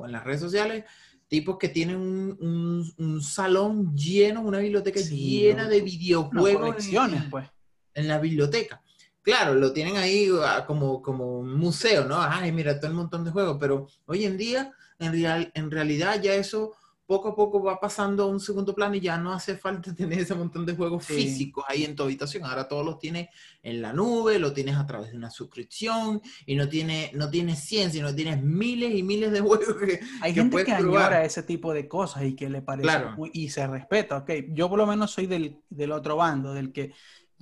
en- 0.05 0.11
las 0.11 0.23
redes 0.23 0.41
sociales 0.41 0.83
tipos 1.27 1.57
que 1.57 1.69
tienen 1.69 1.95
un, 1.97 2.37
un- 2.41 2.93
un 2.97 3.21
salón 3.21 3.95
lleno, 3.95 4.41
una 4.41 4.57
biblioteca 4.59 4.99
Sí, 4.99 5.39
llena 5.41 5.63
no. 5.63 5.69
de 5.69 5.81
videojuegos 5.81 6.87
en, 6.87 7.29
pues. 7.29 7.47
en 7.93 8.07
la 8.07 8.19
biblioteca. 8.19 8.80
Claro, 9.23 9.53
lo 9.53 9.71
tienen 9.71 9.97
ahí 9.97 10.29
ah, 10.43 10.63
como, 10.65 11.01
como 11.01 11.39
un 11.39 11.53
museo, 11.55 12.05
¿no? 12.05 12.19
Ay, 12.21 12.51
mira, 12.51 12.79
todo 12.79 12.89
el 12.89 12.97
montón 12.97 13.23
de 13.23 13.29
juegos, 13.31 13.57
pero 13.59 13.87
hoy 14.05 14.25
en 14.25 14.35
día, 14.37 14.71
en, 14.97 15.11
real, 15.11 15.51
en 15.53 15.69
realidad 15.69 16.19
ya 16.21 16.33
eso 16.33 16.73
poco 17.05 17.27
a 17.29 17.35
poco 17.35 17.61
va 17.61 17.77
pasando 17.79 18.23
a 18.23 18.27
un 18.27 18.39
segundo 18.39 18.73
plano 18.73 18.95
y 18.95 19.01
ya 19.01 19.17
no 19.17 19.33
hace 19.33 19.57
falta 19.57 19.93
tener 19.95 20.19
ese 20.19 20.33
montón 20.33 20.65
de 20.65 20.75
juegos 20.75 21.05
Sí. 21.05 21.13
físicos 21.15 21.63
ahí 21.67 21.83
en 21.83 21.95
tu 21.95 22.03
habitación. 22.03 22.45
Ahora 22.45 22.67
todos 22.67 22.83
los 22.85 22.97
tienes 22.99 23.27
en 23.61 23.81
la 23.81 23.93
nube, 23.93 24.39
lo 24.39 24.53
tienes 24.53 24.75
a 24.77 24.87
través 24.87 25.11
de 25.11 25.17
una 25.17 25.29
suscripción 25.29 26.21
y 26.45 26.55
no 26.55 26.67
tienes 26.69 27.13
no 27.13 27.29
tienes 27.29 27.59
100, 27.59 27.91
sino 27.91 28.15
tienes 28.15 28.41
miles 28.41 28.95
y 28.95 29.03
miles 29.03 29.31
de 29.33 29.41
juegos 29.41 29.75
que, 29.75 29.99
Hay 30.21 30.33
que 30.33 30.39
gente 30.39 30.51
puedes 30.51 30.65
que 30.67 30.73
probar. 30.75 31.03
añora 31.13 31.25
ese 31.25 31.43
tipo 31.43 31.73
de 31.73 31.87
cosas 31.87 32.23
y 32.23 32.35
que 32.35 32.49
le 32.49 32.61
parece 32.61 32.83
Claro. 32.83 33.11
muy- 33.17 33.29
y 33.33 33.49
se 33.49 33.67
respeta, 33.67 34.17
ok. 34.17 34.31
Yo 34.53 34.69
por 34.69 34.79
lo 34.79 34.87
menos 34.87 35.11
soy 35.11 35.27
del, 35.27 35.61
del 35.69 35.91
otro 35.91 36.15
bando, 36.15 36.53
del 36.53 36.71
que 36.71 36.93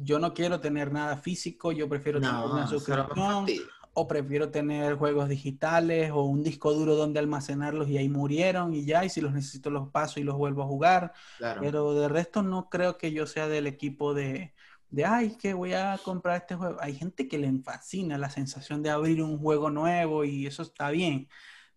yo 0.03 0.19
no 0.19 0.33
quiero 0.33 0.59
tener 0.59 0.91
nada 0.91 1.17
físico, 1.17 1.71
yo 1.71 1.87
prefiero 1.87 2.19
tener 2.19 2.45
una 2.45 2.67
suscripción 2.67 3.45
o 3.93 4.07
prefiero 4.07 4.49
tener 4.49 4.95
juegos 4.95 5.27
digitales 5.27 6.11
o 6.11 6.23
un 6.23 6.43
disco 6.43 6.73
duro 6.73 6.95
donde 6.95 7.19
almacenarlos 7.19 7.89
y 7.89 7.97
ahí 7.97 8.07
murieron 8.07 8.73
y 8.73 8.85
ya, 8.85 9.03
y 9.03 9.09
si 9.09 9.19
los 9.19 9.33
necesito 9.33 9.69
los 9.69 9.89
paso 9.89 10.19
y 10.19 10.23
los 10.23 10.37
vuelvo 10.37 10.63
a 10.63 10.67
jugar. 10.67 11.13
Claro. 11.37 11.61
Pero 11.61 11.93
de 11.93 12.07
resto 12.07 12.41
no 12.41 12.69
creo 12.69 12.97
que 12.97 13.11
yo 13.11 13.25
sea 13.25 13.47
del 13.47 13.67
equipo 13.67 14.13
de, 14.13 14.53
de, 14.89 15.05
ay, 15.05 15.35
que 15.37 15.53
voy 15.53 15.73
a 15.73 15.99
comprar 16.03 16.37
este 16.37 16.55
juego. 16.55 16.77
Hay 16.79 16.95
gente 16.95 17.27
que 17.27 17.37
le 17.37 17.51
fascina 17.61 18.17
la 18.17 18.29
sensación 18.29 18.81
de 18.81 18.89
abrir 18.89 19.21
un 19.21 19.37
juego 19.37 19.69
nuevo 19.69 20.23
y 20.23 20.47
eso 20.47 20.63
está 20.63 20.91
bien. 20.91 21.27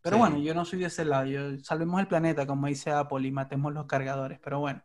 Pero 0.03 0.17
Sí. 0.17 0.21
bueno, 0.21 0.39
yo 0.39 0.55
no 0.55 0.65
soy 0.65 0.81
de 0.81 0.87
ese 0.87 1.05
lado. 1.05 1.27
Yo, 1.27 1.59
salvemos 1.63 2.01
el 2.01 2.09
planeta, 2.09 2.47
como 2.47 2.67
dice 2.67 2.91
Apple, 2.91 3.27
y 3.27 3.33
matemos 3.33 3.73
los 3.73 3.87
cargadores. 3.87 4.39
Pero 4.43 4.61
bueno, 4.61 4.83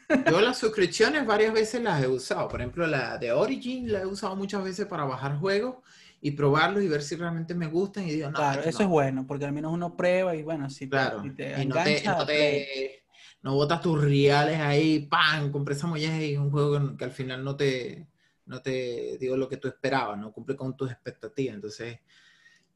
Yo 0.26 0.40
las 0.40 0.58
suscripciones 0.58 1.26
varias 1.26 1.52
veces 1.52 1.82
las 1.82 2.02
he 2.02 2.08
usado. 2.08 2.48
Por 2.48 2.60
ejemplo, 2.60 2.86
la 2.86 3.18
de 3.18 3.32
Origin 3.32 3.90
la 3.92 4.00
he 4.02 4.06
usado 4.06 4.36
muchas 4.36 4.62
veces 4.64 4.86
para 4.86 5.04
bajar 5.04 5.38
juegos 5.38 5.76
y 6.20 6.30
probarlos 6.32 6.82
y 6.82 6.88
ver 6.88 7.02
si 7.02 7.16
realmente 7.16 7.54
me 7.54 7.66
gustan. 7.66 8.04
Y 8.08 8.12
digo, 8.12 8.30
no, 8.30 8.36
claro, 8.36 8.62
eso 8.62 8.78
no. 8.78 8.84
es 8.84 8.90
bueno, 8.90 9.26
porque 9.26 9.44
al 9.44 9.52
menos 9.52 9.72
uno 9.72 9.96
prueba 9.96 10.34
y 10.34 10.42
bueno, 10.42 10.70
si 10.70 10.86
te, 10.86 10.90
Claro. 10.90 11.22
si 11.22 11.30
te 11.30 11.62
y 11.62 11.66
no 11.66 11.74
te, 11.74 12.04
no 12.04 12.26
te- 12.26 13.04
botas 13.42 13.80
tus 13.80 14.00
reales 14.02 14.58
ahí, 14.60 15.06
¡pam! 15.06 15.50
Compré 15.50 15.74
esa 15.74 15.88
y 15.98 16.36
un 16.36 16.50
juego 16.50 16.90
que, 16.92 16.96
que 16.96 17.04
al 17.04 17.10
final 17.12 17.44
no 17.44 17.56
te, 17.56 18.06
no 18.46 18.62
te 18.62 19.18
digo 19.18 19.36
lo 19.36 19.48
que 19.48 19.58
tú 19.58 19.68
esperabas, 19.68 20.18
no 20.18 20.32
cumple 20.32 20.56
con 20.56 20.76
tus 20.76 20.90
expectativas. 20.90 21.54
Entonces, 21.56 21.98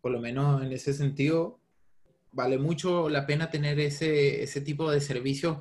por 0.01 0.12
lo 0.12 0.20
menos 0.20 0.62
en 0.62 0.72
ese 0.72 0.92
sentido, 0.92 1.59
vale 2.32 2.59
mucho 2.59 3.09
la 3.09 3.26
pena 3.26 3.51
tener 3.51 3.80
ese, 3.80 4.42
ese 4.42 4.61
tipo 4.61 4.90
de 4.90 5.01
servicios. 5.01 5.59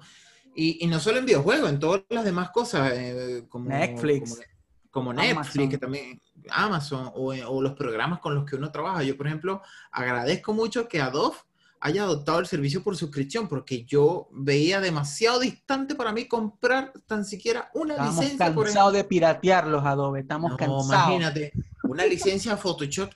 Y, 0.55 0.83
y 0.83 0.88
no 0.88 0.99
solo 0.99 1.19
en 1.19 1.25
videojuegos, 1.25 1.69
en 1.69 1.79
todas 1.79 2.03
las 2.09 2.25
demás 2.25 2.49
cosas, 2.49 2.91
eh, 2.95 3.45
como 3.47 3.69
Netflix. 3.69 4.31
como, 4.31 4.43
como 4.89 5.13
Netflix, 5.13 5.38
Amazon. 5.38 5.69
que 5.69 5.77
también 5.77 6.21
Amazon, 6.49 7.11
o, 7.13 7.33
o 7.33 7.61
los 7.61 7.73
programas 7.73 8.19
con 8.19 8.33
los 8.33 8.45
que 8.45 8.55
uno 8.55 8.71
trabaja. 8.71 9.03
Yo, 9.03 9.15
por 9.15 9.27
ejemplo, 9.27 9.61
agradezco 9.91 10.53
mucho 10.53 10.88
que 10.88 10.99
Adobe 10.99 11.38
haya 11.80 12.03
adoptado 12.03 12.39
el 12.39 12.47
servicio 12.47 12.84
por 12.84 12.95
suscripción, 12.97 13.47
porque 13.47 13.86
yo 13.86 14.28
veía 14.32 14.80
demasiado 14.82 15.39
distante 15.39 15.95
para 15.95 16.11
mí 16.11 16.28
comprar 16.28 16.91
tan 17.05 17.23
siquiera 17.25 17.69
una 17.73 17.93
Estamos 17.95 18.15
licencia, 18.19 18.53
por 18.53 18.65
cansados 18.65 18.93
de 18.93 19.03
piratear 19.03 19.67
los 19.67 19.86
Adobe, 19.86 20.21
estamos 20.21 20.51
No, 20.51 20.57
cansados. 20.57 20.88
imagínate, 20.88 21.53
una 21.84 22.05
licencia 22.05 22.57
Photoshop 22.57 23.11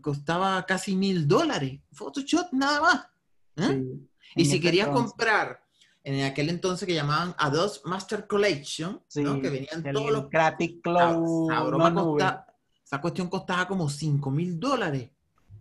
costaba 0.00 0.64
casi 0.66 0.96
mil 0.96 1.26
dólares. 1.28 1.80
Photoshop 1.92 2.48
nada 2.52 2.80
más. 2.80 3.06
¿eh? 3.56 3.82
Sí, 3.82 4.08
Y 4.36 4.44
si 4.46 4.60
querías 4.60 4.88
entonces. 4.88 5.12
comprar 5.12 5.62
en 6.04 6.24
aquel 6.24 6.48
entonces 6.50 6.86
que 6.86 6.94
llamaban 6.94 7.34
Adobe 7.38 7.72
Master 7.84 8.26
Collection, 8.26 9.00
Sí, 9.08 9.22
¿no? 9.22 9.40
que 9.40 9.50
venían 9.50 9.82
todos 9.92 10.10
los... 10.10 10.28
Creative 10.28 10.80
Cloud, 10.82 11.48
no 11.50 11.94
costa- 12.04 12.46
esa 12.84 13.00
cuestión 13.00 13.28
costaba 13.28 13.66
como 13.66 13.88
5 13.88 14.30
mil 14.30 14.60
dólares. 14.60 15.10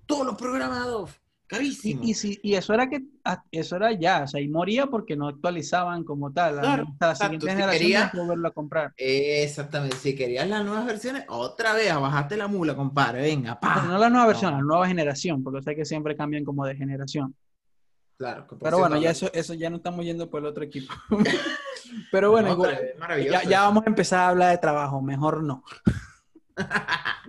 Todos 0.05 0.25
los 0.27 0.35
programas 0.35 0.79
Adobe. 0.81 1.11
Carísimo. 1.47 2.01
Y, 2.03 2.09
y, 2.09 2.13
si- 2.15 2.39
y 2.41 2.55
eso 2.55 2.73
era 2.73 2.89
que 2.89 3.03
ah, 3.23 3.43
eso 3.51 3.75
era 3.75 3.91
ya, 3.91 4.23
o 4.23 4.27
sea, 4.27 4.41
y 4.41 4.47
moría 4.47 4.87
porque 4.87 5.15
no 5.15 5.27
actualizaban 5.27 6.03
como 6.03 6.31
tal. 6.33 6.59
Claro, 6.59 6.85
Hasta 6.93 7.07
la 7.07 7.15
siguiente 7.15 7.45
Si 7.45 7.51
generación 7.51 8.09
volverlo 8.13 8.47
a 8.47 8.51
comprar. 8.51 8.93
Exactamente. 8.97 9.95
Si 9.97 10.15
querías 10.15 10.47
las 10.49 10.65
nuevas 10.65 10.85
versiones, 10.85 11.23
otra 11.27 11.73
vez 11.73 11.91
a 11.91 11.99
bajarte 11.99 12.35
la 12.35 12.47
mula, 12.47 12.75
compadre. 12.75 13.21
Venga, 13.21 13.59
pa. 13.59 13.75
Bueno, 13.75 13.89
no 13.93 13.97
la 13.99 14.09
nueva 14.09 14.25
versión, 14.27 14.51
No. 14.53 14.57
la 14.57 14.63
nueva 14.63 14.87
generación, 14.87 15.43
porque 15.43 15.61
sé 15.61 15.75
que 15.75 15.85
siempre 15.85 16.15
cambian 16.15 16.43
como 16.43 16.65
de 16.65 16.75
generación. 16.75 17.35
Claro. 18.17 18.47
que 18.47 18.55
Pero 18.55 18.79
bueno, 18.79 18.97
ya 18.97 19.11
eso, 19.11 19.29
eso 19.33 19.53
ya 19.53 19.69
no 19.69 19.75
estamos 19.77 20.03
yendo 20.05 20.29
por 20.29 20.39
el 20.39 20.47
otro 20.47 20.63
equipo. 20.63 20.93
Pero 22.11 22.31
bueno, 22.31 22.47
no, 22.49 22.53
igual, 22.55 22.79
pero 22.99 23.17
ya, 23.19 23.43
ya 23.43 23.61
vamos 23.61 23.83
a 23.85 23.89
empezar 23.89 24.19
a 24.21 24.29
hablar 24.29 24.51
de 24.51 24.57
trabajo, 24.57 25.01
mejor 25.01 25.43
no. 25.43 25.63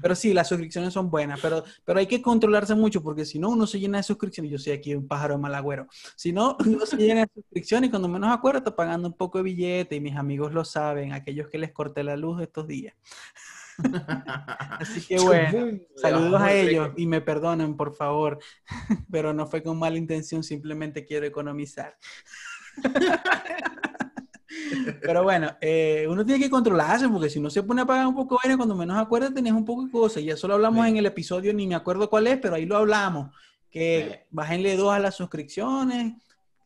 Pero 0.00 0.14
sí, 0.14 0.32
las 0.32 0.48
suscripciones 0.48 0.92
son 0.92 1.10
buenas, 1.10 1.40
pero, 1.40 1.64
pero 1.84 1.98
hay 1.98 2.06
que 2.06 2.22
controlarse 2.22 2.74
mucho 2.74 3.02
porque 3.02 3.24
si 3.24 3.38
no, 3.38 3.50
uno 3.50 3.66
se 3.66 3.78
llena 3.80 3.98
de 3.98 4.04
suscripciones. 4.04 4.52
Yo 4.52 4.58
soy 4.58 4.72
aquí 4.72 4.94
un 4.94 5.06
pájaro 5.06 5.34
de 5.34 5.40
malagüero. 5.40 5.86
Si 6.16 6.32
no, 6.32 6.56
uno 6.66 6.86
se 6.86 6.96
llena 6.96 7.22
de 7.22 7.30
suscripciones 7.34 7.88
y 7.88 7.90
cuando 7.90 8.08
menos 8.08 8.30
acuerdo 8.32 8.58
está 8.58 8.74
pagando 8.74 9.08
un 9.08 9.14
poco 9.14 9.38
de 9.38 9.44
billete 9.44 9.96
y 9.96 10.00
mis 10.00 10.16
amigos 10.16 10.52
lo 10.52 10.64
saben, 10.64 11.12
aquellos 11.12 11.48
que 11.48 11.58
les 11.58 11.72
corté 11.72 12.02
la 12.02 12.16
luz 12.16 12.40
estos 12.42 12.66
días. 12.66 12.94
Así 14.80 15.00
que 15.06 15.20
bueno, 15.20 15.78
saludos 15.96 16.40
a 16.40 16.52
el 16.52 16.68
ellos 16.68 16.90
y 16.96 17.06
me 17.06 17.20
perdonen, 17.20 17.76
por 17.76 17.94
favor, 17.94 18.38
pero 19.10 19.32
no 19.32 19.46
fue 19.46 19.62
con 19.62 19.78
mala 19.78 19.96
intención, 19.96 20.42
simplemente 20.42 21.04
quiero 21.04 21.26
economizar. 21.26 21.96
Pero 25.02 25.22
bueno, 25.22 25.56
eh, 25.60 26.06
uno 26.08 26.24
tiene 26.24 26.42
que 26.42 26.50
controlarse 26.50 27.08
porque 27.08 27.28
si 27.30 27.38
no 27.40 27.50
se 27.50 27.62
pone 27.62 27.82
a 27.82 27.86
pagar 27.86 28.06
un 28.06 28.14
poco 28.14 28.36
de 28.36 28.40
vaina, 28.48 28.56
cuando 28.56 28.74
menos 28.74 28.96
acuerda 28.96 29.32
tenés 29.32 29.52
un 29.52 29.64
poco 29.64 29.84
de 29.84 29.90
cosas. 29.90 30.22
Ya 30.22 30.36
solo 30.36 30.54
hablamos 30.54 30.84
Sí. 30.84 30.90
en 30.90 30.96
el 30.96 31.06
episodio, 31.06 31.52
ni 31.52 31.66
me 31.66 31.74
acuerdo 31.74 32.08
cuál 32.08 32.26
es, 32.26 32.38
pero 32.38 32.54
ahí 32.54 32.66
lo 32.66 32.76
hablamos. 32.76 33.30
que 33.70 34.26
bájenle 34.30 34.76
dos 34.78 34.90
a 34.94 34.98
las 34.98 35.14
suscripciones, 35.16 36.14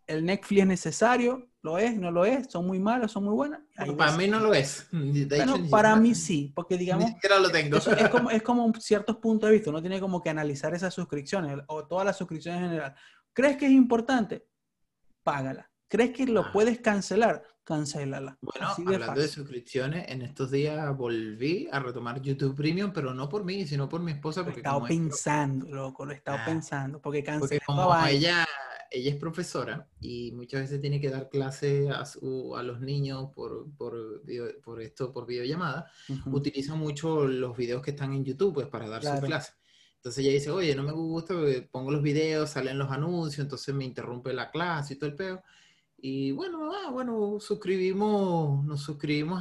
el 0.06 0.24
Netflix 0.24 0.60
es 0.62 0.66
necesario, 0.68 1.48
lo 1.60 1.76
es, 1.76 1.96
no 1.96 2.12
lo 2.12 2.24
es, 2.24 2.46
son 2.48 2.64
muy 2.64 2.78
malos, 2.78 3.10
son 3.10 3.24
muy 3.24 3.34
buenas. 3.34 3.60
para 3.98 4.12
mí 4.16 4.28
no 4.28 4.38
lo 4.38 4.54
es. 4.54 4.86
para 5.68 5.96
mí 5.96 6.14
sí, 6.14 6.52
porque 6.54 6.78
digamos, 6.78 7.10
lo 7.40 7.50
tengo. 7.50 7.76
es, 7.78 8.08
como, 8.08 8.30
es 8.30 8.42
como 8.42 8.72
ciertos 8.78 9.16
puntos 9.16 9.48
de 9.48 9.54
vista, 9.56 9.70
uno 9.70 9.80
tiene 9.80 9.98
como 9.98 10.22
que 10.22 10.30
analizar 10.30 10.72
esas 10.74 10.94
suscripciones 10.94 11.58
o 11.66 11.84
todas 11.84 12.06
las 12.06 12.16
suscripciones 12.16 12.60
en 12.62 12.68
general. 12.68 12.94
¿Crees 13.32 13.56
que 13.56 13.66
es 13.66 13.72
importante? 13.72 14.46
Págala. 15.24 15.68
¿Crees 15.92 16.12
que 16.12 16.24
lo 16.24 16.40
ah. 16.40 16.50
puedes 16.50 16.80
cancelar? 16.80 17.44
Cancélala. 17.64 18.38
Bueno, 18.40 18.68
hablando 18.94 19.20
de 19.20 19.28
suscripciones, 19.28 20.08
en 20.08 20.22
estos 20.22 20.50
días 20.50 20.96
volví 20.96 21.68
a 21.70 21.80
retomar 21.80 22.22
YouTube 22.22 22.56
Premium, 22.56 22.92
pero 22.94 23.12
no 23.12 23.28
por 23.28 23.44
mí, 23.44 23.66
sino 23.66 23.90
por 23.90 24.00
mi 24.00 24.12
esposa. 24.12 24.42
Porque 24.42 24.62
lo 24.62 24.68
he 24.68 24.70
estado 24.70 24.86
pensando, 24.86 25.66
loco, 25.66 26.06
lo 26.06 26.12
he 26.12 26.14
estado 26.14 26.38
ah, 26.40 26.44
pensando, 26.46 26.98
porque 26.98 27.22
cancelé. 27.22 27.60
como 27.66 27.94
ella, 28.06 28.46
ella 28.90 29.10
es 29.10 29.16
profesora 29.16 29.86
y 30.00 30.32
muchas 30.32 30.62
veces 30.62 30.80
tiene 30.80 30.98
que 30.98 31.10
dar 31.10 31.28
clases 31.28 31.90
a, 31.90 32.04
a 32.04 32.62
los 32.62 32.80
niños 32.80 33.28
por, 33.34 33.70
por, 33.76 34.22
por, 34.64 34.80
esto, 34.80 35.12
por 35.12 35.26
videollamada, 35.26 35.90
utiliza 36.24 36.74
mucho 36.74 37.26
los 37.26 37.54
videos 37.54 37.82
que 37.82 37.90
están 37.90 38.14
en 38.14 38.24
YouTube 38.24 38.54
pues, 38.54 38.68
para 38.68 38.88
dar 38.88 39.04
sus 39.04 39.20
clases. 39.20 39.56
Entonces 39.96 40.24
ella 40.24 40.32
dice, 40.32 40.50
oye, 40.50 40.74
no 40.74 40.84
me 40.84 40.92
gusta, 40.92 41.34
pongo 41.70 41.90
los 41.90 42.02
videos, 42.02 42.48
salen 42.48 42.78
los 42.78 42.90
anuncios, 42.90 43.40
entonces 43.44 43.74
me 43.74 43.84
interrumpe 43.84 44.32
la 44.32 44.50
clase 44.50 44.94
y 44.94 44.96
todo 44.96 45.10
el 45.10 45.16
peo. 45.16 45.42
Y 46.04 46.32
bueno, 46.32 46.72
ah, 46.74 46.90
bueno, 46.90 47.38
suscribimos, 47.38 48.64
nos 48.64 48.82
suscribimos 48.82 49.40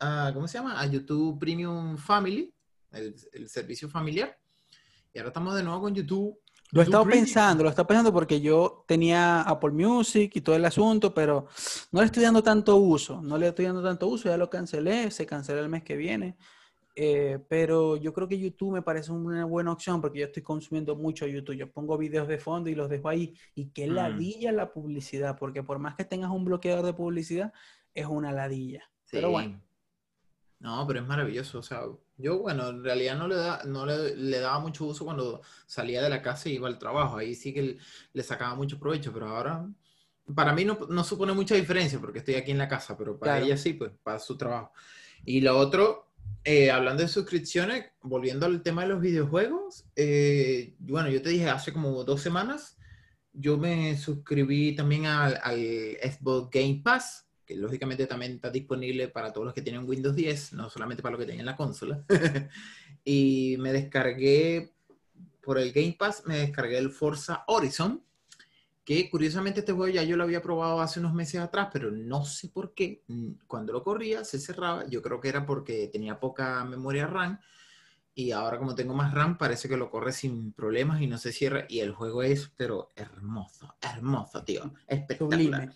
a, 0.00 0.32
¿cómo 0.34 0.48
se 0.48 0.58
llama? 0.58 0.80
A 0.80 0.84
YouTube 0.84 1.38
Premium 1.38 1.96
Family, 1.96 2.52
el, 2.90 3.48
servicio 3.48 3.88
familiar. 3.88 4.36
Y 5.14 5.20
ahora 5.20 5.28
estamos 5.28 5.54
de 5.54 5.62
nuevo 5.62 5.82
con 5.82 5.94
YouTube. 5.94 6.36
Lo 6.72 6.80
he 6.80 6.84
estado 6.84 7.06
pensando, 7.06 7.62
lo 7.62 7.68
he 7.68 7.70
estado 7.70 7.86
pensando 7.86 8.12
porque 8.12 8.40
yo 8.40 8.84
tenía 8.88 9.42
Apple 9.42 9.70
Music 9.70 10.32
y 10.34 10.40
todo 10.40 10.56
el 10.56 10.64
asunto, 10.64 11.14
pero 11.14 11.46
no 11.92 12.00
le 12.00 12.06
estoy 12.06 12.24
dando 12.24 12.42
tanto 12.42 12.76
uso, 12.76 13.22
no 13.22 13.38
le 13.38 13.46
estoy 13.46 13.66
dando 13.66 13.82
tanto 13.82 14.08
uso, 14.08 14.28
ya 14.28 14.36
lo 14.36 14.50
cancelé, 14.50 15.12
se 15.12 15.26
cancela 15.26 15.60
el 15.60 15.68
mes 15.68 15.84
que 15.84 15.96
viene. 15.96 16.36
Eh, 16.96 17.38
pero 17.48 17.96
yo 17.96 18.12
creo 18.12 18.28
que 18.28 18.38
YouTube 18.38 18.72
me 18.72 18.82
parece 18.82 19.12
una 19.12 19.44
buena 19.44 19.72
opción 19.72 20.00
porque 20.00 20.20
yo 20.20 20.26
estoy 20.26 20.42
consumiendo 20.42 20.96
mucho 20.96 21.26
YouTube. 21.26 21.56
Yo 21.56 21.70
pongo 21.70 21.96
videos 21.96 22.28
de 22.28 22.38
fondo 22.38 22.68
y 22.68 22.74
los 22.74 22.88
dejo 22.88 23.08
ahí. 23.08 23.34
Y 23.54 23.66
qué 23.66 23.88
mm. 23.88 23.92
ladilla 23.92 24.52
la 24.52 24.72
publicidad, 24.72 25.38
porque 25.38 25.62
por 25.62 25.78
más 25.78 25.94
que 25.94 26.04
tengas 26.04 26.30
un 26.30 26.44
bloqueador 26.44 26.84
de 26.84 26.92
publicidad, 26.92 27.52
es 27.94 28.06
una 28.06 28.32
ladilla. 28.32 28.90
Pero 29.10 29.30
bueno. 29.30 29.60
No, 30.58 30.86
pero 30.86 31.00
es 31.00 31.06
maravilloso. 31.06 31.58
O 31.60 31.62
sea, 31.62 31.84
yo, 32.18 32.38
bueno, 32.40 32.68
en 32.68 32.84
realidad 32.84 33.16
no 33.16 33.28
le, 33.28 33.36
da, 33.36 33.62
no 33.64 33.86
le, 33.86 34.40
daba 34.40 34.60
mucho 34.60 34.84
uso 34.84 35.06
cuando 35.06 35.40
salía 35.66 36.02
de 36.02 36.10
la 36.10 36.20
casa 36.20 36.50
y 36.50 36.54
iba 36.54 36.68
al 36.68 36.78
trabajo. 36.78 37.16
Ahí 37.16 37.34
sí 37.34 37.54
que 37.54 37.78
le 38.12 38.22
sacaba 38.22 38.54
mucho 38.54 38.78
provecho, 38.78 39.12
pero 39.12 39.28
ahora 39.28 39.66
para 40.34 40.52
mí 40.52 40.64
no, 40.64 41.04
supone 41.04 41.32
mucha 41.32 41.54
diferencia 41.54 41.98
porque 41.98 42.18
estoy 42.18 42.34
aquí 42.34 42.50
en 42.50 42.58
la 42.58 42.68
casa, 42.68 42.96
pero 42.96 43.18
para 43.18 43.40
ella 43.40 43.56
sí, 43.56 43.72
pues, 43.72 43.92
para 44.02 44.18
su 44.18 44.36
trabajo. 44.36 44.72
Y 45.24 45.40
lo 45.40 45.56
otro, 45.58 46.09
eh, 46.44 46.70
hablando 46.70 47.02
de 47.02 47.08
suscripciones, 47.08 47.86
volviendo 48.02 48.46
al 48.46 48.62
tema 48.62 48.82
de 48.82 48.88
los 48.88 49.00
videojuegos, 49.00 49.84
eh, 49.96 50.74
bueno, 50.78 51.10
yo 51.10 51.20
te 51.22 51.30
dije 51.30 51.48
hace 51.48 51.72
como 51.72 52.02
dos 52.04 52.22
semanas, 52.22 52.76
yo 53.32 53.58
me 53.58 53.96
suscribí 53.96 54.74
también 54.74 55.06
al, 55.06 55.38
al, 55.42 55.58
Xbox 56.02 56.50
Game 56.50 56.80
Pass, 56.82 57.26
que 57.44 57.56
lógicamente 57.56 58.06
también 58.06 58.32
está 58.32 58.50
disponible 58.50 59.08
para 59.08 59.32
todos 59.32 59.44
los 59.44 59.54
que 59.54 59.62
tienen 59.62 59.88
Windows 59.88 60.16
10, 60.16 60.54
no 60.54 60.70
solamente 60.70 61.02
para 61.02 61.12
los 61.12 61.20
que 61.20 61.26
tienen 61.26 61.46
la 61.46 61.56
consola. 61.56 62.04
y 63.04 63.56
me 63.58 63.72
descargué, 63.72 64.72
por 65.42 65.58
el 65.58 65.72
Game 65.72 65.96
Pass, 65.98 66.22
me 66.26 66.38
descargué 66.38 66.78
el 66.78 66.90
Forza 66.90 67.44
Horizon, 67.46 68.02
que 68.96 69.08
curiosamente 69.08 69.60
este 69.60 69.72
juego 69.72 69.94
ya 69.94 70.02
yo 70.02 70.16
lo 70.16 70.24
había 70.24 70.42
probado 70.42 70.80
hace 70.80 70.98
unos 70.98 71.14
meses 71.14 71.40
atrás, 71.40 71.68
pero 71.72 71.92
no 71.92 72.24
sé 72.24 72.48
por 72.48 72.74
qué. 72.74 73.04
Mm, 73.06 73.34
cuando 73.46 73.72
lo 73.72 73.84
corría 73.84 74.24
se 74.24 74.40
cerraba. 74.40 74.84
Yo 74.88 75.00
creo 75.00 75.20
que 75.20 75.28
era 75.28 75.46
porque 75.46 75.86
tenía 75.86 76.18
poca 76.18 76.64
memoria 76.64 77.06
RAM. 77.06 77.38
Y 78.16 78.32
ahora 78.32 78.58
como 78.58 78.74
tengo 78.74 78.92
más 78.92 79.14
RAM, 79.14 79.38
parece 79.38 79.68
que 79.68 79.76
lo 79.76 79.90
corre 79.90 80.10
sin 80.10 80.52
problemas 80.52 81.00
y 81.00 81.06
no 81.06 81.18
se 81.18 81.30
cierra. 81.30 81.66
Y 81.68 81.78
el 81.78 81.92
juego 81.92 82.24
es, 82.24 82.50
pero 82.56 82.88
hermoso, 82.96 83.76
hermoso, 83.80 84.42
tío. 84.42 84.74
Espectacular. 84.88 85.72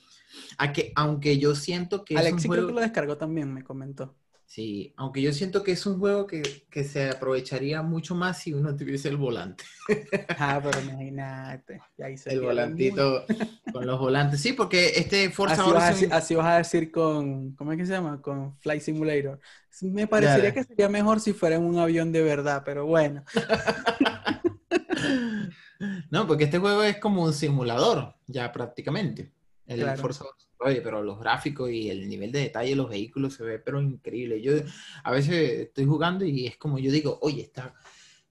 A 0.58 0.72
que, 0.72 0.92
aunque 0.96 1.38
yo 1.38 1.54
siento 1.54 2.04
que... 2.04 2.18
Alex 2.18 2.48
creo 2.48 2.66
que 2.66 2.72
lo 2.72 2.80
descargó 2.80 3.16
también, 3.16 3.54
me 3.54 3.62
comentó. 3.62 4.16
Sí, 4.46 4.94
aunque 4.96 5.22
yo 5.22 5.32
siento 5.32 5.62
que 5.62 5.72
es 5.72 5.84
un 5.86 5.98
juego 5.98 6.26
que, 6.26 6.42
que, 6.70 6.84
se 6.84 7.10
aprovecharía 7.10 7.82
mucho 7.82 8.14
más 8.14 8.38
si 8.38 8.52
uno 8.52 8.76
tuviese 8.76 9.08
el 9.08 9.16
volante. 9.16 9.64
Ah, 10.38 10.60
pero 10.62 10.80
imagínate. 10.82 11.80
el 12.26 12.40
volantito 12.40 13.24
con 13.72 13.86
los 13.86 13.98
volantes. 13.98 14.40
Sí, 14.40 14.52
porque 14.52 14.92
este 14.96 15.30
Forza 15.30 15.62
así 15.62 15.72
Vas 15.72 16.12
a, 16.12 16.16
así 16.16 16.34
vas 16.34 16.46
a 16.46 16.58
decir 16.58 16.90
con, 16.90 17.54
¿cómo 17.56 17.72
es 17.72 17.78
que 17.78 17.86
se 17.86 17.92
llama? 17.92 18.20
Con 18.20 18.56
Flight 18.58 18.82
Simulator. 18.82 19.40
Me 19.82 20.06
parecería 20.06 20.54
que 20.54 20.64
sería 20.64 20.88
mejor 20.88 21.20
si 21.20 21.32
fuera 21.32 21.58
un 21.58 21.78
avión 21.78 22.12
de 22.12 22.22
verdad, 22.22 22.62
pero 22.64 22.86
bueno. 22.86 23.24
no, 26.10 26.26
porque 26.26 26.44
este 26.44 26.58
juego 26.58 26.82
es 26.82 26.98
como 26.98 27.24
un 27.24 27.32
simulador, 27.32 28.14
ya 28.26 28.52
prácticamente. 28.52 29.32
El 29.66 29.96
Forza 29.96 30.24
Oye, 30.64 30.80
pero 30.80 31.02
los 31.02 31.20
gráficos 31.20 31.70
y 31.70 31.90
el 31.90 32.08
nivel 32.08 32.32
de 32.32 32.40
detalle 32.40 32.70
de 32.70 32.76
los 32.76 32.88
vehículos 32.88 33.34
se 33.34 33.44
ve 33.44 33.58
pero 33.58 33.82
increíble. 33.82 34.40
Yo 34.40 34.52
a 35.02 35.12
veces 35.12 35.60
estoy 35.60 35.84
jugando 35.84 36.24
y 36.24 36.46
es 36.46 36.56
como 36.56 36.78
yo 36.78 36.90
digo, 36.90 37.18
oye, 37.20 37.42
está... 37.42 37.74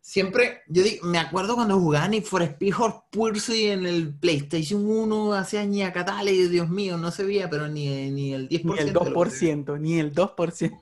Siempre, 0.01 0.63
yo 0.67 0.81
digo, 0.81 1.05
me 1.05 1.19
acuerdo 1.19 1.55
cuando 1.55 1.79
jugaba 1.79 2.07
Need 2.07 2.23
for 2.23 2.41
Speed 2.41 2.73
Hot 2.73 3.05
Pursuit 3.11 3.67
en 3.67 3.85
el 3.85 4.13
PlayStation 4.15 4.83
1 4.85 5.33
hace 5.33 5.59
añacatales 5.59 6.33
y 6.33 6.47
Dios 6.49 6.69
mío, 6.69 6.97
no 6.97 7.11
se 7.11 7.23
veía, 7.23 7.49
pero 7.49 7.69
ni, 7.69 8.09
ni 8.11 8.33
el 8.33 8.49
10%. 8.49 8.63
Ni 8.63 8.79
el 8.79 8.93
2%, 8.93 9.79
ni 9.79 9.99
el 9.99 10.13
2%. 10.13 10.81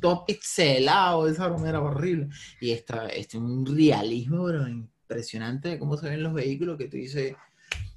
todo 0.00 0.24
pixelado, 0.24 1.28
esa 1.28 1.46
broma 1.46 1.68
era 1.68 1.80
horrible. 1.80 2.30
Y 2.60 2.70
está, 2.72 3.06
este 3.08 3.36
un 3.36 3.66
realismo, 3.66 4.46
pero 4.46 4.66
impresionante 4.66 5.68
de 5.68 5.78
cómo 5.78 5.96
se 5.96 6.08
ven 6.08 6.22
los 6.22 6.32
vehículos 6.32 6.78
que 6.78 6.88
tú 6.88 6.96
dices, 6.96 7.36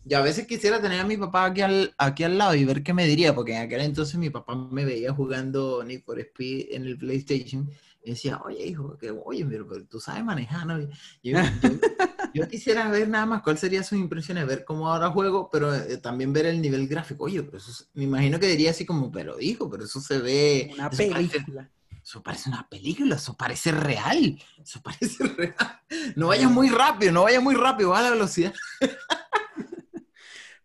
y 0.08 0.14
a 0.14 0.22
veces 0.22 0.46
quisiera 0.46 0.80
tener 0.80 1.00
a 1.00 1.06
mi 1.06 1.18
papá 1.18 1.46
aquí 1.46 1.62
al, 1.62 1.94
aquí 1.98 2.24
al 2.24 2.38
lado 2.38 2.54
y 2.54 2.64
ver 2.64 2.84
qué 2.84 2.94
me 2.94 3.08
diría, 3.08 3.34
porque 3.34 3.56
en 3.56 3.64
aquel 3.64 3.82
entonces 3.82 4.16
mi 4.16 4.30
papá 4.30 4.56
me 4.56 4.86
veía 4.86 5.12
jugando 5.12 5.84
Need 5.84 6.04
for 6.04 6.20
Speed 6.20 6.68
en 6.72 6.86
el 6.86 6.98
PlayStation 6.98 7.70
y 8.04 8.12
decía, 8.12 8.40
oye, 8.46 8.68
hijo, 8.68 8.98
que, 9.00 9.10
oye, 9.10 9.44
pero, 9.46 9.66
tú 9.86 10.00
sabes 10.00 10.24
manejar, 10.24 10.68
¿no? 10.68 10.78
Yo, 12.34 12.48
quisiera 12.48 12.88
ver 12.90 13.10
nada 13.10 13.26
más 13.26 13.42
cuál 13.42 13.58
sería 13.58 13.82
sus 13.82 13.98
impresiones, 13.98 14.46
ver 14.46 14.64
cómo 14.64 14.90
ahora 14.90 15.10
juego, 15.10 15.50
pero 15.50 15.74
eh, 15.74 15.98
también 15.98 16.34
ver 16.34 16.46
el 16.46 16.62
nivel 16.62 16.88
gráfico. 16.88 17.24
Oye, 17.24 17.42
pues 17.42 17.90
me 17.94 18.04
imagino 18.04 18.40
que 18.40 18.48
diría 18.48 18.72
así 18.72 18.86
como, 18.86 19.12
pero 19.12 19.40
hijo, 19.40 19.70
pero 19.70 19.86
eso 19.86 20.00
se 20.02 20.20
ve... 20.20 20.70
Una 20.74 20.90
película. 20.90 21.72
eso 22.04 22.22
parece 22.22 22.50
una 22.50 22.68
película, 22.70 23.16
eso 23.16 23.36
parece 23.36 23.72
real, 23.72 24.38
eso 24.62 24.82
parece 24.84 25.24
real. 25.38 25.82
No 26.16 26.28
vayas 26.28 26.52
muy 26.52 26.70
rápido, 26.70 27.12
no 27.12 27.24
vayas 27.24 27.42
muy 27.42 27.56
rápido, 27.56 27.90
va 27.90 28.00
a 28.00 28.04
la 28.04 28.12
velocidad. 28.12 28.54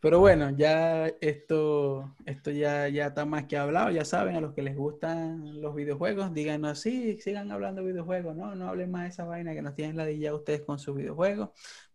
Pero 0.01 0.19
bueno, 0.19 0.51
ya 0.57 1.09
esto, 1.21 2.17
esto 2.25 2.51
ya, 2.51 2.89
ya 2.89 3.09
está 3.09 3.27
más 3.27 3.45
que 3.45 3.59
hablado, 3.59 3.91
ya 3.91 4.05
saben, 4.07 4.35
a 4.35 4.41
los 4.41 4.55
que 4.55 4.63
les 4.63 4.75
gustan 4.75 5.61
los 5.61 5.75
videojuegos, 5.75 6.33
díganos, 6.33 6.81
sí, 6.81 7.19
sigan 7.21 7.53
hablando 7.53 7.83
de 7.83 7.93
videojuegos, 7.93 8.35
no, 8.35 8.55
no 8.55 8.69
hablen 8.69 8.91
más 8.91 9.03
de 9.03 9.09
esa 9.09 9.25
vaina 9.25 9.53
que 9.53 9.61
nos 9.61 9.75
tienen 9.75 9.99
la 9.99 10.11
ya 10.11 10.35
ustedes 10.35 10.63
con 10.63 10.79
sus 10.79 10.97
videojuegos. 10.97 11.51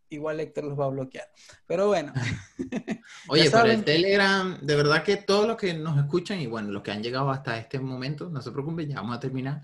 Igual 0.08 0.40
Héctor 0.40 0.66
los 0.66 0.80
va 0.80 0.86
a 0.86 0.90
bloquear. 0.90 1.26
Pero 1.66 1.88
bueno. 1.88 2.14
Oye, 3.28 3.50
por 3.50 3.68
el 3.68 3.84
Telegram, 3.84 4.60
de 4.62 4.76
verdad 4.76 5.04
que 5.04 5.18
todos 5.18 5.48
los 5.48 5.58
que 5.58 5.74
nos 5.74 5.98
escuchan 5.98 6.40
y 6.40 6.46
bueno, 6.46 6.72
los 6.72 6.84
que 6.84 6.92
han 6.92 7.02
llegado 7.02 7.32
hasta 7.32 7.58
este 7.58 7.80
momento, 7.80 8.30
no 8.30 8.40
se 8.40 8.52
preocupen, 8.52 8.88
ya 8.88 8.98
vamos 8.98 9.18
a 9.18 9.20
terminar. 9.20 9.64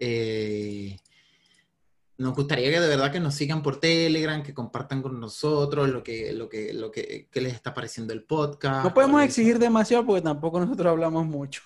Eh, 0.00 0.96
nos 2.18 2.34
gustaría 2.34 2.70
que 2.70 2.80
de 2.80 2.88
verdad 2.88 3.10
que 3.10 3.20
nos 3.20 3.34
sigan 3.34 3.62
por 3.62 3.80
Telegram, 3.80 4.42
que 4.42 4.54
compartan 4.54 5.02
con 5.02 5.18
nosotros 5.18 5.88
lo 5.88 6.02
que, 6.02 6.32
lo 6.32 6.48
que, 6.48 6.72
lo 6.72 6.90
que, 6.90 7.28
les 7.32 7.54
está 7.54 7.72
pareciendo 7.74 8.12
el 8.12 8.22
podcast. 8.22 8.84
No 8.84 8.94
podemos 8.94 9.22
exigir 9.22 9.58
demasiado 9.58 10.04
porque 10.06 10.22
tampoco 10.22 10.60
nosotros 10.60 10.90
hablamos 10.90 11.26
mucho. 11.26 11.62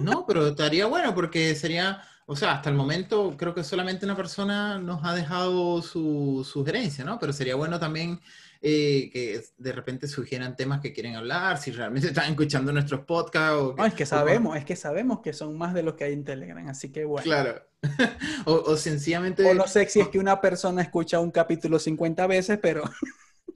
No, 0.00 0.24
pero 0.28 0.46
estaría 0.46 0.86
bueno 0.86 1.14
porque 1.14 1.54
sería, 1.54 2.02
o 2.26 2.36
sea, 2.36 2.52
hasta 2.52 2.70
el 2.70 2.76
momento 2.76 3.34
creo 3.36 3.54
que 3.54 3.64
solamente 3.64 4.04
una 4.04 4.16
persona 4.16 4.78
nos 4.78 5.04
ha 5.04 5.14
dejado 5.14 5.82
su 5.82 6.46
sugerencia, 6.48 7.04
¿no? 7.04 7.18
Pero 7.18 7.32
sería 7.32 7.56
bueno 7.56 7.80
también 7.80 8.20
eh, 8.62 9.10
que 9.12 9.42
de 9.58 9.72
repente 9.72 10.08
sugieran 10.08 10.56
temas 10.56 10.80
que 10.80 10.92
quieren 10.92 11.16
hablar, 11.16 11.58
si 11.58 11.72
realmente 11.72 12.08
están 12.08 12.30
escuchando 12.30 12.72
nuestros 12.72 13.00
podcasts. 13.04 13.56
O 13.56 13.74
no, 13.76 13.86
es 13.86 13.94
que 13.94 14.06
sabemos, 14.06 14.56
es 14.56 14.64
que 14.64 14.76
sabemos 14.76 15.20
que 15.20 15.32
son 15.32 15.56
más 15.56 15.74
de 15.74 15.82
los 15.82 15.94
que 15.94 16.04
hay 16.04 16.12
en 16.12 16.24
Telegram, 16.24 16.68
así 16.68 16.92
que 16.92 17.04
bueno. 17.04 17.24
Claro. 17.24 17.62
o, 18.44 18.76
sencillamente... 18.76 19.44
O 19.44 19.54
no 19.54 19.66
sé 19.66 19.88
si 19.88 20.00
es 20.00 20.08
que 20.08 20.18
una 20.18 20.40
persona 20.40 20.82
escucha 20.82 21.20
un 21.20 21.30
capítulo 21.30 21.78
50 21.78 22.26
veces, 22.26 22.58
pero... 22.60 22.84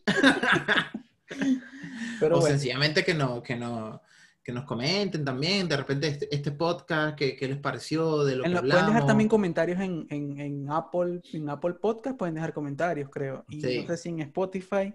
pero 2.20 2.38
o 2.38 2.42
sencillamente 2.42 3.04
que 3.04 3.14
no, 3.14 3.42
que 3.42 3.56
no 3.56 4.00
que 4.42 4.52
nos 4.52 4.64
comenten 4.64 5.24
también, 5.24 5.68
de 5.68 5.76
repente 5.76 6.08
este, 6.08 6.34
este 6.34 6.52
podcast, 6.52 7.16
¿qué, 7.16 7.36
¿qué, 7.36 7.46
les 7.46 7.58
pareció 7.58 8.24
de 8.24 8.36
lo 8.36 8.42
que 8.42 8.48
hablamos. 8.48 8.70
Pueden 8.70 8.86
dejar 8.86 9.06
también 9.06 9.28
comentarios 9.28 9.80
en, 9.80 10.06
en, 10.08 10.40
en, 10.40 10.70
Apple, 10.70 11.20
en 11.32 11.50
Apple 11.50 11.74
Podcast, 11.74 12.16
pueden 12.16 12.36
dejar 12.36 12.54
comentarios, 12.54 13.10
creo. 13.10 13.44
Y 13.48 13.58
no 13.58 13.86
sé 13.86 13.96
si 13.98 14.08
en 14.08 14.20
Spotify, 14.20 14.94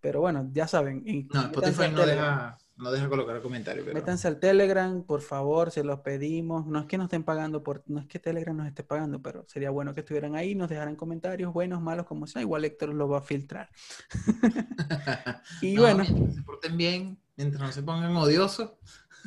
pero 0.00 0.20
bueno, 0.20 0.48
ya 0.52 0.68
saben. 0.68 1.02
No, 1.32 1.42
Spotify 1.42 1.88
no 1.90 2.04
deja, 2.04 2.58
no 2.82 2.90
deja 2.90 3.08
colocar 3.08 3.40
comentarios. 3.40 3.84
Pero... 3.84 3.94
Métanse 3.94 4.26
al 4.26 4.40
Telegram, 4.40 5.04
por 5.04 5.22
favor, 5.22 5.70
se 5.70 5.84
los 5.84 6.00
pedimos. 6.00 6.66
No 6.66 6.80
es 6.80 6.86
que 6.86 6.98
nos 6.98 7.04
estén 7.04 7.22
pagando, 7.22 7.62
por, 7.62 7.84
no 7.86 8.00
es 8.00 8.06
que 8.06 8.18
Telegram 8.18 8.56
nos 8.56 8.66
esté 8.66 8.82
pagando, 8.82 9.22
pero 9.22 9.44
sería 9.46 9.70
bueno 9.70 9.94
que 9.94 10.00
estuvieran 10.00 10.34
ahí, 10.34 10.56
nos 10.56 10.68
dejaran 10.68 10.96
comentarios, 10.96 11.52
buenos, 11.52 11.80
malos, 11.80 12.06
como 12.06 12.26
sea. 12.26 12.42
Igual 12.42 12.64
Héctor 12.64 12.92
los 12.92 13.10
va 13.10 13.18
a 13.18 13.22
filtrar. 13.22 13.70
y 15.62 15.76
bueno. 15.76 16.04
se 16.04 16.42
porten 16.42 16.76
bien, 16.76 17.18
mientras 17.36 17.62
no 17.62 17.72
se 17.72 17.82
pongan 17.84 18.16
odiosos. 18.16 18.72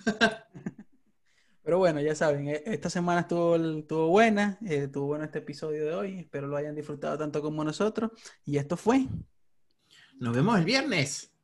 Pero 1.63 1.79
bueno, 1.79 2.01
ya 2.01 2.13
saben, 2.13 2.49
e, 2.49 2.61
esta 2.65 2.89
semana 2.89 3.21
estuvo, 3.21 3.55
estuvo 3.55 4.09
buena, 4.09 4.59
eh, 4.65 4.83
estuvo 4.83 5.07
bueno 5.07 5.23
este 5.23 5.39
episodio 5.39 5.85
de 5.85 5.93
hoy, 5.95 6.19
espero 6.19 6.47
lo 6.47 6.57
hayan 6.57 6.75
disfrutado 6.75 7.17
tanto 7.17 7.41
como 7.41 7.63
nosotros. 7.63 8.11
Y 8.43 8.57
esto 8.57 8.75
fue. 8.75 9.07
Nos 10.19 10.35
vemos 10.35 10.59
el 10.59 10.65
viernes. 10.65 11.34